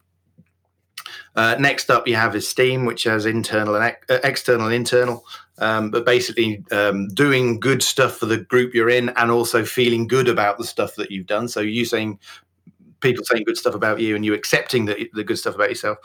Uh, 1.36 1.55
next 1.59 1.89
up, 1.89 2.07
you 2.07 2.16
have 2.16 2.36
esteem, 2.36 2.86
which 2.86 3.03
has 3.03 3.26
internal 3.26 3.76
and 3.76 3.86
ex- 3.86 4.05
uh, 4.09 4.20
external 4.24 4.66
and 4.66 4.76
internal. 4.76 5.26
Um, 5.59 5.91
but 5.91 6.05
basically, 6.05 6.64
um, 6.72 7.07
doing 7.09 7.59
good 7.59 7.84
stuff 7.84 8.18
for 8.18 8.26
the 8.26 8.38
group 8.38 8.74
you're 8.74 8.89
in, 8.89 9.09
and 9.09 9.32
also 9.32 9.64
feeling 9.64 10.07
good 10.07 10.28
about 10.28 10.57
the 10.57 10.66
stuff 10.66 10.95
that 10.95 11.12
you've 11.12 11.28
done. 11.28 11.47
So 11.47 11.62
you 11.62 11.86
saying 11.86 12.20
people 13.01 13.23
saying 13.25 13.43
good 13.43 13.57
stuff 13.57 13.75
about 13.75 13.99
you, 13.99 14.15
and 14.15 14.23
you 14.23 14.33
accepting 14.33 14.85
the, 14.85 15.09
the 15.13 15.23
good 15.23 15.37
stuff 15.37 15.55
about 15.55 15.69
yourself. 15.69 15.97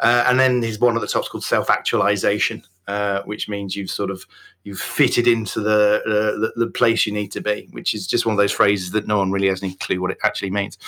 Uh, 0.00 0.24
and 0.26 0.40
then 0.40 0.60
there's 0.60 0.78
one 0.78 0.96
at 0.96 1.00
the 1.00 1.06
top 1.06 1.28
called 1.28 1.44
self 1.44 1.70
actualization, 1.70 2.64
uh, 2.86 3.22
which 3.22 3.48
means 3.48 3.76
you've 3.76 3.90
sort 3.90 4.10
of 4.10 4.26
you've 4.64 4.80
fitted 4.80 5.26
into 5.26 5.60
the, 5.60 6.02
uh, 6.06 6.40
the, 6.40 6.52
the 6.56 6.70
place 6.70 7.06
you 7.06 7.12
need 7.12 7.32
to 7.32 7.40
be, 7.40 7.68
which 7.72 7.94
is 7.94 8.06
just 8.06 8.26
one 8.26 8.32
of 8.32 8.38
those 8.38 8.52
phrases 8.52 8.90
that 8.90 9.06
no 9.06 9.18
one 9.18 9.30
really 9.30 9.48
has 9.48 9.62
any 9.62 9.74
clue 9.76 10.00
what 10.00 10.10
it 10.10 10.18
actually 10.24 10.50
means. 10.50 10.78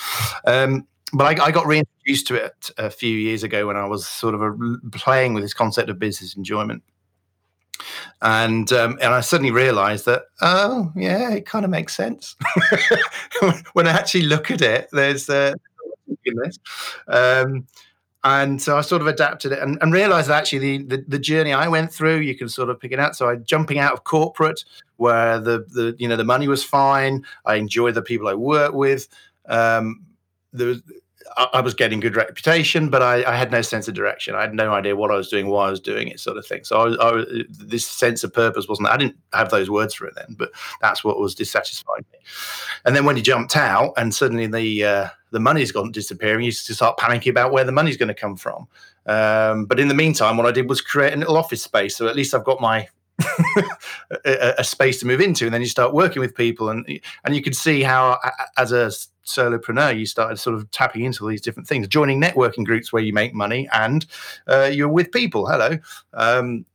Um, 0.45 0.87
but 1.13 1.39
I, 1.39 1.45
I, 1.45 1.51
got 1.51 1.67
reintroduced 1.67 2.27
to 2.27 2.35
it 2.35 2.71
a 2.77 2.89
few 2.89 3.15
years 3.17 3.43
ago 3.43 3.67
when 3.67 3.75
I 3.75 3.85
was 3.85 4.07
sort 4.07 4.33
of 4.33 4.41
a, 4.41 4.55
playing 4.91 5.33
with 5.33 5.43
this 5.43 5.53
concept 5.53 5.89
of 5.89 5.99
business 5.99 6.35
enjoyment. 6.35 6.83
And 8.21 8.71
um, 8.73 8.97
and 9.01 9.13
I 9.13 9.21
suddenly 9.21 9.51
realised 9.51 10.05
that 10.05 10.23
oh 10.41 10.91
yeah, 10.95 11.31
it 11.31 11.45
kind 11.45 11.65
of 11.65 11.71
makes 11.71 11.95
sense 11.95 12.35
when 13.73 13.87
I 13.87 13.91
actually 13.91 14.23
look 14.23 14.51
at 14.51 14.61
it. 14.61 14.89
There's 14.91 15.29
uh, 15.29 15.53
um, 17.07 17.67
and 18.23 18.61
so 18.61 18.77
I 18.77 18.81
sort 18.81 19.01
of 19.01 19.07
adapted 19.07 19.51
it 19.51 19.59
and, 19.59 19.79
and 19.81 19.91
realised 19.91 20.29
that 20.29 20.37
actually 20.37 20.77
the, 20.77 20.97
the, 20.97 21.05
the 21.07 21.19
journey 21.19 21.53
I 21.53 21.67
went 21.67 21.91
through, 21.91 22.19
you 22.19 22.37
can 22.37 22.49
sort 22.49 22.69
of 22.69 22.79
pick 22.79 22.91
it 22.91 22.99
out. 22.99 23.15
So 23.15 23.27
I 23.27 23.37
jumping 23.37 23.79
out 23.79 23.93
of 23.93 24.03
corporate 24.03 24.63
where 24.97 25.39
the 25.39 25.65
the 25.69 25.95
you 25.97 26.07
know 26.07 26.15
the 26.15 26.23
money 26.23 26.47
was 26.47 26.63
fine. 26.63 27.25
I 27.45 27.55
enjoyed 27.55 27.95
the 27.95 28.01
people 28.01 28.27
I 28.27 28.35
work 28.35 28.73
with. 28.73 29.07
Um, 29.47 30.05
there 30.53 30.67
was 30.67 30.83
I, 31.37 31.61
was 31.61 31.73
getting 31.73 31.99
good 31.99 32.15
reputation, 32.15 32.89
but 32.89 33.01
I, 33.01 33.23
I, 33.23 33.35
had 33.35 33.51
no 33.51 33.61
sense 33.61 33.87
of 33.87 33.93
direction. 33.93 34.35
I 34.35 34.41
had 34.41 34.53
no 34.53 34.73
idea 34.73 34.95
what 34.95 35.11
I 35.11 35.15
was 35.15 35.29
doing, 35.29 35.47
why 35.47 35.67
I 35.67 35.69
was 35.69 35.79
doing 35.79 36.07
it, 36.07 36.19
sort 36.19 36.37
of 36.37 36.45
thing. 36.45 36.63
So 36.63 36.95
I, 36.97 37.19
I 37.19 37.43
this 37.49 37.85
sense 37.85 38.23
of 38.23 38.33
purpose 38.33 38.67
wasn't. 38.67 38.89
I 38.89 38.97
didn't 38.97 39.17
have 39.33 39.49
those 39.49 39.69
words 39.69 39.93
for 39.93 40.05
it 40.05 40.15
then, 40.15 40.35
but 40.37 40.51
that's 40.81 41.03
what 41.03 41.19
was 41.19 41.35
dissatisfying 41.35 42.05
me. 42.11 42.19
And 42.85 42.95
then 42.95 43.05
when 43.05 43.17
you 43.17 43.23
jumped 43.23 43.55
out, 43.55 43.93
and 43.97 44.13
suddenly 44.13 44.47
the 44.47 44.83
uh, 44.83 45.07
the 45.31 45.39
money's 45.39 45.71
gone 45.71 45.91
disappearing, 45.91 46.45
you 46.45 46.51
start 46.51 46.97
panicking 46.97 47.31
about 47.31 47.51
where 47.51 47.63
the 47.63 47.71
money's 47.71 47.97
going 47.97 48.09
to 48.09 48.13
come 48.13 48.35
from. 48.35 48.67
Um, 49.05 49.65
but 49.65 49.79
in 49.79 49.87
the 49.87 49.95
meantime, 49.95 50.37
what 50.37 50.45
I 50.45 50.51
did 50.51 50.69
was 50.69 50.81
create 50.81 51.13
a 51.13 51.17
little 51.17 51.37
office 51.37 51.63
space. 51.63 51.95
So 51.95 52.07
at 52.07 52.15
least 52.15 52.33
I've 52.33 52.43
got 52.43 52.61
my 52.61 52.87
a, 54.25 54.55
a, 54.59 54.63
space 54.63 54.99
to 54.99 55.05
move 55.05 55.21
into, 55.21 55.45
and 55.45 55.53
then 55.53 55.61
you 55.61 55.67
start 55.67 55.93
working 55.93 56.21
with 56.21 56.35
people, 56.35 56.69
and 56.69 56.85
and 57.23 57.35
you 57.35 57.41
can 57.41 57.53
see 57.53 57.81
how 57.81 58.17
as 58.57 58.71
a 58.71 58.91
solopreneur 59.25 59.97
you 59.97 60.05
started 60.05 60.37
sort 60.37 60.55
of 60.55 60.69
tapping 60.71 61.03
into 61.03 61.23
all 61.23 61.29
these 61.29 61.41
different 61.41 61.67
things, 61.67 61.87
joining 61.87 62.19
networking 62.21 62.65
groups 62.65 62.91
where 62.91 63.03
you 63.03 63.13
make 63.13 63.33
money, 63.33 63.69
and 63.73 64.05
uh, 64.47 64.69
you're 64.71 64.89
with 64.89 65.11
people. 65.11 65.45
Hello, 65.47 65.77
um, 66.13 66.65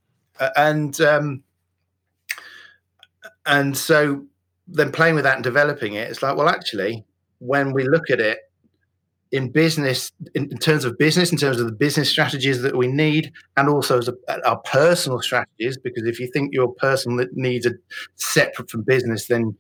and 0.57 1.01
um, 1.01 1.43
and 3.47 3.77
so 3.77 4.25
then 4.69 4.93
playing 4.93 5.15
with 5.15 5.25
that 5.25 5.35
and 5.35 5.45
developing 5.45 5.95
it, 5.95 6.09
it's 6.11 6.23
like 6.23 6.37
well, 6.37 6.49
actually, 6.49 7.05
when 7.39 7.73
we 7.73 7.85
look 7.85 8.11
at 8.11 8.21
it 8.21 8.46
in 9.33 9.51
business, 9.51 10.13
in, 10.35 10.51
in, 10.51 10.59
terms 10.59 10.85
of 10.85 10.97
business, 10.99 11.33
in 11.33 11.39
terms 11.39 11.59
of 11.59 11.67
the 11.67 11.73
business 11.73 12.09
strategies 12.09 12.63
that 12.63 12.77
we 12.77 12.87
need, 12.87 13.33
and 13.57 13.69
also 13.69 14.01
a, 14.29 14.49
our 14.49 14.59
personal 14.59 15.21
strategies. 15.21 15.77
Because 15.79 16.05
if 16.05 16.21
you 16.21 16.29
think 16.33 16.55
your 16.55 16.73
personal 16.75 17.27
needs 17.33 17.67
are 17.67 17.79
separate 18.17 18.71
from 18.71 18.83
business, 18.83 19.27
then 19.27 19.57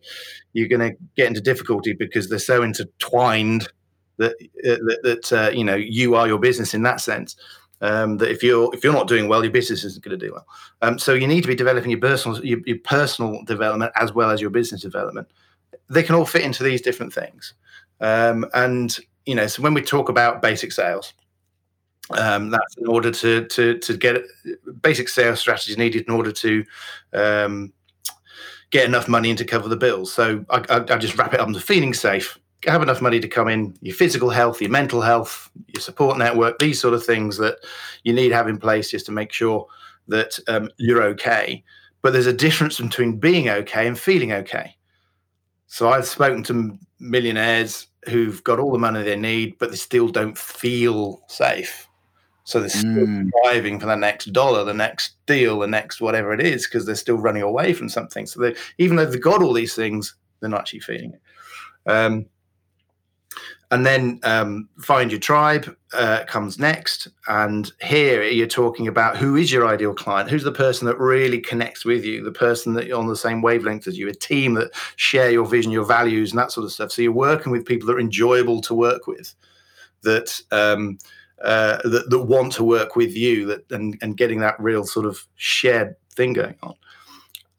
you're 0.52 0.68
going 0.68 0.92
to 0.92 0.96
get 1.16 1.26
into 1.26 1.40
difficulty 1.40 1.92
because 1.92 2.28
they're 2.28 2.38
so 2.38 2.62
intertwined 2.62 3.68
that 4.18 4.32
uh, 4.64 4.78
that, 4.86 5.00
that 5.02 5.32
uh, 5.32 5.50
you 5.50 5.64
know 5.64 5.74
you 5.74 6.14
are 6.14 6.26
your 6.26 6.38
business 6.38 6.74
in 6.74 6.82
that 6.82 7.00
sense. 7.00 7.36
Um, 7.82 8.16
that 8.18 8.30
if 8.30 8.42
you're 8.42 8.74
if 8.74 8.82
you're 8.82 8.92
not 8.92 9.08
doing 9.08 9.28
well, 9.28 9.42
your 9.44 9.52
business 9.52 9.84
isn't 9.84 10.02
going 10.02 10.18
to 10.18 10.26
do 10.26 10.32
well. 10.32 10.46
Um, 10.80 10.98
so 10.98 11.12
you 11.12 11.26
need 11.26 11.42
to 11.42 11.48
be 11.48 11.54
developing 11.54 11.90
your 11.90 12.00
personal 12.00 12.42
your, 12.44 12.60
your 12.64 12.78
personal 12.84 13.44
development 13.44 13.92
as 13.96 14.12
well 14.14 14.30
as 14.30 14.40
your 14.40 14.50
business 14.50 14.80
development. 14.80 15.28
They 15.90 16.02
can 16.02 16.14
all 16.14 16.24
fit 16.24 16.42
into 16.42 16.62
these 16.62 16.80
different 16.80 17.12
things, 17.12 17.52
um, 18.00 18.46
and 18.54 18.98
you 19.26 19.34
know, 19.34 19.46
so 19.46 19.62
when 19.62 19.74
we 19.74 19.82
talk 19.82 20.08
about 20.08 20.40
basic 20.40 20.72
sales, 20.72 21.12
um, 22.10 22.50
that's 22.50 22.76
in 22.76 22.86
order 22.86 23.10
to 23.10 23.46
to 23.46 23.78
to 23.78 23.96
get 23.96 24.22
basic 24.80 25.08
sales 25.08 25.40
strategies 25.40 25.76
needed 25.76 26.06
in 26.06 26.14
order 26.14 26.30
to 26.30 26.64
um, 27.12 27.72
get 28.70 28.86
enough 28.86 29.08
money 29.08 29.30
in 29.30 29.36
to 29.36 29.44
cover 29.44 29.68
the 29.68 29.76
bills. 29.76 30.12
So 30.12 30.44
I, 30.50 30.64
I, 30.68 30.94
I 30.94 30.98
just 30.98 31.18
wrap 31.18 31.34
it 31.34 31.40
up 31.40 31.48
into 31.48 31.60
feeling 31.60 31.92
safe, 31.92 32.38
have 32.64 32.82
enough 32.82 33.02
money 33.02 33.18
to 33.18 33.28
come 33.28 33.48
in, 33.48 33.76
your 33.80 33.96
physical 33.96 34.30
health, 34.30 34.60
your 34.60 34.70
mental 34.70 35.00
health, 35.00 35.50
your 35.74 35.80
support 35.80 36.16
network, 36.16 36.58
these 36.58 36.80
sort 36.80 36.94
of 36.94 37.04
things 37.04 37.36
that 37.38 37.58
you 38.04 38.12
need 38.12 38.28
to 38.28 38.36
have 38.36 38.48
in 38.48 38.58
place 38.58 38.90
just 38.90 39.06
to 39.06 39.12
make 39.12 39.32
sure 39.32 39.66
that 40.08 40.38
um, 40.46 40.70
you're 40.76 41.02
okay. 41.02 41.64
But 42.02 42.12
there's 42.12 42.26
a 42.26 42.32
difference 42.32 42.80
between 42.80 43.18
being 43.18 43.48
okay 43.48 43.88
and 43.88 43.98
feeling 43.98 44.32
okay. 44.32 44.76
So 45.66 45.90
I've 45.90 46.06
spoken 46.06 46.44
to 46.44 46.78
millionaires 47.00 47.88
who've 48.08 48.42
got 48.44 48.58
all 48.58 48.72
the 48.72 48.78
money 48.78 49.02
they 49.02 49.16
need, 49.16 49.58
but 49.58 49.70
they 49.70 49.76
still 49.76 50.08
don't 50.08 50.36
feel 50.36 51.22
safe. 51.28 51.88
So 52.44 52.60
they're 52.60 52.68
still 52.68 53.06
mm. 53.06 53.28
striving 53.40 53.80
for 53.80 53.86
the 53.86 53.96
next 53.96 54.26
dollar, 54.26 54.62
the 54.62 54.72
next 54.72 55.16
deal, 55.26 55.58
the 55.58 55.66
next 55.66 56.00
whatever 56.00 56.32
it 56.32 56.40
is, 56.40 56.64
because 56.64 56.86
they're 56.86 56.94
still 56.94 57.16
running 57.16 57.42
away 57.42 57.72
from 57.72 57.88
something. 57.88 58.24
So 58.24 58.40
they, 58.40 58.54
even 58.78 58.96
though 58.96 59.06
they've 59.06 59.20
got 59.20 59.42
all 59.42 59.52
these 59.52 59.74
things, 59.74 60.14
they're 60.38 60.50
not 60.50 60.60
actually 60.60 60.80
feeling 60.80 61.14
it. 61.14 61.90
Um, 61.90 62.26
and 63.70 63.84
then 63.84 64.20
um, 64.22 64.68
find 64.78 65.10
your 65.10 65.20
tribe 65.20 65.76
uh, 65.92 66.24
comes 66.24 66.58
next. 66.58 67.08
And 67.26 67.70
here 67.80 68.22
you're 68.22 68.46
talking 68.46 68.86
about 68.86 69.16
who 69.16 69.36
is 69.36 69.50
your 69.50 69.66
ideal 69.66 69.94
client 69.94 70.30
who's 70.30 70.44
the 70.44 70.52
person 70.52 70.86
that 70.86 70.98
really 70.98 71.40
connects 71.40 71.84
with 71.84 72.04
you 72.04 72.22
the 72.22 72.32
person 72.32 72.74
that 72.74 72.86
you're 72.86 72.98
on 72.98 73.08
the 73.08 73.16
same 73.16 73.42
wavelength 73.42 73.86
as 73.86 73.98
you 73.98 74.08
a 74.08 74.14
team 74.14 74.54
that 74.54 74.70
share 74.96 75.30
your 75.30 75.46
vision 75.46 75.72
your 75.72 75.84
values 75.84 76.30
and 76.30 76.38
that 76.38 76.52
sort 76.52 76.64
of 76.64 76.72
stuff. 76.72 76.92
So 76.92 77.02
you're 77.02 77.12
working 77.12 77.52
with 77.52 77.66
people 77.66 77.86
that 77.86 77.96
are 77.96 78.00
enjoyable 78.00 78.60
to 78.62 78.74
work 78.74 79.06
with 79.06 79.34
that 80.02 80.40
um, 80.52 80.98
uh, 81.42 81.78
that, 81.84 82.08
that 82.08 82.22
want 82.22 82.52
to 82.52 82.64
work 82.64 82.96
with 82.96 83.14
you 83.14 83.46
that 83.46 83.70
and, 83.70 83.98
and 84.00 84.16
getting 84.16 84.40
that 84.40 84.58
real 84.60 84.84
sort 84.84 85.06
of 85.06 85.26
shared 85.34 85.96
thing 86.14 86.32
going 86.32 86.54
on 86.62 86.74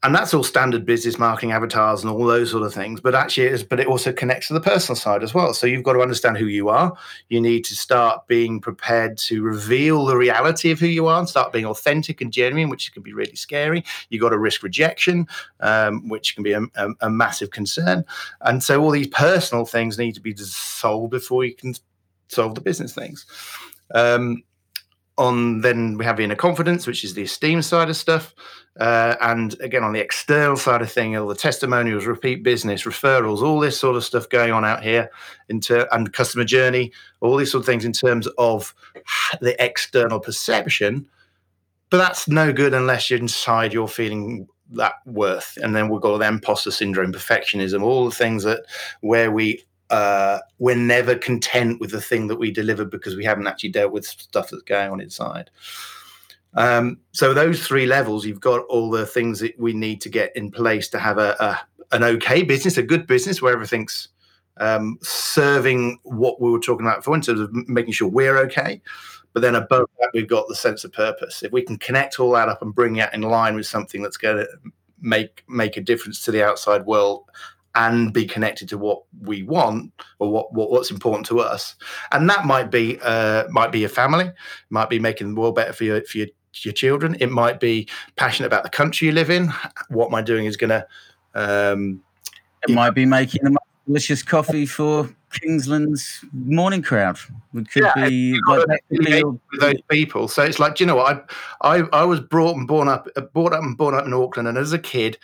and 0.08 0.14
that's 0.14 0.32
all 0.32 0.42
standard 0.42 0.86
business 0.86 1.18
marketing 1.18 1.52
avatars 1.52 2.02
and 2.02 2.10
all 2.10 2.24
those 2.24 2.50
sort 2.50 2.62
of 2.62 2.72
things 2.72 2.98
but 2.98 3.14
actually 3.14 3.46
it 3.46 3.52
is 3.52 3.62
but 3.62 3.78
it 3.78 3.86
also 3.86 4.10
connects 4.10 4.48
to 4.48 4.54
the 4.54 4.60
personal 4.60 4.96
side 4.96 5.22
as 5.22 5.34
well. 5.34 5.52
So 5.52 5.66
you've 5.66 5.82
got 5.82 5.92
to 5.92 6.00
understand 6.00 6.38
who 6.38 6.46
you 6.46 6.70
are. 6.70 6.96
You 7.28 7.42
need 7.42 7.62
to 7.66 7.74
start 7.74 8.26
being 8.26 8.58
prepared 8.58 9.18
to 9.18 9.42
reveal 9.42 10.06
the 10.06 10.16
reality 10.16 10.70
of 10.70 10.80
who 10.80 10.86
you 10.86 11.08
are 11.08 11.18
and 11.18 11.28
start 11.28 11.52
being 11.52 11.66
authentic 11.66 12.22
and 12.22 12.32
genuine 12.32 12.70
which 12.70 12.90
can 12.94 13.02
be 13.02 13.12
really 13.12 13.36
scary. 13.36 13.84
You've 14.08 14.22
got 14.22 14.30
to 14.30 14.38
risk 14.38 14.62
rejection 14.62 15.26
um, 15.60 16.08
which 16.08 16.34
can 16.34 16.42
be 16.42 16.52
a, 16.52 16.62
a, 16.76 16.88
a 17.02 17.10
massive 17.10 17.50
concern. 17.50 18.02
And 18.40 18.62
so 18.62 18.82
all 18.82 18.90
these 18.90 19.08
personal 19.08 19.66
things 19.66 19.98
need 19.98 20.14
to 20.14 20.22
be 20.22 20.34
solved 20.34 21.10
before 21.10 21.44
you 21.44 21.54
can 21.54 21.74
solve 22.28 22.54
the 22.54 22.62
business 22.62 22.94
things. 22.94 23.26
Um, 23.94 24.42
on 25.18 25.60
then 25.60 25.98
we 25.98 26.04
have 26.04 26.20
inner 26.20 26.36
confidence, 26.36 26.86
which 26.86 27.04
is 27.04 27.14
the 27.14 27.22
esteem 27.22 27.60
side 27.60 27.90
of 27.90 27.96
stuff. 27.96 28.34
Uh, 28.78 29.16
and 29.20 29.60
again, 29.60 29.82
on 29.82 29.92
the 29.92 30.00
external 30.00 30.56
side 30.56 30.80
of 30.80 30.90
thing, 30.90 31.16
all 31.16 31.26
the 31.26 31.34
testimonials, 31.34 32.06
repeat 32.06 32.44
business, 32.44 32.84
referrals, 32.84 33.42
all 33.42 33.58
this 33.58 33.78
sort 33.78 33.96
of 33.96 34.04
stuff 34.04 34.28
going 34.28 34.52
on 34.52 34.64
out 34.64 34.82
here, 34.82 35.10
into 35.48 35.92
and 35.94 36.12
customer 36.12 36.44
journey, 36.44 36.92
all 37.20 37.36
these 37.36 37.50
sort 37.50 37.62
of 37.62 37.66
things 37.66 37.84
in 37.84 37.92
terms 37.92 38.28
of 38.38 38.72
the 39.40 39.62
external 39.62 40.20
perception. 40.20 41.06
But 41.90 41.98
that's 41.98 42.28
no 42.28 42.52
good 42.52 42.72
unless 42.72 43.10
you're 43.10 43.18
inside 43.18 43.72
you're 43.72 43.88
feeling 43.88 44.46
that 44.72 44.94
worth. 45.06 45.58
And 45.62 45.74
then 45.74 45.88
we've 45.88 46.00
got 46.00 46.18
the 46.18 46.26
imposter 46.26 46.70
syndrome, 46.70 47.12
perfectionism, 47.12 47.82
all 47.82 48.04
the 48.04 48.14
things 48.14 48.44
that 48.44 48.60
where 49.00 49.32
we 49.32 49.64
uh, 49.90 50.38
we're 50.58 50.76
never 50.76 51.14
content 51.14 51.80
with 51.80 51.90
the 51.90 52.00
thing 52.00 52.26
that 52.28 52.38
we 52.38 52.50
deliver 52.50 52.84
because 52.84 53.16
we 53.16 53.24
haven't 53.24 53.46
actually 53.46 53.70
dealt 53.70 53.92
with 53.92 54.06
stuff 54.06 54.50
that's 54.50 54.62
going 54.62 54.90
on 54.90 55.00
inside. 55.00 55.50
Um, 56.54 56.98
so 57.12 57.34
those 57.34 57.66
three 57.66 57.86
levels, 57.86 58.26
you've 58.26 58.40
got 58.40 58.64
all 58.66 58.90
the 58.90 59.06
things 59.06 59.40
that 59.40 59.58
we 59.58 59.72
need 59.72 60.00
to 60.02 60.08
get 60.08 60.34
in 60.36 60.50
place 60.50 60.88
to 60.88 60.98
have 60.98 61.18
a, 61.18 61.36
a 61.40 61.60
an 61.92 62.04
okay 62.04 62.42
business, 62.42 62.76
a 62.76 62.82
good 62.82 63.06
business 63.06 63.40
where 63.40 63.52
everything's 63.52 64.08
um, 64.58 64.98
serving 65.02 65.98
what 66.02 66.40
we 66.40 66.50
were 66.50 66.58
talking 66.58 66.86
about 66.86 66.98
before 66.98 67.14
in 67.14 67.22
terms 67.22 67.40
of 67.40 67.52
making 67.68 67.92
sure 67.92 68.08
we're 68.08 68.38
okay. 68.38 68.82
But 69.32 69.40
then 69.40 69.54
above 69.54 69.86
that, 70.00 70.10
we've 70.12 70.28
got 70.28 70.48
the 70.48 70.54
sense 70.54 70.84
of 70.84 70.92
purpose. 70.92 71.42
If 71.42 71.52
we 71.52 71.62
can 71.62 71.78
connect 71.78 72.18
all 72.18 72.32
that 72.32 72.48
up 72.48 72.60
and 72.60 72.74
bring 72.74 72.96
it 72.96 73.12
in 73.14 73.22
line 73.22 73.54
with 73.54 73.66
something 73.66 74.02
that's 74.02 74.16
going 74.16 74.38
to 74.38 74.48
make 75.00 75.44
make 75.48 75.76
a 75.76 75.80
difference 75.80 76.24
to 76.24 76.32
the 76.32 76.42
outside 76.42 76.84
world 76.84 77.24
and 77.74 78.12
be 78.12 78.26
connected 78.26 78.68
to 78.70 78.78
what 78.78 79.02
we 79.20 79.42
want 79.42 79.92
or 80.18 80.30
what, 80.30 80.52
what 80.52 80.70
what's 80.70 80.90
important 80.90 81.26
to 81.26 81.40
us. 81.40 81.76
And 82.12 82.28
that 82.28 82.44
might 82.46 82.70
be 82.70 82.98
uh, 83.02 83.44
might 83.50 83.72
be 83.72 83.80
your 83.80 83.88
family, 83.88 84.30
might 84.70 84.90
be 84.90 84.98
making 84.98 85.34
the 85.34 85.40
world 85.40 85.54
better 85.54 85.72
for 85.72 85.84
your 85.84 86.02
for 86.02 86.18
your, 86.18 86.28
your 86.62 86.74
children. 86.74 87.16
It 87.20 87.30
might 87.30 87.60
be 87.60 87.88
passionate 88.16 88.46
about 88.46 88.64
the 88.64 88.70
country 88.70 89.06
you 89.06 89.12
live 89.12 89.30
in. 89.30 89.52
What 89.88 90.06
am 90.08 90.14
I 90.14 90.22
doing 90.22 90.46
is 90.46 90.56
going 90.56 90.70
to. 90.70 90.86
Um, 91.34 92.02
it 92.66 92.74
might 92.74 92.90
be 92.90 93.06
making 93.06 93.44
the 93.44 93.50
most 93.50 93.86
delicious 93.86 94.22
coffee 94.22 94.66
for 94.66 95.08
Kingsland's 95.32 96.24
morning 96.32 96.82
crowd. 96.82 97.18
It 97.54 97.70
could 97.70 97.84
yeah, 97.84 98.08
be 98.08 98.38
like 98.46 98.66
those 99.60 99.80
people. 99.88 100.28
So 100.28 100.42
it's 100.42 100.58
like, 100.58 100.76
do 100.76 100.84
you 100.84 100.86
know 100.88 100.96
what? 100.96 101.30
I, 101.60 101.76
I 101.76 101.82
I 101.92 102.04
was 102.04 102.20
brought 102.20 102.56
and 102.56 102.66
born 102.66 102.88
up, 102.88 103.08
brought 103.32 103.52
up 103.52 103.62
and 103.62 103.76
born 103.76 103.94
up 103.94 104.06
in 104.06 104.12
Auckland, 104.12 104.48
and 104.48 104.58
as 104.58 104.72
a 104.72 104.78
kid, 104.78 105.18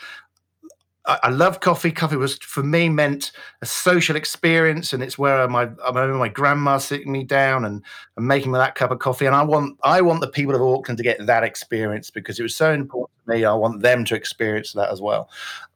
I, 1.07 1.29
love 1.29 1.61
coffee. 1.61 1.93
Coffee 1.93 2.17
was 2.17 2.39
for 2.39 2.63
me 2.63 2.89
meant 2.89 3.33
a 3.61 3.67
social 3.67 4.17
experience, 4.17 4.93
and 4.93 5.03
it's 5.03 5.19
where 5.19 5.47
my 5.49 5.69
I 5.85 5.89
remember 5.89 6.15
my 6.15 6.29
grandma 6.29 6.79
sitting 6.79 7.13
me 7.13 7.25
down 7.25 7.67
and, 7.67 7.83
and 8.17 8.27
making 8.27 8.53
me 8.53 8.59
that 8.59 8.75
cup 8.75 8.91
of 8.91 9.01
coffee. 9.01 9.27
And 9.27 9.35
I 9.35 9.43
want 9.43 9.79
I 9.83 10.01
want 10.01 10.23
the 10.23 10.29
people 10.29 10.55
of 10.55 10.63
Auckland 10.63 10.97
to 10.97 11.05
get 11.05 11.25
that 11.27 11.45
experience 11.45 12.09
because 12.09 12.41
it 12.41 12.43
was 12.43 12.57
so 12.57 12.73
important 12.73 13.11
to 13.27 13.35
me. 13.35 13.45
I 13.45 13.53
want 13.53 13.83
them 13.83 14.07
to 14.07 14.15
experience 14.15 14.73
that 14.73 14.91
as 14.91 15.03
well. 15.03 15.29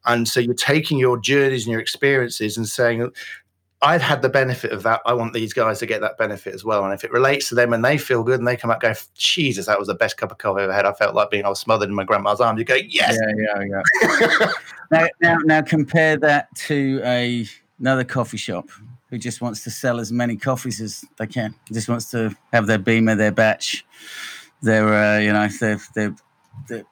And 0.05 0.27
so 0.27 0.39
you're 0.39 0.55
taking 0.55 0.97
your 0.97 1.19
journeys 1.19 1.65
and 1.65 1.71
your 1.71 1.81
experiences 1.81 2.57
and 2.57 2.67
saying, 2.67 3.11
I've 3.81 4.01
had 4.01 4.21
the 4.21 4.29
benefit 4.29 4.71
of 4.73 4.83
that. 4.83 5.01
I 5.05 5.13
want 5.13 5.33
these 5.33 5.53
guys 5.53 5.79
to 5.79 5.85
get 5.85 6.01
that 6.01 6.17
benefit 6.17 6.53
as 6.53 6.65
well. 6.65 6.83
And 6.83 6.93
if 6.93 7.05
it 7.05 7.11
relates 7.11 7.47
to 7.49 7.55
them 7.55 7.71
and 7.71 7.83
they 7.83 7.97
feel 7.97 8.23
good 8.23 8.39
and 8.39 8.47
they 8.47 8.57
come 8.57 8.71
out 8.71 8.81
going, 8.81 8.95
Jesus, 9.15 9.67
that 9.67 9.79
was 9.79 9.87
the 9.87 9.93
best 9.93 10.17
cup 10.17 10.31
of 10.31 10.37
coffee 10.37 10.63
I've 10.63 10.65
ever 10.65 10.73
had. 10.73 10.85
I 10.85 10.91
felt 10.91 11.15
like 11.15 11.31
being 11.31 11.45
I 11.45 11.49
was 11.49 11.59
smothered 11.59 11.87
in 11.87 11.95
my 11.95 12.03
grandma's 12.03 12.41
arms. 12.41 12.59
You 12.59 12.65
go, 12.65 12.75
yes. 12.75 13.17
Yeah, 13.21 13.55
yeah, 13.57 13.81
yeah. 14.01 14.51
now, 14.91 15.07
now, 15.21 15.37
now 15.45 15.61
compare 15.61 16.17
that 16.17 16.53
to 16.55 16.99
a 17.05 17.45
another 17.79 18.03
coffee 18.03 18.37
shop 18.37 18.67
who 19.09 19.17
just 19.17 19.41
wants 19.41 19.63
to 19.63 19.71
sell 19.71 19.99
as 19.99 20.11
many 20.11 20.35
coffees 20.35 20.81
as 20.81 21.05
they 21.17 21.27
can. 21.27 21.55
Just 21.71 21.87
wants 21.87 22.11
to 22.11 22.35
have 22.51 22.67
their 22.67 22.77
beamer, 22.77 23.15
their 23.15 23.31
batch, 23.31 23.85
their 24.61 24.93
uh, 24.93 25.19
you 25.19 25.31
know 25.31 25.47
their 25.47 25.79
their 25.95 26.15
their, 26.67 26.83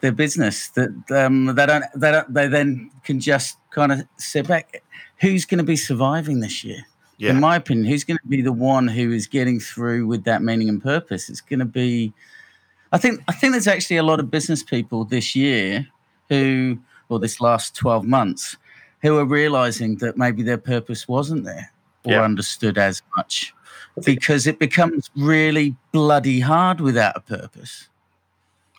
their 0.00 0.12
business. 0.12 0.68
That 0.68 0.90
um, 1.10 1.46
they 1.46 1.66
don't 1.66 1.84
they 1.96 2.12
don't 2.12 2.32
they 2.32 2.46
then 2.46 2.90
can 3.02 3.18
just 3.18 3.58
kind 3.70 3.90
of 3.90 4.02
sit 4.16 4.46
back 4.46 4.82
who's 5.22 5.46
going 5.46 5.58
to 5.58 5.64
be 5.64 5.76
surviving 5.76 6.40
this 6.40 6.62
year? 6.62 6.84
Yeah. 7.16 7.30
In 7.30 7.40
my 7.40 7.56
opinion, 7.56 7.86
who's 7.86 8.04
going 8.04 8.18
to 8.18 8.28
be 8.28 8.42
the 8.42 8.52
one 8.52 8.88
who 8.88 9.12
is 9.12 9.26
getting 9.28 9.60
through 9.60 10.06
with 10.08 10.24
that 10.24 10.42
meaning 10.42 10.68
and 10.68 10.82
purpose? 10.82 11.30
It's 11.30 11.40
going 11.40 11.60
to 11.60 11.64
be. 11.64 12.12
I 12.90 12.98
think. 12.98 13.22
I 13.28 13.32
think 13.32 13.52
there's 13.52 13.68
actually 13.68 13.96
a 13.96 14.02
lot 14.02 14.20
of 14.20 14.30
business 14.30 14.62
people 14.62 15.04
this 15.04 15.34
year 15.34 15.86
who, 16.28 16.78
or 17.08 17.20
this 17.20 17.40
last 17.40 17.76
twelve 17.76 18.04
months, 18.04 18.56
who 19.00 19.16
are 19.18 19.24
realizing 19.24 19.96
that 19.98 20.18
maybe 20.18 20.42
their 20.42 20.58
purpose 20.58 21.06
wasn't 21.06 21.44
there 21.44 21.72
or 22.04 22.14
yeah. 22.14 22.22
understood 22.22 22.76
as 22.76 23.00
much, 23.16 23.54
because 24.04 24.48
it 24.48 24.58
becomes 24.58 25.08
really 25.16 25.76
bloody 25.92 26.40
hard 26.40 26.80
without 26.80 27.16
a 27.16 27.20
purpose. 27.20 27.88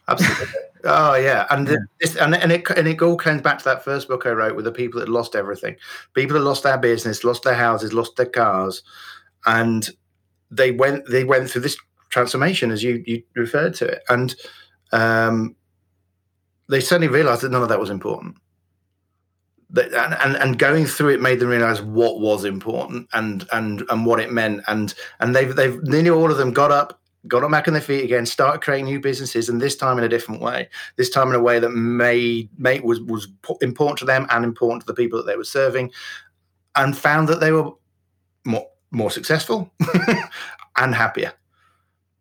Absolutely. 0.09 0.47
Oh 0.85 1.15
yeah, 1.15 1.45
and 1.49 1.67
yeah. 1.67 1.77
This, 2.01 2.15
and 2.17 2.35
and 2.35 2.51
it 2.51 2.69
and 2.71 2.87
it 2.87 3.01
all 3.01 3.15
comes 3.15 3.41
back 3.41 3.57
to 3.59 3.63
that 3.65 3.85
first 3.85 4.07
book 4.09 4.25
I 4.25 4.31
wrote 4.31 4.55
with 4.55 4.65
the 4.65 4.71
people 4.71 4.99
that 4.99 5.07
lost 5.07 5.35
everything, 5.35 5.77
people 6.13 6.37
that 6.37 6.43
lost 6.43 6.63
their 6.63 6.77
business, 6.77 7.23
lost 7.23 7.43
their 7.43 7.53
houses, 7.53 7.93
lost 7.93 8.17
their 8.17 8.25
cars, 8.25 8.83
and 9.45 9.89
they 10.51 10.71
went 10.71 11.09
they 11.09 11.23
went 11.23 11.49
through 11.49 11.61
this 11.61 11.77
transformation 12.09 12.69
as 12.69 12.83
you 12.83 13.01
you 13.07 13.23
referred 13.35 13.73
to 13.75 13.85
it, 13.85 14.03
and 14.09 14.35
um, 14.91 15.55
they 16.69 16.81
suddenly 16.81 17.07
realised 17.07 17.41
that 17.41 17.51
none 17.51 17.63
of 17.63 17.69
that 17.69 17.79
was 17.79 17.89
important. 17.89 18.35
That, 19.69 19.93
and, 19.93 20.13
and 20.15 20.35
and 20.35 20.59
going 20.59 20.85
through 20.85 21.09
it 21.09 21.21
made 21.21 21.39
them 21.39 21.49
realize 21.49 21.81
what 21.81 22.19
was 22.19 22.43
important 22.43 23.07
and 23.13 23.47
and 23.53 23.83
and 23.89 24.05
what 24.05 24.19
it 24.19 24.33
meant. 24.33 24.63
And 24.67 24.93
and 25.21 25.33
they've 25.33 25.55
they've 25.55 25.81
nearly 25.83 26.09
all 26.09 26.29
of 26.29 26.37
them 26.37 26.51
got 26.51 26.71
up 26.71 26.99
got 27.27 27.41
them 27.41 27.51
back 27.51 27.67
on 27.67 27.73
their 27.73 27.81
feet 27.81 28.03
again, 28.03 28.25
started 28.25 28.61
creating 28.61 28.85
new 28.85 28.99
businesses, 28.99 29.49
and 29.49 29.61
this 29.61 29.75
time 29.75 29.97
in 29.97 30.03
a 30.03 30.09
different 30.09 30.41
way. 30.41 30.69
This 30.97 31.09
time 31.09 31.29
in 31.29 31.35
a 31.35 31.41
way 31.41 31.59
that 31.59 31.71
made, 31.71 32.49
made 32.57 32.83
was 32.83 32.99
was 33.01 33.27
important 33.61 33.99
to 33.99 34.05
them 34.05 34.27
and 34.29 34.43
important 34.43 34.81
to 34.81 34.87
the 34.87 34.93
people 34.93 35.17
that 35.17 35.25
they 35.25 35.37
were 35.37 35.43
serving, 35.43 35.91
and 36.75 36.97
found 36.97 37.29
that 37.29 37.39
they 37.39 37.51
were 37.51 37.71
more 38.45 38.67
more 38.91 39.11
successful 39.11 39.71
and 40.77 40.93
happier 40.93 41.33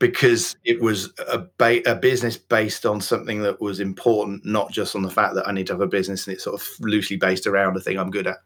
because 0.02 0.56
it 0.64 0.80
was 0.80 1.12
a, 1.28 1.38
ba- 1.58 1.88
a 1.88 1.94
business 1.94 2.36
based 2.36 2.84
on 2.84 3.00
something 3.00 3.40
that 3.40 3.60
was 3.60 3.78
important, 3.78 4.44
not 4.44 4.72
just 4.72 4.96
on 4.96 5.02
the 5.02 5.10
fact 5.10 5.36
that 5.36 5.46
I 5.46 5.52
need 5.52 5.68
to 5.68 5.74
have 5.74 5.80
a 5.80 5.86
business 5.86 6.26
and 6.26 6.34
it's 6.34 6.42
sort 6.42 6.60
of 6.60 6.68
loosely 6.80 7.16
based 7.16 7.46
around 7.46 7.76
a 7.76 7.80
thing 7.80 7.96
I'm 7.98 8.10
good 8.10 8.26
at. 8.26 8.38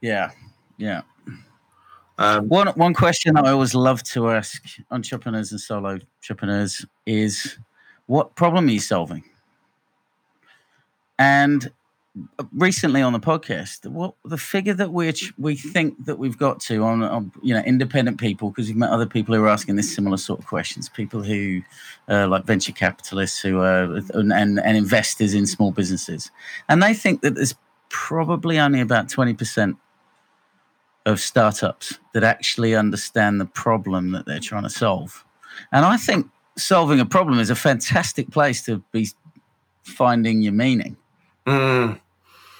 Yeah, 0.00 0.32
yeah. 0.76 1.02
Um, 2.20 2.48
one 2.48 2.66
one 2.68 2.92
question 2.92 3.38
I 3.38 3.50
always 3.50 3.74
love 3.74 4.02
to 4.04 4.28
ask 4.28 4.62
entrepreneurs 4.90 5.52
and 5.52 5.60
solo 5.60 5.98
entrepreneurs 6.18 6.84
is, 7.06 7.58
what 8.06 8.36
problem 8.36 8.68
are 8.68 8.70
you 8.70 8.78
solving? 8.78 9.24
And 11.18 11.72
recently 12.52 13.00
on 13.00 13.14
the 13.14 13.20
podcast, 13.20 13.86
what 13.86 14.16
the 14.26 14.36
figure 14.36 14.74
that 14.74 14.92
we 14.92 15.14
we 15.38 15.56
think 15.56 16.04
that 16.04 16.18
we've 16.18 16.36
got 16.36 16.60
to 16.60 16.84
on, 16.84 17.02
on 17.02 17.32
you 17.42 17.54
know 17.54 17.62
independent 17.62 18.20
people 18.20 18.50
because 18.50 18.66
we've 18.68 18.76
met 18.76 18.90
other 18.90 19.06
people 19.06 19.34
who 19.34 19.42
are 19.42 19.48
asking 19.48 19.76
this 19.76 19.94
similar 19.94 20.18
sort 20.18 20.40
of 20.40 20.46
questions, 20.46 20.90
people 20.90 21.22
who 21.22 21.62
uh, 22.10 22.28
like 22.28 22.44
venture 22.44 22.72
capitalists 22.72 23.40
who 23.40 23.60
are 23.60 23.94
and, 24.12 24.30
and 24.30 24.60
and 24.60 24.76
investors 24.76 25.32
in 25.32 25.46
small 25.46 25.72
businesses, 25.72 26.30
and 26.68 26.82
they 26.82 26.92
think 26.92 27.22
that 27.22 27.34
there's 27.34 27.54
probably 27.88 28.58
only 28.58 28.82
about 28.82 29.08
twenty 29.08 29.32
percent 29.32 29.78
of 31.06 31.20
startups 31.20 31.98
that 32.12 32.22
actually 32.22 32.74
understand 32.74 33.40
the 33.40 33.46
problem 33.46 34.12
that 34.12 34.26
they're 34.26 34.40
trying 34.40 34.64
to 34.64 34.70
solve. 34.70 35.24
And 35.72 35.84
I 35.84 35.96
think 35.96 36.26
solving 36.56 37.00
a 37.00 37.06
problem 37.06 37.38
is 37.38 37.50
a 37.50 37.54
fantastic 37.54 38.30
place 38.30 38.62
to 38.64 38.82
be 38.92 39.08
finding 39.82 40.42
your 40.42 40.52
meaning. 40.52 40.96
Mm. 41.46 41.98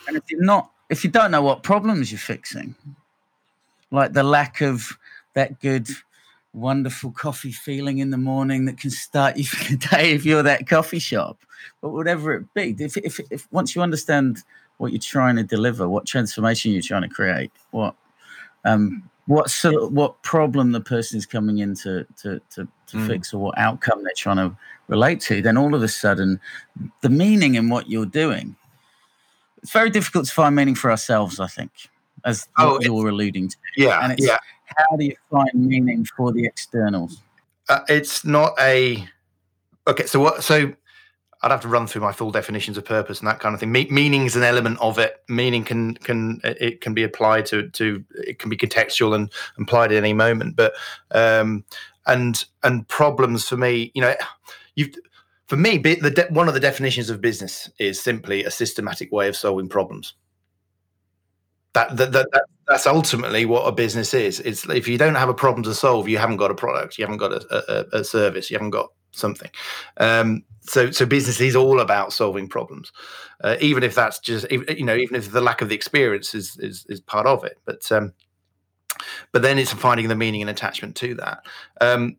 And 0.09 0.17
if 0.17 0.25
you're 0.31 0.43
not, 0.43 0.71
if 0.89 1.05
you 1.05 1.11
don't 1.11 1.31
know 1.31 1.43
what 1.43 1.63
problems 1.63 2.11
you're 2.11 2.19
fixing, 2.19 2.75
like 3.91 4.13
the 4.13 4.23
lack 4.23 4.61
of 4.61 4.99
that 5.35 5.61
good, 5.61 5.89
wonderful 6.53 7.13
coffee 7.13 7.53
feeling 7.53 7.99
in 7.99 8.11
the 8.11 8.19
morning 8.19 8.65
that 8.65 8.79
can 8.79 8.91
start 8.91 9.37
you 9.37 9.45
for 9.47 9.73
the 9.73 9.77
day 9.77 10.13
if 10.13 10.25
you're 10.25 10.43
that 10.43 10.67
coffee 10.67 10.99
shop, 10.99 11.39
but 11.81 11.91
whatever 11.91 12.35
it 12.35 12.55
be, 12.55 12.75
if, 12.79 12.97
if, 12.97 13.21
if 13.31 13.47
once 13.53 13.75
you 13.75 13.83
understand 13.83 14.39
what 14.79 14.93
you're 14.93 15.01
trying 15.01 15.37
to 15.37 15.45
deliver, 15.45 15.89
what 15.89 16.07
transformation 16.07 16.73
you're 16.73 16.83
trying 16.83 17.03
to 17.03 17.09
create, 17.09 17.53
what 17.71 17.95
um, 18.65 19.03
what 19.27 19.51
sort 19.51 19.93
what 19.93 20.21
problem 20.23 20.73
the 20.73 20.81
person 20.81 21.19
is 21.19 21.27
coming 21.27 21.59
in 21.59 21.75
to 21.77 22.05
to, 22.23 22.41
to, 22.51 22.67
to 22.87 22.97
mm. 22.97 23.07
fix 23.07 23.33
or 23.33 23.39
what 23.39 23.59
outcome 23.59 24.03
they're 24.03 24.13
trying 24.17 24.37
to 24.37 24.57
relate 24.89 25.21
to, 25.21 25.41
then 25.41 25.57
all 25.57 25.75
of 25.75 25.83
a 25.83 25.89
sudden 25.89 26.41
the 27.01 27.09
meaning 27.09 27.55
in 27.55 27.69
what 27.69 27.89
you're 27.89 28.07
doing. 28.07 28.57
It's 29.63 29.73
very 29.73 29.91
difficult 29.91 30.27
to 30.27 30.33
find 30.33 30.57
meaning 30.57 30.75
for 30.75 30.91
ourselves, 30.91 31.39
I 31.39 31.47
think, 31.47 31.71
as 32.25 32.49
oh, 32.59 32.81
you're 32.81 33.09
alluding 33.09 33.49
to. 33.49 33.57
Yeah. 33.77 34.03
And 34.03 34.13
it's 34.13 34.27
yeah. 34.27 34.39
how 34.77 34.97
do 34.97 35.05
you 35.05 35.15
find 35.31 35.51
meaning 35.55 36.05
for 36.17 36.33
the 36.33 36.47
externals? 36.47 37.23
Uh, 37.69 37.81
it's 37.89 38.25
not 38.25 38.55
a 38.59 39.07
okay. 39.87 40.07
So 40.07 40.19
what? 40.19 40.43
So 40.43 40.73
I'd 41.43 41.51
have 41.51 41.63
to 41.63 41.69
run 41.69 41.87
through 41.87 42.03
my 42.03 42.13
full 42.13 42.31
definitions 42.31 42.77
of 42.77 42.85
purpose 42.85 43.21
and 43.21 43.29
that 43.29 43.41
kind 43.41 43.55
of 43.55 43.61
thing. 43.61 43.73
Me- 43.73 43.89
meaning 43.91 44.27
is 44.27 44.37
an 44.37 44.43
element 44.43 44.79
of 44.81 44.99
it. 44.99 45.23
Meaning 45.29 45.65
can 45.65 45.95
can 45.95 46.41
it 46.45 46.81
can 46.81 46.93
be 46.93 47.03
applied 47.03 47.47
to 47.47 47.69
to 47.71 48.05
it 48.15 48.39
can 48.39 48.51
be 48.51 48.57
contextual 48.57 49.15
and 49.15 49.33
applied 49.59 49.93
at 49.93 49.99
any 49.99 50.13
moment. 50.13 50.57
But 50.57 50.75
um, 51.13 51.65
and 52.07 52.45
and 52.63 52.87
problems 52.89 53.49
for 53.49 53.57
me, 53.57 53.91
you 53.95 54.03
know, 54.03 54.15
you 54.75 54.93
for 55.47 55.57
me, 55.57 55.79
the 55.79 56.13
de- 56.13 56.33
one 56.33 56.47
of 56.47 56.55
the 56.55 56.61
definitions 56.61 57.11
of 57.11 57.21
business 57.21 57.69
is 57.81 58.01
simply 58.01 58.45
a 58.45 58.51
systematic 58.53 59.11
way 59.11 59.27
of 59.27 59.35
solving 59.35 59.69
problems. 59.69 60.15
That, 61.73 61.97
that, 61.97 62.13
that, 62.13 62.29
that 62.33 62.45
that's 62.69 62.87
ultimately 62.87 63.47
what 63.47 63.67
a 63.67 63.73
business 63.73 64.15
is. 64.15 64.39
It's 64.41 64.69
if 64.69 64.87
you 64.87 64.97
don't 64.97 65.17
have 65.17 65.29
a 65.29 65.35
problem 65.35 65.65
to 65.65 65.75
solve, 65.75 66.09
you 66.09 66.19
haven't 66.19 66.37
got 66.37 66.53
a 66.53 66.55
product, 66.55 66.99
you 66.99 67.05
haven't 67.05 67.19
got 67.19 67.33
a, 67.33 67.97
a, 67.97 68.01
a 68.01 68.05
service, 68.05 68.49
you 68.49 68.57
haven't 68.57 68.71
got 68.71 68.93
something. 69.13 69.51
Um, 69.97 70.45
so 70.63 70.91
so 70.91 71.07
business 71.07 71.41
is 71.41 71.57
all 71.57 71.81
about 71.81 72.13
solving 72.13 72.49
problems, 72.49 72.93
uh, 73.43 73.57
even 73.61 73.83
if 73.83 73.95
that's 73.95 74.19
just 74.19 74.51
you 74.51 74.85
know 74.85 74.95
even 74.95 75.17
if 75.17 75.33
the 75.33 75.41
lack 75.41 75.63
of 75.63 75.69
the 75.69 75.75
experience 75.75 76.35
is 76.35 76.57
is, 76.59 76.87
is 76.89 77.01
part 77.01 77.27
of 77.27 77.45
it. 77.45 77.59
But 77.65 77.91
um, 77.91 78.13
but 79.33 79.43
then 79.43 79.59
it's 79.59 79.73
finding 79.73 80.09
the 80.09 80.17
meaning 80.17 80.43
and 80.43 80.51
attachment 80.51 80.97
to 80.97 81.15
that. 81.15 81.45
Um, 81.81 82.17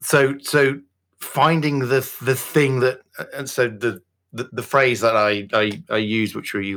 so 0.00 0.38
so 0.38 0.80
finding 1.20 1.80
the 1.80 2.08
the 2.22 2.34
thing 2.34 2.80
that 2.80 3.00
and 3.34 3.48
so 3.48 3.68
the 3.68 4.02
the, 4.32 4.48
the 4.52 4.62
phrase 4.62 5.00
that 5.00 5.16
I, 5.16 5.48
I 5.52 5.82
I 5.90 5.96
use, 5.96 6.34
which 6.34 6.52
we 6.54 6.76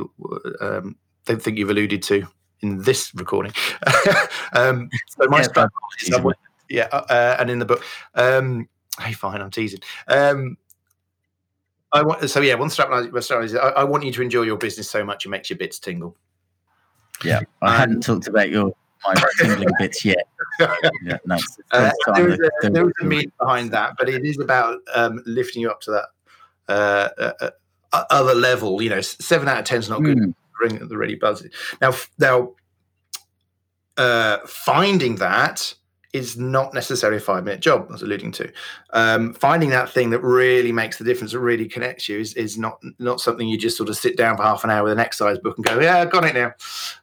um, 0.61 0.95
don't 1.25 1.41
think 1.41 1.57
you've 1.57 1.69
alluded 1.69 2.01
to 2.03 2.25
in 2.61 2.81
this 2.81 3.13
recording. 3.15 3.53
um, 4.53 4.89
so 5.09 5.27
my 5.27 5.45
yeah, 6.07 6.23
yeah 6.69 6.87
uh, 6.91 7.05
uh, 7.09 7.35
and 7.39 7.49
in 7.49 7.59
the 7.59 7.65
book. 7.65 7.83
Um, 8.15 8.67
Hey, 8.99 9.13
fine, 9.13 9.41
I'm 9.41 9.51
teasing. 9.51 9.79
Um, 10.07 10.57
I 11.93 12.03
want 12.03 12.29
so 12.29 12.39
yeah. 12.41 12.55
One 12.55 12.69
strap 12.69 12.89
is 12.91 13.55
I, 13.55 13.69
I 13.69 13.83
want 13.83 14.03
you 14.03 14.11
to 14.13 14.21
enjoy 14.21 14.43
your 14.43 14.57
business 14.57 14.89
so 14.89 15.03
much 15.03 15.25
it 15.25 15.29
makes 15.29 15.49
your 15.49 15.57
bits 15.57 15.79
tingle. 15.79 16.15
Yeah, 17.23 17.41
I 17.61 17.73
um, 17.73 17.79
hadn't 17.79 18.01
talked 18.01 18.27
about 18.27 18.49
your 18.49 18.73
my 19.05 19.13
tingling 19.39 19.69
bits 19.77 20.05
yet. 20.05 20.25
Yeah, 20.59 21.17
no, 21.25 21.37
uh, 21.71 21.91
there 22.15 22.29
is 22.29 22.39
a, 22.39 22.69
there 22.69 22.87
is 22.87 22.93
a 23.01 23.05
meaning 23.05 23.31
behind 23.39 23.71
that, 23.71 23.95
but 23.97 24.09
it 24.09 24.23
is 24.23 24.39
about 24.39 24.79
um, 24.93 25.21
lifting 25.25 25.61
you 25.61 25.69
up 25.69 25.81
to 25.81 25.91
that 25.91 26.05
uh, 26.69 27.09
uh, 27.21 27.49
uh 27.91 28.03
other 28.09 28.35
level. 28.35 28.81
You 28.81 28.89
know, 28.89 29.01
seven 29.01 29.47
out 29.47 29.59
of 29.59 29.65
ten 29.65 29.79
is 29.79 29.89
not 29.89 30.01
good. 30.01 30.17
Mm. 30.17 30.33
Ring 30.61 30.87
the 30.87 30.97
really 30.97 31.15
buzzy. 31.15 31.49
Now, 31.81 31.93
now, 32.19 32.53
uh, 33.97 34.37
finding 34.45 35.15
that 35.15 35.73
is 36.13 36.37
not 36.37 36.73
necessarily 36.73 37.17
a 37.17 37.21
five 37.21 37.43
minute 37.43 37.61
job, 37.61 37.85
I 37.89 37.93
was 37.93 38.01
alluding 38.01 38.31
to. 38.33 38.51
Um, 38.91 39.33
finding 39.33 39.69
that 39.69 39.89
thing 39.89 40.09
that 40.09 40.19
really 40.19 40.71
makes 40.71 40.97
the 40.97 41.03
difference, 41.03 41.31
that 41.31 41.39
really 41.39 41.67
connects 41.67 42.09
you, 42.09 42.19
is, 42.19 42.33
is 42.33 42.57
not 42.57 42.79
not 42.99 43.21
something 43.21 43.47
you 43.47 43.57
just 43.57 43.77
sort 43.77 43.89
of 43.89 43.97
sit 43.97 44.17
down 44.17 44.37
for 44.37 44.43
half 44.43 44.63
an 44.63 44.69
hour 44.69 44.83
with 44.83 44.93
an 44.93 44.99
exercise 44.99 45.39
book 45.39 45.57
and 45.57 45.65
go, 45.65 45.79
yeah, 45.79 45.99
I've 45.99 46.11
got 46.11 46.25
it 46.25 46.35
now. 46.35 46.53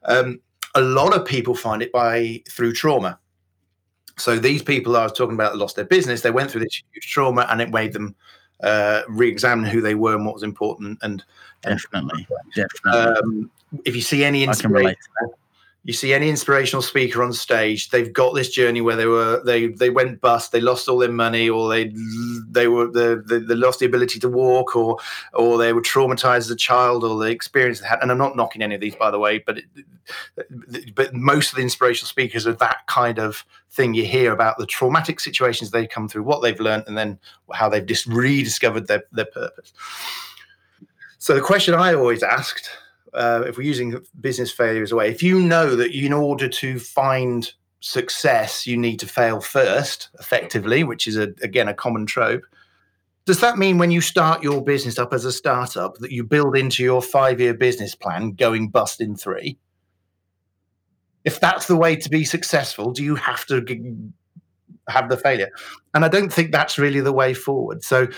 Um, 0.05 0.41
a 0.75 0.83
lot 0.83 1.17
of 1.17 1.25
people 1.25 1.55
find 1.55 1.83
it 1.83 1.91
by 1.93 2.43
through 2.51 2.75
trauma. 2.75 3.19
So 4.17 4.39
these 4.39 4.63
people 4.63 4.97
I 4.97 5.05
was 5.05 5.13
talking 5.13 5.35
about 5.35 5.57
lost 5.57 5.77
their 5.77 5.85
business. 5.85 6.21
They 6.21 6.31
went 6.31 6.51
through 6.51 6.65
this 6.65 6.83
huge 6.93 7.11
trauma, 7.11 7.47
and 7.51 7.63
it 7.63 7.71
made 7.71 7.93
them 7.93 8.15
uh, 8.63 9.03
re-examine 9.09 9.65
who 9.65 9.81
they 9.81 9.95
were 9.95 10.17
and 10.17 10.27
what 10.27 10.35
was 10.35 10.43
important. 10.43 10.99
And, 11.03 11.25
and 11.65 11.81
definitely, 11.81 12.27
definitely. 12.55 13.01
Um, 13.01 13.51
if 13.85 13.95
you 13.95 14.03
see 14.03 14.25
any 14.25 14.45
inspiration, 14.45 14.97
you 15.85 15.93
see 15.93 16.13
any 16.13 16.29
inspirational 16.29 16.83
speaker 16.83 17.23
on 17.23 17.33
stage 17.33 17.91
they've 17.91 18.13
got 18.13 18.35
this 18.35 18.51
journey 18.51 18.81
where 18.81 18.97
they 18.97 19.07
were 19.07 19.43
they 19.45 19.69
they 19.69 19.91
went 19.91 20.21
bust 20.21 20.53
they 20.53 20.61
lost 20.61 20.89
all 20.89 20.99
their 20.99 21.11
money 21.11 21.49
or 21.49 21.69
they 21.69 21.93
they 22.49 22.69
were 22.69 22.89
the 22.91 23.23
they, 23.27 23.39
they, 23.39 23.55
lost 23.55 23.79
the 23.79 23.87
ability 23.87 24.19
to 24.19 24.29
walk 24.29 24.77
or 24.77 24.99
or 25.35 25.57
they 25.57 25.73
were 25.73 25.81
traumatized 25.81 26.39
as 26.39 26.51
a 26.51 26.57
child 26.57 27.05
or 27.05 27.19
the 27.19 27.31
experience 27.31 27.81
they 27.81 27.87
had. 27.87 28.01
And 28.03 28.11
i'm 28.11 28.19
not 28.19 28.37
knocking 28.37 28.63
any 28.63 28.75
of 28.75 28.81
these 28.81 28.97
by 28.97 29.11
the 29.11 29.19
way 29.19 29.39
but 29.39 29.59
it, 29.59 30.95
but 30.95 31.15
most 31.15 31.51
of 31.51 31.57
the 31.57 31.63
inspirational 31.63 32.09
speakers 32.09 32.47
are 32.47 32.55
that 32.55 32.87
kind 32.87 33.19
of 33.19 33.45
thing 33.71 33.95
you 33.95 34.05
hear 34.05 34.33
about 34.33 34.59
the 34.59 34.67
traumatic 34.67 35.21
situations 35.21 35.71
they've 35.71 35.89
come 35.89 36.09
through 36.09 36.23
what 36.23 36.43
they've 36.43 36.61
learned 36.61 36.85
and 36.87 36.99
then 36.99 37.19
how 37.53 37.69
they've 37.69 37.87
just 37.87 38.07
rediscovered 38.07 38.87
their, 38.87 39.05
their 39.13 39.27
purpose. 39.27 39.73
So 41.19 41.35
the 41.35 41.41
question 41.41 41.75
i 41.75 41.93
always 41.95 42.23
asked 42.23 42.71
uh, 43.15 43.45
if 43.47 43.57
we're 43.57 43.63
using 43.63 43.99
business 44.21 44.51
failure 44.51 44.83
as 44.83 44.93
a 44.93 44.97
way, 44.97 45.11
if 45.11 45.23
you 45.23 45.41
know 45.41 45.77
that 45.77 45.93
in 45.93 46.13
order 46.13 46.49
to 46.49 46.79
find 46.79 47.53
success, 47.81 48.67
you 48.67 48.77
need 48.77 48.99
to 49.01 49.07
fail 49.07 49.41
first, 49.41 50.11
effectively, 50.19 50.85
which 50.85 51.07
is 51.07 51.17
a, 51.17 51.29
again 51.43 51.69
a 51.69 51.75
common 51.75 52.07
trope. 52.07 52.43
Does 53.25 53.41
that 53.41 53.59
mean 53.59 53.77
when 53.79 53.91
you 53.91 54.01
start 54.01 54.43
your 54.43 54.65
business 54.65 54.99
up 54.99 55.13
as 55.13 55.25
a 55.25 55.33
startup 55.33 55.99
that 55.99 56.11
you 56.11 56.25
build 56.25 56.57
into 56.57 56.83
your 56.83 57.03
five 57.03 57.41
year 57.41 57.53
business 57.53 57.95
plan 57.95 58.33
going 58.33 58.71
bust 58.71 59.01
in 59.01 59.17
three? 59.17 59.59
If 61.25 61.39
that's 61.39 61.67
the 61.67 61.77
way 61.77 61.95
to 61.97 62.09
be 62.09 62.25
successful, 62.25 62.91
do 62.91 63.05
you 63.05 63.17
have 63.17 63.45
to 63.47 63.63
have 64.89 65.11
the 65.11 65.17
failure? 65.17 65.51
And 65.93 66.05
I 66.05 66.09
don't 66.09 66.33
think 66.33 66.53
that's 66.53 66.79
really 66.79 67.01
the 67.01 67.13
way 67.13 67.35
forward. 67.35 67.85
So 67.85 68.09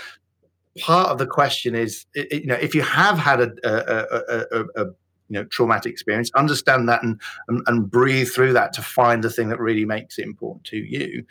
part 0.79 1.09
of 1.09 1.17
the 1.17 1.27
question 1.27 1.75
is, 1.75 2.05
you 2.15 2.45
know, 2.45 2.55
if 2.55 2.73
you 2.73 2.81
have 2.81 3.17
had 3.17 3.41
a, 3.41 3.51
a, 3.63 4.59
a, 4.59 4.83
a 4.83 4.85
you 5.31 5.39
know 5.39 5.45
traumatic 5.45 5.91
experience 5.91 6.29
understand 6.35 6.89
that 6.89 7.01
and, 7.03 7.19
and, 7.47 7.61
and 7.67 7.89
breathe 7.89 8.27
through 8.27 8.51
that 8.51 8.73
to 8.73 8.81
find 8.81 9.23
the 9.23 9.29
thing 9.29 9.47
that 9.47 9.59
really 9.59 9.85
makes 9.85 10.19
it 10.19 10.25
important 10.25 10.65
to 10.65 10.77
you. 10.77 11.23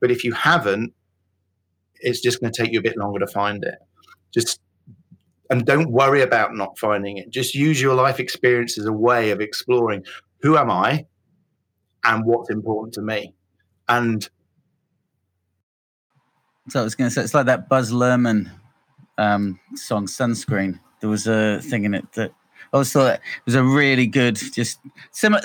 But 0.00 0.10
if 0.10 0.24
you 0.24 0.32
haven't 0.32 0.94
it's 2.04 2.20
just 2.20 2.40
going 2.40 2.52
to 2.52 2.62
take 2.62 2.72
you 2.72 2.78
a 2.78 2.82
bit 2.82 2.96
longer 2.96 3.18
to 3.18 3.26
find 3.26 3.64
it. 3.64 3.78
Just 4.32 4.60
and 5.50 5.64
don't 5.66 5.90
worry 5.90 6.22
about 6.22 6.54
not 6.54 6.78
finding 6.78 7.18
it. 7.18 7.30
Just 7.30 7.54
use 7.54 7.80
your 7.80 7.94
life 7.94 8.18
experience 8.18 8.78
as 8.78 8.86
a 8.86 8.92
way 8.92 9.30
of 9.30 9.40
exploring 9.40 10.04
who 10.40 10.56
am 10.56 10.70
i 10.70 11.06
and 12.04 12.24
what's 12.24 12.50
important 12.50 12.94
to 12.94 13.02
me? 13.02 13.34
And 13.88 14.28
so 16.70 16.80
i 16.80 16.82
was 16.82 16.94
going 16.94 17.10
to 17.10 17.14
say 17.14 17.22
it's 17.22 17.34
like 17.34 17.46
that 17.46 17.68
Baz 17.68 17.92
Luhrmann 17.92 18.50
um, 19.18 19.58
song 19.74 20.06
"Sunscreen." 20.06 20.80
There 21.00 21.10
was 21.10 21.26
a 21.26 21.60
thing 21.60 21.84
in 21.84 21.94
it 21.94 22.12
that 22.12 22.30
I 22.30 22.76
always 22.76 22.92
thought 22.92 23.14
it 23.14 23.20
was 23.44 23.54
a 23.54 23.62
really 23.62 24.06
good, 24.06 24.36
just 24.36 24.80
similar, 25.10 25.42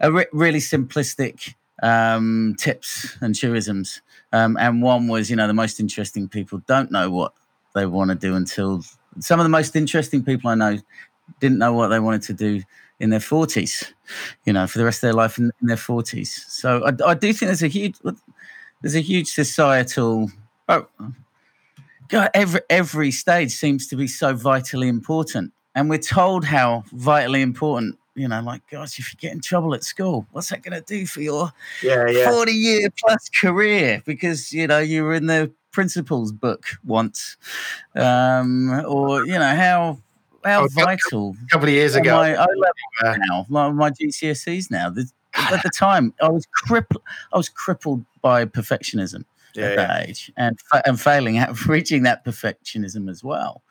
a 0.00 0.12
re- 0.12 0.26
really 0.32 0.58
simplistic 0.58 1.54
um, 1.82 2.56
tips 2.58 3.16
and 3.20 3.34
truisms. 3.34 4.02
Um, 4.32 4.56
and 4.58 4.82
one 4.82 5.08
was, 5.08 5.30
you 5.30 5.36
know, 5.36 5.46
the 5.46 5.54
most 5.54 5.80
interesting 5.80 6.28
people 6.28 6.62
don't 6.66 6.90
know 6.90 7.10
what 7.10 7.32
they 7.74 7.86
want 7.86 8.10
to 8.10 8.14
do 8.14 8.34
until 8.34 8.82
some 9.20 9.40
of 9.40 9.44
the 9.44 9.50
most 9.50 9.76
interesting 9.76 10.24
people 10.24 10.50
I 10.50 10.54
know 10.54 10.78
didn't 11.40 11.58
know 11.58 11.72
what 11.72 11.88
they 11.88 12.00
wanted 12.00 12.22
to 12.22 12.34
do 12.34 12.62
in 13.00 13.10
their 13.10 13.20
40s, 13.20 13.92
you 14.44 14.52
know, 14.52 14.66
for 14.66 14.78
the 14.78 14.84
rest 14.84 14.98
of 14.98 15.08
their 15.08 15.12
life 15.12 15.38
in, 15.38 15.50
in 15.60 15.66
their 15.68 15.76
40s. 15.76 16.26
So 16.26 16.84
I, 16.84 17.10
I, 17.10 17.14
do 17.14 17.32
think 17.32 17.48
there's 17.48 17.62
a 17.62 17.68
huge, 17.68 17.96
there's 18.80 18.94
a 18.94 19.00
huge 19.00 19.28
societal, 19.28 20.30
oh, 20.68 20.86
God, 22.12 22.28
every 22.34 22.60
every 22.68 23.10
stage 23.10 23.52
seems 23.52 23.86
to 23.86 23.96
be 23.96 24.06
so 24.06 24.34
vitally 24.34 24.88
important, 24.88 25.50
and 25.74 25.88
we're 25.88 25.96
told 25.96 26.44
how 26.44 26.84
vitally 26.92 27.40
important. 27.40 27.98
You 28.14 28.28
know, 28.28 28.42
like 28.42 28.60
gosh, 28.70 28.98
if 28.98 29.10
you 29.10 29.18
get 29.18 29.32
in 29.32 29.40
trouble 29.40 29.72
at 29.72 29.82
school, 29.82 30.26
what's 30.30 30.50
that 30.50 30.62
going 30.62 30.78
to 30.78 30.82
do 30.82 31.06
for 31.06 31.22
your 31.22 31.50
yeah, 31.82 32.06
yeah. 32.10 32.30
forty 32.30 32.52
year 32.52 32.90
plus 32.98 33.30
career? 33.30 34.02
Because 34.04 34.52
you 34.52 34.66
know 34.66 34.78
you 34.78 35.04
were 35.04 35.14
in 35.14 35.24
the 35.24 35.50
principal's 35.70 36.32
book 36.32 36.66
once, 36.84 37.38
um, 37.96 38.84
or 38.86 39.24
you 39.24 39.38
know 39.38 39.54
how 39.56 39.98
how 40.44 40.64
oh, 40.64 40.68
vital. 40.70 41.34
A 41.46 41.48
couple 41.50 41.68
of 41.68 41.74
years 41.74 41.94
ago, 41.94 42.14
my 42.14 42.34
O 42.36 42.44
level 42.44 43.18
now, 43.26 43.46
like 43.48 43.72
my 43.72 43.88
GCSEs 43.90 44.70
now. 44.70 44.88
at 44.88 45.62
the 45.62 45.70
time, 45.74 46.12
I 46.20 46.28
was 46.28 46.44
crippled. 46.52 47.02
I 47.32 47.38
was 47.38 47.48
crippled 47.48 48.04
by 48.20 48.44
perfectionism 48.44 49.24
yeah, 49.54 49.64
at 49.64 49.76
that 49.76 50.08
age, 50.08 50.32
and 50.36 50.58
and 50.86 51.00
failing 51.00 51.38
at 51.38 51.66
reaching 51.66 52.02
that 52.04 52.24
perfectionism 52.24 53.10
as 53.10 53.22
well. 53.22 53.62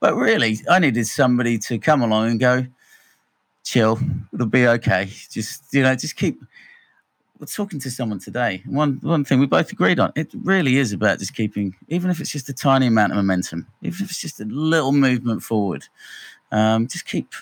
But 0.00 0.16
really, 0.16 0.58
I 0.68 0.78
needed 0.78 1.06
somebody 1.06 1.58
to 1.58 1.78
come 1.78 2.02
along 2.02 2.30
and 2.30 2.40
go, 2.40 2.66
chill, 3.64 3.98
it'll 4.32 4.46
be 4.46 4.66
okay. 4.66 5.08
Just 5.30 5.72
you 5.72 5.82
know, 5.82 5.94
just 5.94 6.16
keep. 6.16 6.40
We're 7.40 7.46
talking 7.46 7.80
to 7.80 7.90
someone 7.90 8.20
today. 8.20 8.62
One 8.66 8.98
one 9.02 9.24
thing 9.24 9.40
we 9.40 9.46
both 9.46 9.72
agreed 9.72 9.98
on. 9.98 10.12
It 10.14 10.30
really 10.42 10.76
is 10.76 10.92
about 10.92 11.18
just 11.18 11.34
keeping, 11.34 11.74
even 11.88 12.10
if 12.10 12.20
it's 12.20 12.30
just 12.30 12.48
a 12.48 12.52
tiny 12.52 12.86
amount 12.86 13.12
of 13.12 13.16
momentum, 13.16 13.66
even 13.82 14.04
if 14.04 14.10
it's 14.10 14.20
just 14.20 14.40
a 14.40 14.44
little 14.44 14.92
movement 14.92 15.42
forward. 15.42 15.84
Um, 16.52 16.86
just 16.86 17.06
keep 17.06 17.34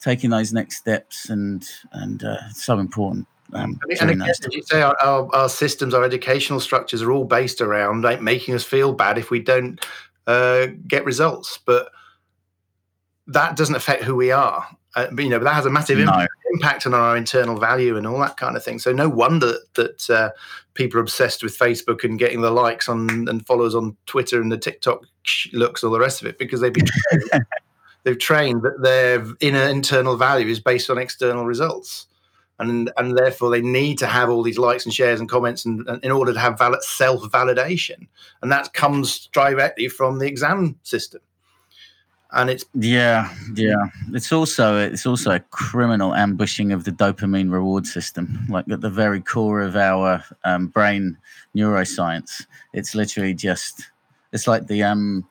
taking 0.00 0.30
those 0.30 0.52
next 0.52 0.76
steps, 0.76 1.28
and 1.28 1.68
and 1.92 2.24
uh, 2.24 2.38
it's 2.48 2.64
so 2.64 2.78
important. 2.78 3.26
Um, 3.52 3.80
and 4.00 4.10
again, 4.10 4.22
as 4.22 4.40
you 4.50 4.62
say, 4.62 4.82
our, 4.82 4.96
our, 5.00 5.34
our, 5.34 5.48
systems, 5.48 5.94
our 5.94 6.04
educational 6.04 6.60
structures 6.60 7.02
are 7.02 7.10
all 7.10 7.24
based 7.24 7.60
around 7.60 8.02
like, 8.02 8.20
making 8.20 8.54
us 8.54 8.64
feel 8.64 8.92
bad 8.92 9.18
if 9.18 9.30
we 9.30 9.40
don't 9.40 9.84
uh, 10.26 10.68
get 10.86 11.04
results. 11.04 11.58
But 11.64 11.90
that 13.26 13.56
doesn't 13.56 13.74
affect 13.74 14.04
who 14.04 14.14
we 14.14 14.30
are. 14.30 14.66
Uh, 14.96 15.06
but, 15.12 15.24
you 15.24 15.30
know, 15.30 15.38
that 15.38 15.54
has 15.54 15.66
a 15.66 15.70
massive 15.70 15.98
no. 15.98 16.26
impact, 16.52 16.86
on 16.86 16.94
our 16.94 17.16
internal 17.16 17.58
value 17.58 17.96
and 17.96 18.06
all 18.06 18.18
that 18.18 18.36
kind 18.36 18.56
of 18.56 18.64
thing. 18.64 18.78
So 18.78 18.92
no 18.92 19.08
wonder 19.08 19.54
that 19.74 20.10
uh, 20.10 20.30
people 20.74 20.98
are 20.98 21.02
obsessed 21.02 21.42
with 21.44 21.56
Facebook 21.56 22.02
and 22.02 22.18
getting 22.18 22.40
the 22.40 22.50
likes 22.50 22.88
on 22.88 23.28
and 23.28 23.46
followers 23.46 23.74
on 23.74 23.96
Twitter 24.06 24.40
and 24.40 24.50
the 24.50 24.58
TikTok 24.58 25.06
looks, 25.52 25.84
all 25.84 25.92
the 25.92 26.00
rest 26.00 26.20
of 26.20 26.26
it, 26.26 26.38
because 26.38 26.60
they've 26.60 26.72
been 26.72 26.86
trained, 27.12 27.46
they've 28.02 28.18
trained 28.18 28.62
that 28.62 28.82
their 28.82 29.24
inner 29.40 29.68
internal 29.68 30.16
value 30.16 30.48
is 30.48 30.58
based 30.58 30.90
on 30.90 30.98
external 30.98 31.44
results 31.44 32.06
and 32.60 32.92
and 32.96 33.16
therefore 33.16 33.50
they 33.50 33.62
need 33.62 33.98
to 33.98 34.06
have 34.06 34.28
all 34.28 34.42
these 34.42 34.58
likes 34.58 34.84
and 34.84 34.94
shares 34.94 35.18
and 35.18 35.28
comments 35.28 35.64
and, 35.64 35.86
and 35.88 36.04
in 36.04 36.12
order 36.12 36.32
to 36.32 36.38
have 36.38 36.58
valid 36.58 36.82
self 36.82 37.22
validation, 37.22 38.06
and 38.42 38.52
that 38.52 38.72
comes 38.74 39.26
directly 39.32 39.88
from 39.88 40.18
the 40.18 40.26
exam 40.26 40.78
system. 40.82 41.20
And 42.32 42.48
it's 42.48 42.64
yeah, 42.74 43.34
yeah. 43.54 43.86
It's 44.12 44.30
also 44.30 44.78
it's 44.78 45.06
also 45.06 45.32
a 45.32 45.40
criminal 45.40 46.14
ambushing 46.14 46.70
of 46.70 46.84
the 46.84 46.92
dopamine 46.92 47.50
reward 47.50 47.86
system, 47.86 48.46
like 48.48 48.68
at 48.70 48.82
the 48.82 48.90
very 48.90 49.20
core 49.20 49.62
of 49.62 49.74
our 49.74 50.22
um, 50.44 50.68
brain 50.68 51.16
neuroscience. 51.56 52.46
It's 52.72 52.94
literally 52.94 53.34
just 53.34 53.90
it's 54.32 54.46
like 54.46 54.68
the 54.68 54.84
um 54.84 55.26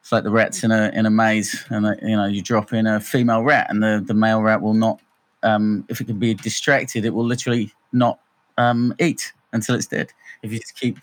it's 0.00 0.12
like 0.12 0.22
the 0.22 0.30
rats 0.30 0.62
in 0.62 0.70
a 0.70 0.92
in 0.94 1.06
a 1.06 1.10
maze, 1.10 1.64
and 1.70 1.86
uh, 1.86 1.94
you 2.02 2.14
know 2.14 2.26
you 2.26 2.42
drop 2.42 2.72
in 2.72 2.86
a 2.86 3.00
female 3.00 3.42
rat, 3.42 3.68
and 3.70 3.82
the 3.82 4.04
the 4.06 4.14
male 4.14 4.42
rat 4.42 4.60
will 4.60 4.74
not 4.74 5.00
um, 5.44 5.84
if 5.88 6.00
it 6.00 6.06
can 6.06 6.18
be 6.18 6.34
distracted, 6.34 7.04
it 7.04 7.10
will 7.10 7.24
literally 7.24 7.72
not 7.92 8.18
um, 8.58 8.94
eat 8.98 9.32
until 9.52 9.74
it's 9.76 9.86
dead. 9.86 10.12
If 10.42 10.52
you 10.52 10.58
just 10.58 10.78
keep 10.78 10.98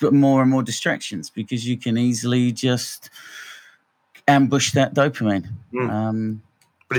more 0.00 0.42
and 0.42 0.50
more 0.50 0.62
distractions, 0.62 1.30
because 1.30 1.66
you 1.66 1.76
can 1.76 1.98
easily 1.98 2.52
just 2.52 3.10
ambush 4.28 4.72
that 4.72 4.94
dopamine. 4.94 5.48
Mm. 5.74 5.90
Um, 5.90 6.42
but 6.88 6.96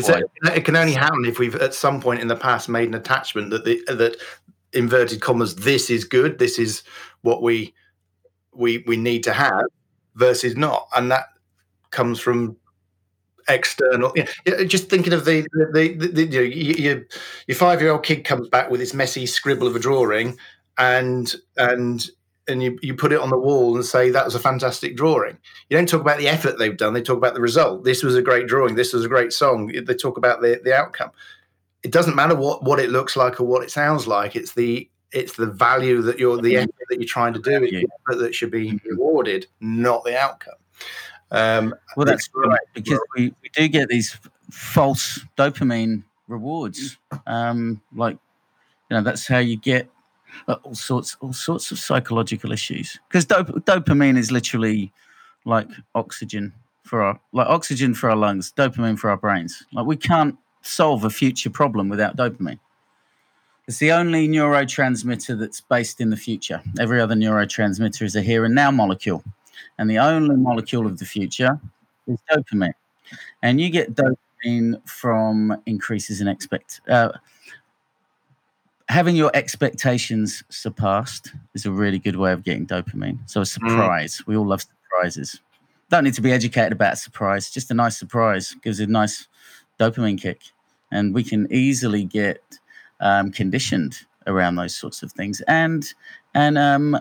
it 0.55 0.65
can 0.65 0.75
only 0.75 0.93
happen 0.93 1.25
if 1.25 1.39
we've 1.39 1.55
at 1.55 1.73
some 1.73 1.99
point 1.99 2.21
in 2.21 2.27
the 2.27 2.35
past 2.35 2.69
made 2.69 2.87
an 2.87 2.93
attachment 2.93 3.49
that 3.49 3.65
the 3.65 3.83
that 3.87 4.17
inverted 4.73 5.19
commas 5.21 5.55
this 5.55 5.89
is 5.89 6.03
good, 6.03 6.37
this 6.37 6.59
is 6.59 6.83
what 7.21 7.41
we 7.41 7.73
we 8.53 8.83
we 8.85 8.97
need 8.97 9.23
to 9.23 9.33
have 9.33 9.63
versus 10.15 10.55
not, 10.55 10.87
and 10.95 11.11
that 11.11 11.25
comes 11.91 12.19
from 12.19 12.55
external. 13.49 14.13
You 14.15 14.25
know, 14.47 14.63
just 14.65 14.89
thinking 14.89 15.13
of 15.13 15.25
the 15.25 15.41
the, 15.53 15.95
the, 15.97 16.07
the 16.07 16.23
you 16.25 16.39
know, 16.39 16.41
your, 16.41 17.05
your 17.47 17.57
five 17.57 17.81
year 17.81 17.91
old 17.91 18.03
kid 18.03 18.23
comes 18.23 18.47
back 18.47 18.69
with 18.69 18.79
this 18.79 18.93
messy 18.93 19.25
scribble 19.25 19.67
of 19.67 19.75
a 19.75 19.79
drawing, 19.79 20.37
and 20.77 21.35
and 21.57 22.09
and 22.47 22.63
you, 22.63 22.79
you 22.81 22.95
put 22.95 23.11
it 23.11 23.19
on 23.19 23.29
the 23.29 23.37
wall 23.37 23.75
and 23.75 23.85
say 23.85 24.09
that 24.09 24.25
was 24.25 24.35
a 24.35 24.39
fantastic 24.39 24.97
drawing. 24.97 25.37
You 25.69 25.77
don't 25.77 25.87
talk 25.87 26.01
about 26.01 26.17
the 26.17 26.27
effort 26.27 26.57
they've 26.57 26.75
done; 26.75 26.93
they 26.93 27.01
talk 27.01 27.17
about 27.17 27.33
the 27.33 27.41
result. 27.41 27.83
This 27.83 28.03
was 28.03 28.15
a 28.15 28.21
great 28.21 28.47
drawing. 28.47 28.75
This 28.75 28.93
was 28.93 29.05
a 29.05 29.09
great 29.09 29.33
song. 29.33 29.67
They 29.67 29.93
talk 29.93 30.17
about 30.17 30.41
the 30.41 30.59
the 30.63 30.75
outcome. 30.75 31.11
It 31.83 31.91
doesn't 31.91 32.15
matter 32.15 32.35
what 32.35 32.63
what 32.63 32.79
it 32.79 32.89
looks 32.89 33.15
like 33.15 33.39
or 33.39 33.45
what 33.45 33.63
it 33.63 33.71
sounds 33.71 34.07
like. 34.07 34.35
It's 34.35 34.53
the 34.53 34.89
it's 35.11 35.35
the 35.35 35.47
value 35.47 36.01
that 36.03 36.19
you're 36.19 36.41
the 36.41 36.57
effort 36.57 36.75
that 36.89 36.99
you're 36.99 37.07
trying 37.07 37.33
to 37.33 37.39
do 37.39 37.87
that 38.07 38.35
should 38.35 38.51
be 38.51 38.79
rewarded, 38.85 39.47
not 39.59 40.03
the 40.03 40.19
outcome. 40.19 40.55
Um, 41.31 41.75
well, 41.95 42.05
that's 42.05 42.29
right 42.33 42.59
because 42.73 42.99
we, 43.15 43.33
we 43.43 43.49
do 43.53 43.67
get 43.67 43.89
these 43.89 44.17
false 44.49 45.19
dopamine 45.37 46.03
rewards. 46.27 46.97
Um, 47.27 47.81
like, 47.95 48.17
you 48.89 48.97
know, 48.97 49.03
that's 49.03 49.27
how 49.27 49.37
you 49.37 49.57
get 49.57 49.87
uh, 50.47 50.55
all 50.63 50.75
sorts 50.75 51.17
all 51.21 51.33
sorts 51.33 51.71
of 51.71 51.79
psychological 51.79 52.51
issues 52.51 52.99
because 53.07 53.25
dop- 53.25 53.47
dopamine 53.65 54.17
is 54.17 54.31
literally 54.31 54.91
like 55.45 55.67
oxygen 55.95 56.53
for 56.83 57.01
our 57.01 57.19
like 57.33 57.47
oxygen 57.47 57.93
for 57.93 58.09
our 58.09 58.15
lungs, 58.15 58.51
dopamine 58.55 58.97
for 58.97 59.09
our 59.09 59.17
brains. 59.17 59.63
Like 59.73 59.85
we 59.85 59.97
can't 59.97 60.37
solve 60.61 61.03
a 61.03 61.09
future 61.09 61.49
problem 61.49 61.89
without 61.89 62.15
dopamine. 62.15 62.59
It's 63.67 63.77
the 63.77 63.91
only 63.91 64.27
neurotransmitter 64.27 65.37
that's 65.39 65.61
based 65.61 66.01
in 66.01 66.09
the 66.09 66.17
future. 66.17 66.59
Every 66.79 66.99
other 66.99 67.13
neurotransmitter 67.13 68.01
is 68.01 68.15
a 68.15 68.21
here 68.21 68.43
and 68.45 68.55
now 68.55 68.71
molecule. 68.71 69.23
And 69.77 69.89
the 69.89 69.97
only 69.97 70.35
molecule 70.35 70.85
of 70.85 70.99
the 70.99 71.05
future 71.05 71.59
is 72.07 72.19
dopamine. 72.31 72.73
And 73.41 73.59
you 73.59 73.69
get 73.69 73.95
dopamine 73.95 74.87
from 74.87 75.61
increases 75.65 76.21
in 76.21 76.27
expect. 76.27 76.81
Uh, 76.87 77.11
having 78.89 79.15
your 79.15 79.31
expectations 79.33 80.43
surpassed 80.49 81.31
is 81.53 81.65
a 81.65 81.71
really 81.71 81.99
good 81.99 82.15
way 82.15 82.31
of 82.31 82.43
getting 82.43 82.65
dopamine. 82.65 83.19
So 83.29 83.41
a 83.41 83.43
mm. 83.43 83.47
surprise. 83.47 84.17
Mm. 84.17 84.27
We 84.27 84.37
all 84.37 84.47
love 84.47 84.61
surprises. 84.61 85.39
Don't 85.89 86.03
need 86.03 86.13
to 86.15 86.21
be 86.21 86.31
educated 86.31 86.73
about 86.73 86.93
a 86.93 86.97
surprise. 86.97 87.49
Just 87.49 87.71
a 87.71 87.73
nice 87.73 87.97
surprise 87.97 88.55
gives 88.63 88.79
a 88.79 88.87
nice 88.87 89.27
dopamine 89.79 90.19
kick. 90.19 90.41
And 90.91 91.13
we 91.13 91.23
can 91.23 91.47
easily 91.51 92.03
get 92.03 92.41
um, 92.99 93.31
conditioned 93.31 93.99
around 94.27 94.55
those 94.55 94.75
sorts 94.75 95.03
of 95.03 95.11
things. 95.11 95.41
And 95.41 95.85
and 96.33 96.57
um, 96.57 96.99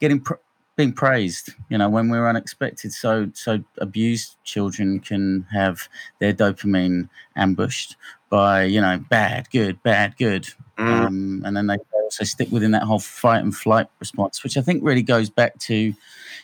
getting 0.00 0.20
pr- 0.20 0.34
being 0.76 0.92
praised 0.92 1.50
you 1.70 1.78
know 1.78 1.88
when 1.88 2.08
we're 2.08 2.28
unexpected. 2.28 2.92
So 2.92 3.30
so 3.34 3.62
abused 3.78 4.36
children 4.44 5.00
can 5.00 5.46
have 5.52 5.88
their 6.20 6.32
dopamine 6.32 7.08
ambushed 7.36 7.96
by 8.30 8.64
you 8.64 8.80
know 8.80 8.98
bad 9.08 9.48
good 9.50 9.82
bad 9.82 10.16
good. 10.16 10.48
Mm. 10.78 11.06
um, 11.06 11.42
and 11.46 11.56
then 11.56 11.68
they 11.68 11.78
also 12.04 12.24
stick 12.24 12.50
within 12.50 12.70
that 12.72 12.82
whole 12.82 12.98
fight 12.98 13.42
and 13.42 13.56
flight 13.56 13.86
response 13.98 14.44
which 14.44 14.58
i 14.58 14.60
think 14.60 14.84
really 14.84 15.00
goes 15.00 15.30
back 15.30 15.58
to 15.58 15.94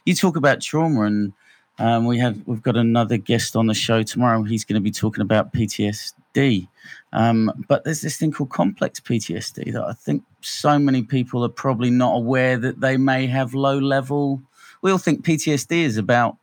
you 0.07 0.15
talk 0.15 0.37
about 0.37 0.63
trauma 0.63 1.03
and 1.03 1.35
um, 1.79 2.07
we 2.07 2.19
have 2.19 2.41
we've 2.47 2.63
got 2.63 2.77
another 2.77 3.17
guest 3.17 3.57
on 3.57 3.67
the 3.67 3.75
show 3.75 4.03
tomorrow. 4.03 4.43
He's 4.43 4.65
going 4.65 4.75
to 4.75 4.83
be 4.83 4.91
talking 4.91 5.23
about 5.23 5.53
ptsd 5.53 6.13
um, 7.13 7.53
but 7.69 7.85
there's 7.85 8.01
this 8.01 8.17
thing 8.17 8.33
called 8.33 8.51
complex 8.51 9.01
PTSD 9.01 9.73
that 9.73 9.83
I 9.83 9.93
think 9.93 10.25
so 10.41 10.79
many 10.79 11.03
people 11.03 11.45
are 11.45 11.51
probably 11.51 11.91
not 11.91 12.15
aware 12.15 12.57
that 12.59 12.81
they 12.81 12.97
may 12.97 13.27
have 13.27 13.55
low 13.55 13.79
level. 13.79 14.43
We 14.81 14.91
all 14.91 14.99
think 14.99 15.25
PTSD 15.25 15.83
is 15.83 15.99
about 15.99 16.37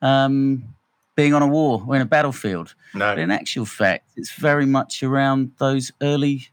um, 0.00 0.64
being 1.14 1.34
on 1.34 1.42
a 1.42 1.46
war 1.46 1.84
or 1.86 1.94
in 1.94 2.02
a 2.02 2.06
battlefield. 2.06 2.74
No. 2.94 3.10
But 3.10 3.18
in 3.18 3.30
actual 3.30 3.66
fact, 3.66 4.08
it's 4.16 4.32
very 4.32 4.66
much 4.66 5.02
around 5.02 5.52
those 5.58 5.92
early 6.00 6.48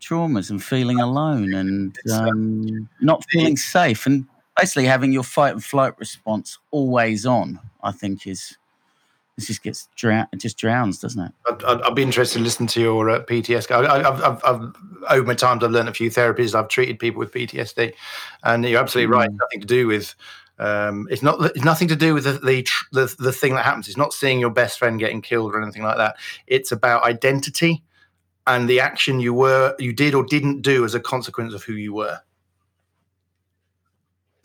traumas 0.00 0.50
and 0.50 0.62
feeling 0.62 1.00
alone 1.00 1.52
and 1.52 1.98
um, 2.12 2.88
not 3.00 3.24
feeling 3.30 3.56
safe 3.56 4.06
and 4.06 4.26
basically 4.56 4.86
having 4.86 5.12
your 5.12 5.24
fight 5.24 5.52
and 5.52 5.62
flight 5.62 5.98
response 5.98 6.58
always 6.70 7.26
on, 7.26 7.58
I 7.82 7.92
think 7.92 8.26
is 8.26 8.56
it 9.44 9.46
just 9.46 9.62
gets 9.62 9.88
drown, 9.96 10.26
it 10.32 10.40
just 10.40 10.58
drowns, 10.58 10.98
doesn't 10.98 11.22
it? 11.22 11.32
I'd, 11.46 11.82
I'd, 11.82 11.94
be 11.94 12.02
interested 12.02 12.38
to 12.38 12.44
listen 12.44 12.66
to 12.68 12.80
your 12.80 13.10
uh, 13.10 13.24
PTSD. 13.24 13.70
I, 13.70 14.02
have 14.02 14.22
I've, 14.22 14.44
I've, 14.44 14.74
over 15.08 15.26
my 15.26 15.34
times, 15.34 15.64
I've 15.64 15.70
learned 15.70 15.88
a 15.88 15.94
few 15.94 16.10
therapies. 16.10 16.54
I've 16.54 16.68
treated 16.68 16.98
people 16.98 17.18
with 17.18 17.32
PTSD, 17.32 17.92
and 18.44 18.64
you're 18.64 18.80
absolutely 18.80 19.14
mm. 19.14 19.18
right. 19.18 19.30
Nothing 19.30 19.60
to 19.60 19.66
do 19.66 19.86
with. 19.86 20.14
Um, 20.58 21.08
it's 21.10 21.22
not. 21.22 21.42
It's 21.56 21.64
nothing 21.64 21.88
to 21.88 21.96
do 21.96 22.14
with 22.14 22.24
the, 22.24 22.32
the, 22.32 22.66
the 22.92 23.14
the 23.18 23.32
thing 23.32 23.54
that 23.54 23.64
happens. 23.64 23.88
It's 23.88 23.96
not 23.96 24.12
seeing 24.12 24.40
your 24.40 24.50
best 24.50 24.78
friend 24.78 24.98
getting 24.98 25.22
killed 25.22 25.54
or 25.54 25.62
anything 25.62 25.82
like 25.82 25.96
that. 25.96 26.16
It's 26.46 26.72
about 26.72 27.04
identity 27.04 27.82
and 28.46 28.68
the 28.68 28.80
action 28.80 29.20
you 29.20 29.34
were, 29.34 29.74
you 29.78 29.92
did 29.92 30.14
or 30.14 30.24
didn't 30.24 30.62
do 30.62 30.84
as 30.84 30.94
a 30.94 31.00
consequence 31.00 31.54
of 31.54 31.62
who 31.62 31.74
you 31.74 31.94
were. 31.94 32.18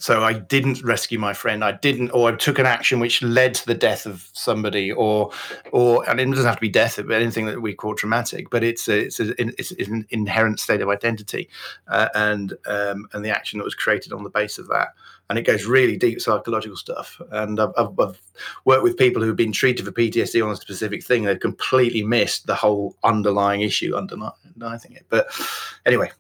So 0.06 0.22
I 0.22 0.34
didn't 0.34 0.84
rescue 0.84 1.18
my 1.18 1.34
friend. 1.34 1.64
I 1.64 1.72
didn't, 1.72 2.12
or 2.12 2.32
I 2.32 2.36
took 2.36 2.60
an 2.60 2.68
action 2.68 3.00
which 3.00 3.24
led 3.24 3.56
to 3.56 3.66
the 3.66 3.74
death 3.74 4.06
of 4.06 4.30
somebody, 4.34 4.92
or, 4.92 5.32
or, 5.72 6.08
and 6.08 6.20
it 6.20 6.30
doesn't 6.30 6.46
have 6.46 6.58
to 6.58 6.62
be 6.62 6.70
death, 6.70 6.98
but 6.98 7.20
anything 7.20 7.48
that 7.48 7.60
we 7.60 7.74
call 7.74 7.96
traumatic. 7.96 8.52
But 8.52 8.64
it's 8.64 8.88
a, 8.88 9.06
it's, 9.06 9.20
a, 9.20 9.34
it's 9.40 9.72
an 9.72 10.06
inherent 10.12 10.60
state 10.60 10.82
of 10.82 10.90
identity, 10.90 11.50
uh, 11.88 12.10
and 12.14 12.54
um, 12.68 13.08
and 13.14 13.26
the 13.26 13.32
action 13.32 13.58
that 13.58 13.66
was 13.66 13.74
created 13.74 14.14
on 14.14 14.24
the 14.24 14.30
base 14.30 14.60
of 14.60 14.68
that. 14.68 14.90
And 15.32 15.40
it 15.40 15.42
goes 15.42 15.66
really 15.66 15.98
deep 15.98 16.22
psychological 16.22 16.78
stuff. 16.78 17.20
And 17.32 17.60
I've, 17.60 17.72
I've, 17.76 18.00
I've 18.00 18.22
worked 18.66 18.84
with 18.84 18.98
people 18.98 19.24
who've 19.24 19.36
been 19.36 19.52
treated 19.52 19.88
for 19.88 19.92
PTSD 19.92 20.46
on 20.46 20.52
a 20.52 20.56
specific 20.56 21.04
thing. 21.04 21.24
They've 21.24 21.40
completely 21.40 22.04
missed 22.04 22.46
the 22.46 22.54
whole 22.54 22.96
underlying 23.04 23.62
issue 23.62 23.96
underlying 23.96 24.34
it. 24.92 25.08
But 25.10 25.30
anyway, 25.84 26.12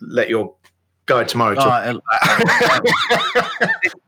let 0.00 0.28
your 0.28 0.54
guy 1.08 1.24
tomorrow. 1.24 1.56
Oh, 1.58 2.00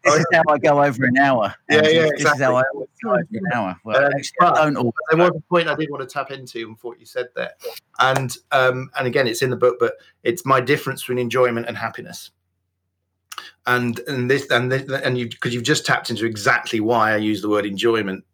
this 0.04 0.16
is 0.16 0.26
how 0.32 0.42
I 0.48 0.58
go 0.58 0.82
over 0.84 1.04
an 1.04 1.18
hour. 1.18 1.52
Yeah, 1.68 1.88
yeah, 1.88 2.06
exactly. 2.06 2.30
Is 2.30 2.40
how 2.40 2.56
I 2.56 2.62
go 3.02 3.10
over 3.10 3.26
an 3.32 3.52
hour. 3.52 3.76
Well, 3.84 4.04
um, 4.04 4.12
actually, 4.14 4.36
I 4.42 4.64
don't 4.64 4.76
always. 4.76 4.92
There 5.10 5.18
was 5.18 5.32
a 5.34 5.40
point 5.48 5.68
I 5.68 5.74
did 5.74 5.90
want 5.90 6.08
to 6.08 6.12
tap 6.12 6.30
into 6.30 6.68
and 6.68 6.76
what 6.82 7.00
you 7.00 7.06
said 7.06 7.28
there, 7.34 7.52
and 7.98 8.36
um, 8.52 8.90
and 8.96 9.06
again, 9.08 9.26
it's 9.26 9.42
in 9.42 9.50
the 9.50 9.56
book, 9.56 9.78
but 9.80 9.94
it's 10.22 10.46
my 10.46 10.60
difference 10.60 11.02
between 11.02 11.18
enjoyment 11.18 11.66
and 11.66 11.76
happiness. 11.76 12.30
And 13.66 13.98
and 14.06 14.30
this 14.30 14.48
and 14.50 14.70
this, 14.70 14.88
and 15.02 15.18
you 15.18 15.28
because 15.28 15.54
you've 15.54 15.64
just 15.64 15.86
tapped 15.86 16.10
into 16.10 16.26
exactly 16.26 16.80
why 16.80 17.12
I 17.12 17.16
use 17.16 17.42
the 17.42 17.48
word 17.48 17.66
enjoyment, 17.66 18.24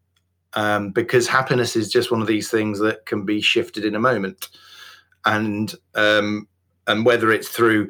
um, 0.54 0.90
because 0.90 1.28
happiness 1.28 1.76
is 1.76 1.90
just 1.90 2.10
one 2.10 2.20
of 2.20 2.26
these 2.26 2.50
things 2.50 2.80
that 2.80 3.06
can 3.06 3.24
be 3.24 3.40
shifted 3.40 3.84
in 3.84 3.94
a 3.94 4.00
moment, 4.00 4.48
and 5.24 5.72
um, 5.94 6.48
and 6.86 7.04
whether 7.04 7.30
it's 7.32 7.48
through 7.48 7.88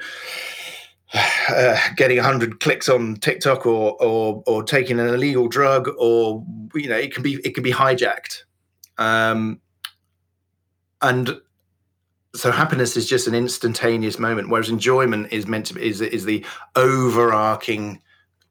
uh, 1.49 1.79
getting 1.97 2.17
100 2.17 2.61
clicks 2.61 2.89
on 2.89 3.17
TikTok 3.17 3.67
or, 3.67 4.01
or 4.03 4.43
or 4.47 4.63
taking 4.63 4.99
an 5.01 5.09
illegal 5.09 5.49
drug 5.49 5.89
or 5.99 6.45
you 6.75 6.89
know 6.89 6.97
it 6.97 7.13
can 7.13 7.23
be 7.23 7.35
it 7.45 7.55
can 7.55 7.63
be 7.63 7.73
hijacked 7.73 8.43
um, 8.99 9.61
and 11.03 11.41
so 12.35 12.51
happiness 12.51 12.97
is 12.97 13.09
just 13.09 13.27
an 13.27 13.35
instantaneous 13.35 14.19
moment 14.19 14.51
whereas 14.51 14.69
enjoyment 14.69 15.33
is 15.33 15.47
meant 15.47 15.67
to 15.67 15.75
be 15.75 15.89
is, 15.89 16.01
is 16.01 16.25
the 16.25 16.45
overarching 16.75 18.01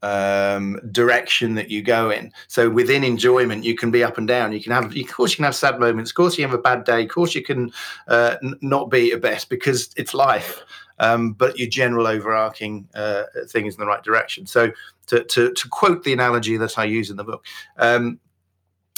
um, 0.06 0.80
direction 0.92 1.56
that 1.56 1.72
you 1.72 1.82
go 1.82 2.12
in. 2.12 2.32
So 2.48 2.70
within 2.70 3.04
enjoyment, 3.04 3.64
you 3.64 3.76
can 3.76 3.90
be 3.90 4.04
up 4.04 4.20
and 4.20 4.28
down. 4.28 4.52
You 4.52 4.62
can 4.62 4.72
have, 4.72 4.96
of 4.96 5.08
course, 5.08 5.32
you 5.32 5.38
can 5.38 5.46
have 5.46 5.56
sad 5.56 5.80
moments. 5.80 6.12
Of 6.12 6.16
course, 6.16 6.38
you 6.38 6.46
have 6.46 6.54
a 6.54 6.62
bad 6.62 6.84
day. 6.84 7.04
Of 7.04 7.10
course, 7.10 7.34
you 7.34 7.42
can 7.42 7.72
uh, 8.08 8.36
n- 8.44 8.54
not 8.62 8.92
be 8.92 9.12
at 9.14 9.22
best 9.22 9.50
because 9.50 9.90
it's 9.98 10.14
life. 10.14 10.62
Um, 11.00 11.34
but 11.34 11.58
your 11.60 11.70
general 11.70 12.08
overarching 12.08 12.88
uh, 12.96 13.24
thing 13.50 13.66
is 13.66 13.76
in 13.76 13.80
the 13.80 13.86
right 13.86 14.04
direction. 14.04 14.46
So 14.46 14.72
to, 15.08 15.24
to, 15.24 15.54
to 15.54 15.70
quote 15.70 16.04
the 16.04 16.14
analogy 16.14 16.58
that 16.58 16.80
I 16.80 16.86
use 16.86 17.10
in 17.10 17.18
the 17.18 17.24
book, 17.24 17.46
um, 17.78 18.20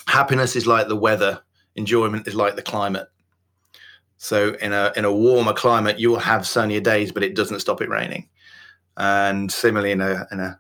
happiness 0.08 0.56
is 0.56 0.68
like 0.68 0.88
the 0.88 0.96
weather. 0.96 1.42
Enjoyment 1.76 2.28
is 2.28 2.36
like 2.36 2.56
the 2.56 2.62
climate. 2.62 3.08
So 4.18 4.56
in 4.56 4.74
a 4.74 4.92
in 4.96 5.06
a 5.06 5.14
warmer 5.14 5.54
climate, 5.54 6.00
you 6.00 6.10
will 6.10 6.20
have 6.20 6.48
sunnier 6.48 6.80
days, 6.80 7.12
but 7.12 7.24
it 7.24 7.36
doesn't 7.36 7.60
stop 7.60 7.82
it 7.82 7.90
raining. 7.90 8.28
And 8.98 9.52
similarly, 9.52 9.92
in 9.92 10.02
a 10.02 10.28
in 10.32 10.40
a 10.40 10.60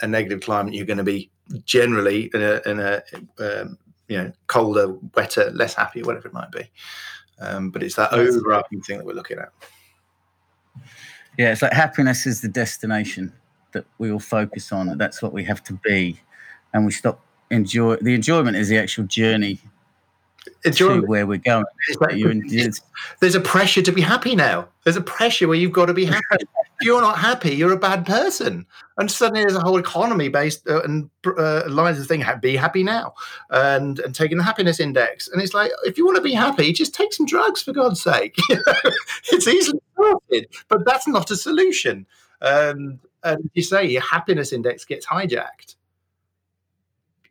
a 0.00 0.06
negative 0.06 0.40
climate, 0.40 0.74
you're 0.74 0.86
going 0.86 0.98
to 0.98 1.04
be 1.04 1.30
generally 1.64 2.30
in 2.34 2.42
a, 2.42 2.60
in 2.66 2.80
a 2.80 3.02
um, 3.38 3.78
you 4.08 4.18
know 4.18 4.32
colder, 4.46 4.92
wetter, 5.14 5.50
less 5.50 5.74
happy, 5.74 6.02
whatever 6.02 6.28
it 6.28 6.34
might 6.34 6.50
be. 6.50 6.70
Um, 7.40 7.70
but 7.70 7.82
it's 7.82 7.96
that 7.96 8.12
overarching 8.12 8.80
thing 8.82 8.98
that 8.98 9.06
we're 9.06 9.14
looking 9.14 9.38
at. 9.38 9.52
Yeah, 11.38 11.52
it's 11.52 11.62
like 11.62 11.72
happiness 11.72 12.26
is 12.26 12.40
the 12.40 12.48
destination 12.48 13.32
that 13.72 13.84
we 13.98 14.10
all 14.12 14.20
focus 14.20 14.70
on. 14.72 14.96
That's 14.98 15.20
what 15.20 15.32
we 15.32 15.44
have 15.44 15.62
to 15.64 15.72
be, 15.84 16.20
and 16.72 16.86
we 16.86 16.92
stop 16.92 17.20
enjoy. 17.50 17.96
The 17.96 18.14
enjoyment 18.14 18.56
is 18.56 18.68
the 18.68 18.78
actual 18.78 19.04
journey 19.04 19.60
enjoy 20.64 21.00
where 21.00 21.26
we're 21.26 21.38
going. 21.38 21.64
There's 23.20 23.34
a 23.34 23.40
pressure 23.40 23.82
to 23.82 23.92
be 23.92 24.00
happy 24.00 24.34
now. 24.36 24.68
There's 24.84 24.96
a 24.96 25.02
pressure 25.02 25.48
where 25.48 25.56
you've 25.56 25.72
got 25.72 25.86
to 25.86 25.94
be 25.94 26.04
happy. 26.04 26.22
if 26.40 26.86
you're 26.86 27.00
not 27.00 27.18
happy, 27.18 27.54
you're 27.54 27.72
a 27.72 27.78
bad 27.78 28.06
person. 28.06 28.66
And 28.98 29.10
suddenly 29.10 29.42
there's 29.42 29.56
a 29.56 29.60
whole 29.60 29.78
economy 29.78 30.28
based 30.28 30.68
uh, 30.68 30.82
and 30.82 31.10
uh, 31.26 31.64
lines 31.68 31.98
of 31.98 32.06
thing. 32.06 32.24
Be 32.40 32.56
happy 32.56 32.82
now, 32.82 33.14
and 33.50 33.98
and 34.00 34.14
taking 34.14 34.38
the 34.38 34.44
happiness 34.44 34.80
index. 34.80 35.28
And 35.28 35.40
it's 35.40 35.54
like, 35.54 35.72
if 35.84 35.98
you 35.98 36.04
want 36.04 36.16
to 36.16 36.22
be 36.22 36.34
happy, 36.34 36.72
just 36.72 36.94
take 36.94 37.12
some 37.12 37.26
drugs 37.26 37.62
for 37.62 37.72
God's 37.72 38.02
sake. 38.02 38.36
it's 39.32 39.48
easily 39.48 39.80
sorted, 39.96 40.48
but 40.68 40.84
that's 40.84 41.08
not 41.08 41.30
a 41.30 41.36
solution. 41.36 42.06
Um, 42.40 43.00
and 43.22 43.50
you 43.54 43.62
say 43.62 43.86
your 43.86 44.02
happiness 44.02 44.52
index 44.52 44.84
gets 44.84 45.06
hijacked. 45.06 45.76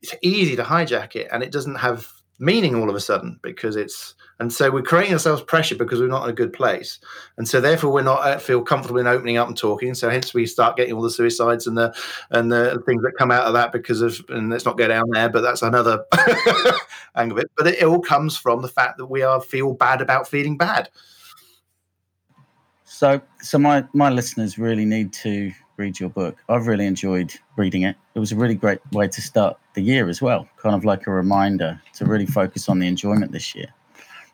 It's 0.01 0.15
easy 0.21 0.55
to 0.55 0.63
hijack 0.63 1.15
it, 1.15 1.29
and 1.31 1.43
it 1.43 1.51
doesn't 1.51 1.75
have 1.75 2.09
meaning 2.39 2.75
all 2.75 2.89
of 2.89 2.95
a 2.95 2.99
sudden 2.99 3.39
because 3.41 3.75
it's 3.75 4.15
and 4.39 4.51
so 4.51 4.71
we're 4.71 4.81
creating 4.81 5.13
ourselves 5.13 5.41
pressure 5.43 5.75
because 5.75 5.99
we're 5.99 6.07
not 6.07 6.23
in 6.23 6.29
a 6.29 6.33
good 6.33 6.51
place. 6.51 6.99
And 7.37 7.47
so 7.47 7.61
therefore 7.61 7.93
we're 7.93 8.01
not 8.01 8.27
uh, 8.27 8.39
feel 8.39 8.61
comfortable 8.61 8.99
in 8.99 9.07
opening 9.07 9.37
up 9.37 9.47
and 9.47 9.55
talking. 9.55 9.93
So 9.93 10.09
hence 10.09 10.33
we 10.33 10.45
start 10.47 10.75
getting 10.75 10.93
all 10.95 11.01
the 11.01 11.11
suicides 11.11 11.67
and 11.67 11.77
the 11.77 11.95
and 12.31 12.51
the 12.51 12.81
things 12.85 13.03
that 13.03 13.13
come 13.17 13.31
out 13.31 13.45
of 13.45 13.53
that 13.53 13.71
because 13.71 14.01
of 14.01 14.19
and 14.29 14.49
let's 14.49 14.65
not 14.65 14.77
go 14.77 14.87
down 14.87 15.09
there 15.11 15.29
but 15.29 15.41
that's 15.41 15.61
another 15.61 16.03
angle 17.15 17.37
of 17.37 17.43
it. 17.43 17.51
But 17.55 17.67
it, 17.67 17.75
it 17.79 17.85
all 17.85 18.01
comes 18.01 18.35
from 18.35 18.61
the 18.61 18.67
fact 18.67 18.97
that 18.97 19.05
we 19.05 19.21
are 19.21 19.39
feel 19.39 19.73
bad 19.73 20.01
about 20.01 20.27
feeling 20.27 20.57
bad. 20.57 20.89
So 22.83 23.21
so 23.41 23.59
my 23.59 23.85
my 23.93 24.09
listeners 24.09 24.57
really 24.57 24.85
need 24.85 25.13
to 25.13 25.51
read 25.77 25.99
your 25.99 26.09
book. 26.09 26.37
I've 26.49 26.67
really 26.67 26.85
enjoyed 26.85 27.33
reading 27.55 27.83
it. 27.83 27.95
It 28.15 28.19
was 28.19 28.31
a 28.31 28.35
really 28.35 28.55
great 28.55 28.79
way 28.91 29.07
to 29.07 29.21
start 29.21 29.57
the 29.73 29.81
year 29.81 30.09
as 30.09 30.21
well, 30.21 30.47
kind 30.57 30.75
of 30.75 30.85
like 30.85 31.07
a 31.07 31.11
reminder 31.11 31.81
to 31.95 32.05
really 32.05 32.25
focus 32.25 32.69
on 32.69 32.79
the 32.79 32.87
enjoyment 32.87 33.31
this 33.31 33.55
year. 33.55 33.67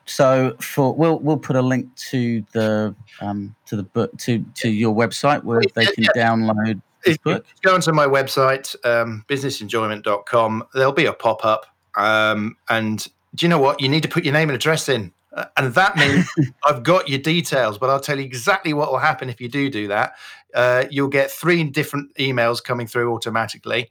So 0.05 0.55
for 0.59 0.93
we'll 0.93 1.19
we'll 1.19 1.37
put 1.37 1.55
a 1.55 1.61
link 1.61 1.95
to 2.09 2.43
the 2.51 2.95
um, 3.21 3.55
to 3.67 3.75
the 3.75 3.83
book 3.83 4.17
to 4.19 4.43
to 4.55 4.69
your 4.69 4.93
website 4.93 5.43
where 5.43 5.61
they 5.75 5.85
can 5.85 6.05
download 6.15 6.81
this 7.05 7.17
book. 7.17 7.45
Go 7.61 7.75
onto 7.75 7.91
my 7.91 8.07
website, 8.07 8.75
um, 8.83 9.23
businessenjoyment.com. 9.27 10.63
There'll 10.73 10.91
be 10.93 11.05
a 11.05 11.13
pop 11.13 11.45
up, 11.45 11.67
um, 11.95 12.57
and 12.69 13.05
do 13.35 13.45
you 13.45 13.49
know 13.49 13.59
what? 13.59 13.81
You 13.81 13.87
need 13.87 14.03
to 14.03 14.09
put 14.09 14.25
your 14.25 14.33
name 14.33 14.49
and 14.49 14.55
address 14.55 14.89
in. 14.89 15.13
Uh, 15.33 15.45
and 15.57 15.73
that 15.75 15.95
means 15.95 16.27
I've 16.65 16.81
got 16.81 17.07
your 17.07 17.19
details, 17.19 17.77
but 17.77 17.89
I'll 17.89 17.99
tell 17.99 18.17
you 18.17 18.25
exactly 18.25 18.73
what 18.73 18.91
will 18.91 18.97
happen 18.97 19.29
if 19.29 19.39
you 19.39 19.47
do 19.47 19.69
do 19.69 19.87
that. 19.89 20.15
Uh, 20.53 20.85
you'll 20.89 21.07
get 21.07 21.31
three 21.31 21.63
different 21.63 22.13
emails 22.15 22.63
coming 22.63 22.87
through 22.87 23.13
automatically, 23.13 23.89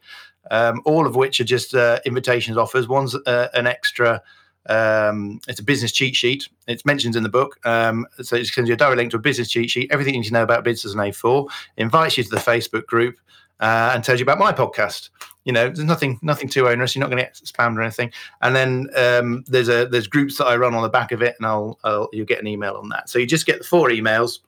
um, 0.51 0.81
all 0.85 1.07
of 1.07 1.17
which 1.17 1.41
are 1.41 1.45
just 1.45 1.75
uh, 1.75 2.01
invitations 2.05 2.57
offers. 2.57 2.89
One's 2.89 3.15
uh, 3.15 3.49
an 3.55 3.67
extra. 3.67 4.23
Um, 4.69 5.41
it's 5.49 5.61
a 5.61 5.65
business 5.65 5.93
cheat 5.93 6.15
sheet. 6.15 6.49
It's 6.67 6.85
mentioned 6.85 7.17
in 7.17 7.23
the 7.23 7.29
book. 7.29 7.59
Um, 7.67 8.07
so 8.21 8.37
it 8.37 8.47
sends 8.47 8.69
you 8.69 8.75
a 8.75 8.77
direct 8.77 8.99
link 8.99 9.11
to 9.13 9.17
a 9.17 9.21
business 9.21 9.51
cheat 9.51 9.71
sheet, 9.71 9.91
everything 9.91 10.15
you 10.15 10.21
need 10.21 10.27
to 10.29 10.33
know 10.35 10.43
about 10.43 10.65
business 10.65 10.93
and 10.93 11.01
A4, 11.01 11.49
invites 11.79 12.19
you 12.19 12.25
to 12.25 12.31
the 12.31 12.37
Facebook 12.37 12.87
group, 12.87 13.17
uh, 13.61 13.93
and 13.95 14.05
tells 14.05 14.21
you 14.21 14.25
about 14.25 14.39
my 14.39 14.53
podcast. 14.53 15.11
You 15.45 15.53
know, 15.53 15.65
there's 15.65 15.85
nothing 15.85 16.19
nothing 16.21 16.49
too 16.49 16.69
onerous. 16.69 16.95
You're 16.95 17.01
not 17.01 17.11
going 17.11 17.25
to 17.25 17.25
get 17.25 17.35
spammed 17.35 17.77
or 17.79 17.83
anything. 17.83 18.13
And 18.43 18.55
then 18.55 18.89
um, 18.97 19.45
there's 19.47 19.69
a 19.69 19.87
there's 19.87 20.07
groups 20.07 20.37
that 20.39 20.47
I 20.47 20.57
run 20.57 20.75
on 20.75 20.83
the 20.83 20.91
back 20.91 21.13
of 21.13 21.23
it, 21.23 21.37
and 21.39 21.47
I'll, 21.47 21.79
I'll 21.85 22.09
you'll 22.13 22.27
get 22.27 22.41
an 22.41 22.47
email 22.47 22.75
on 22.75 22.91
that. 22.91 23.09
So 23.09 23.19
you 23.19 23.27
just 23.27 23.47
get 23.47 23.59
the 23.59 23.65
four 23.65 23.89
emails. 23.89 24.41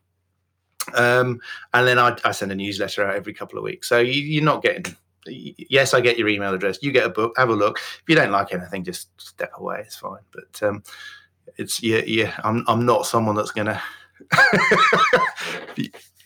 Um, 0.95 1.41
and 1.75 1.87
then 1.87 1.99
I, 1.99 2.17
I, 2.25 2.33
send 2.33 2.53
a 2.53 2.55
newsletter 2.55 3.07
out 3.07 3.15
every 3.15 3.35
couple 3.35 3.59
of 3.59 3.65
weeks. 3.65 3.89
So 3.89 3.99
you, 3.99 4.41
are 4.41 4.45
not 4.45 4.63
getting. 4.63 4.97
Yes, 5.27 5.95
I 5.95 6.01
get 6.01 6.19
your 6.19 6.29
email 6.29 6.55
address. 6.55 6.79
You 6.83 6.93
get 6.93 7.07
a 7.07 7.11
book. 7.11 7.35
Have 7.37 7.51
a 7.51 7.55
look. 7.55 7.79
If 7.79 8.05
you 8.09 8.15
don't 8.15 8.31
like 8.31 8.53
anything, 8.53 8.85
just 8.85 9.09
step 9.21 9.53
away. 9.57 9.81
It's 9.81 9.97
fine. 9.97 10.21
But 10.33 10.63
um, 10.67 10.83
it's 11.57 11.83
yeah, 11.83 12.03
yeah. 12.07 12.35
I'm 12.43 12.65
I'm 12.67 12.87
not 12.87 13.07
someone 13.07 13.37
that's 13.37 13.53
gonna. 13.53 13.81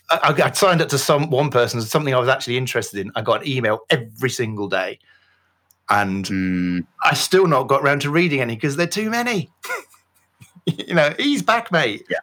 I, 0.09 0.33
I, 0.43 0.51
signed 0.51 0.81
up 0.81 0.89
to 0.89 0.97
some 0.97 1.29
one 1.29 1.49
person 1.49 1.81
something 1.81 2.13
I 2.13 2.19
was 2.19 2.29
actually 2.29 2.57
interested 2.57 2.99
in. 2.99 3.11
I 3.15 3.21
got 3.21 3.41
an 3.41 3.47
email 3.47 3.79
every 3.89 4.29
single 4.29 4.67
day, 4.67 4.99
and 5.89 6.25
mm. 6.25 6.85
I 7.03 7.13
still 7.15 7.47
not 7.47 7.63
got 7.63 7.81
around 7.81 8.01
to 8.01 8.11
reading 8.11 8.41
any 8.41 8.55
because 8.55 8.75
they're 8.75 8.87
too 8.87 9.09
many. 9.09 9.51
you 10.65 10.93
know, 10.93 11.13
he's 11.17 11.41
back, 11.41 11.71
mate. 11.71 12.05
Yeah, 12.09 12.19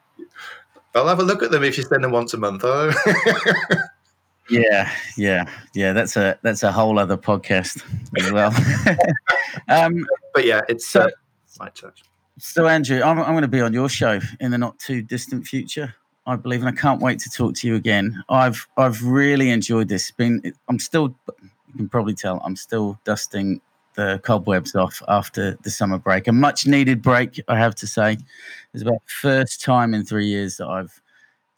I'll 0.94 1.08
have 1.08 1.20
a 1.20 1.24
look 1.24 1.42
at 1.42 1.50
them 1.50 1.64
if 1.64 1.78
you 1.78 1.84
send 1.84 2.04
them 2.04 2.10
once 2.10 2.34
a 2.34 2.36
month. 2.36 2.64
yeah, 4.50 4.92
yeah, 5.16 5.44
yeah. 5.74 5.92
That's 5.92 6.16
a 6.16 6.38
that's 6.42 6.62
a 6.62 6.70
whole 6.70 6.98
other 6.98 7.16
podcast 7.16 7.82
as 8.18 8.30
well. 8.30 8.52
um, 9.68 10.06
but 10.34 10.44
yeah, 10.44 10.60
it's 10.68 10.86
so, 10.86 11.02
uh, 11.02 11.10
my 11.58 11.70
touch. 11.70 12.02
So 12.38 12.66
Andrew, 12.66 13.02
I'm, 13.02 13.18
I'm 13.18 13.32
going 13.32 13.42
to 13.42 13.48
be 13.48 13.60
on 13.60 13.72
your 13.72 13.88
show 13.88 14.20
in 14.40 14.50
the 14.50 14.58
not 14.58 14.78
too 14.78 15.02
distant 15.02 15.46
future. 15.46 15.94
I 16.26 16.36
believe, 16.36 16.60
and 16.60 16.68
I 16.68 16.80
can't 16.80 17.00
wait 17.00 17.18
to 17.20 17.30
talk 17.30 17.54
to 17.56 17.66
you 17.66 17.74
again. 17.74 18.22
I've 18.28 18.66
I've 18.76 19.02
really 19.02 19.50
enjoyed 19.50 19.88
this. 19.88 20.10
Been 20.10 20.54
I'm 20.68 20.78
still 20.78 21.14
you 21.38 21.76
can 21.76 21.88
probably 21.88 22.14
tell 22.14 22.40
I'm 22.44 22.56
still 22.56 22.98
dusting 23.04 23.60
the 23.94 24.20
cobwebs 24.22 24.74
off 24.74 25.02
after 25.08 25.56
the 25.62 25.70
summer 25.70 25.98
break. 25.98 26.28
A 26.28 26.32
much 26.32 26.66
needed 26.66 27.02
break, 27.02 27.40
I 27.48 27.58
have 27.58 27.74
to 27.76 27.86
say. 27.86 28.18
It's 28.72 28.82
about 28.82 29.02
the 29.06 29.12
first 29.20 29.62
time 29.62 29.94
in 29.94 30.04
three 30.04 30.26
years 30.26 30.56
that 30.56 30.66
I've 30.66 31.00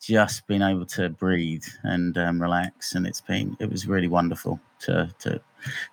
just 0.01 0.47
been 0.47 0.62
able 0.62 0.85
to 0.85 1.09
breathe 1.09 1.64
and 1.82 2.18
um, 2.18 2.41
relax, 2.41 2.95
and 2.95 3.07
it's 3.07 3.20
been 3.20 3.57
it 3.61 3.70
was 3.70 3.87
really 3.87 4.09
wonderful 4.09 4.61
to 4.80 5.11
to 5.20 5.41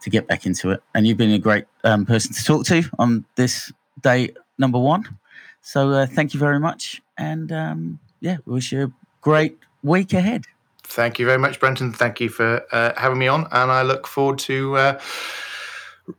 to 0.01 0.09
get 0.09 0.27
back 0.27 0.45
into 0.45 0.71
it. 0.71 0.83
And 0.93 1.07
you've 1.07 1.17
been 1.17 1.31
a 1.31 1.39
great 1.39 1.65
um, 1.83 2.05
person 2.05 2.33
to 2.33 2.43
talk 2.43 2.65
to 2.65 2.83
on 2.99 3.25
this 3.35 3.71
day 4.01 4.33
number 4.57 4.79
one. 4.79 5.17
So 5.61 5.91
uh, 5.91 6.05
thank 6.07 6.33
you 6.33 6.39
very 6.39 6.59
much, 6.59 7.01
and 7.17 7.51
um, 7.51 7.99
yeah, 8.19 8.37
wish 8.45 8.71
you 8.71 8.83
a 8.85 8.91
great 9.21 9.57
week 9.83 10.13
ahead. 10.13 10.45
Thank 10.83 11.19
you 11.19 11.25
very 11.25 11.37
much, 11.37 11.59
Brenton. 11.59 11.93
Thank 11.93 12.19
you 12.19 12.27
for 12.27 12.65
uh, 12.73 12.91
having 12.97 13.19
me 13.19 13.27
on, 13.27 13.47
and 13.51 13.71
I 13.71 13.83
look 13.83 14.07
forward 14.07 14.39
to 14.39 14.75
uh, 14.75 14.99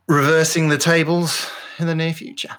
reversing 0.07 0.69
the 0.69 0.77
tables 0.77 1.49
in 1.79 1.87
the 1.87 1.95
near 1.95 2.13
future. 2.13 2.55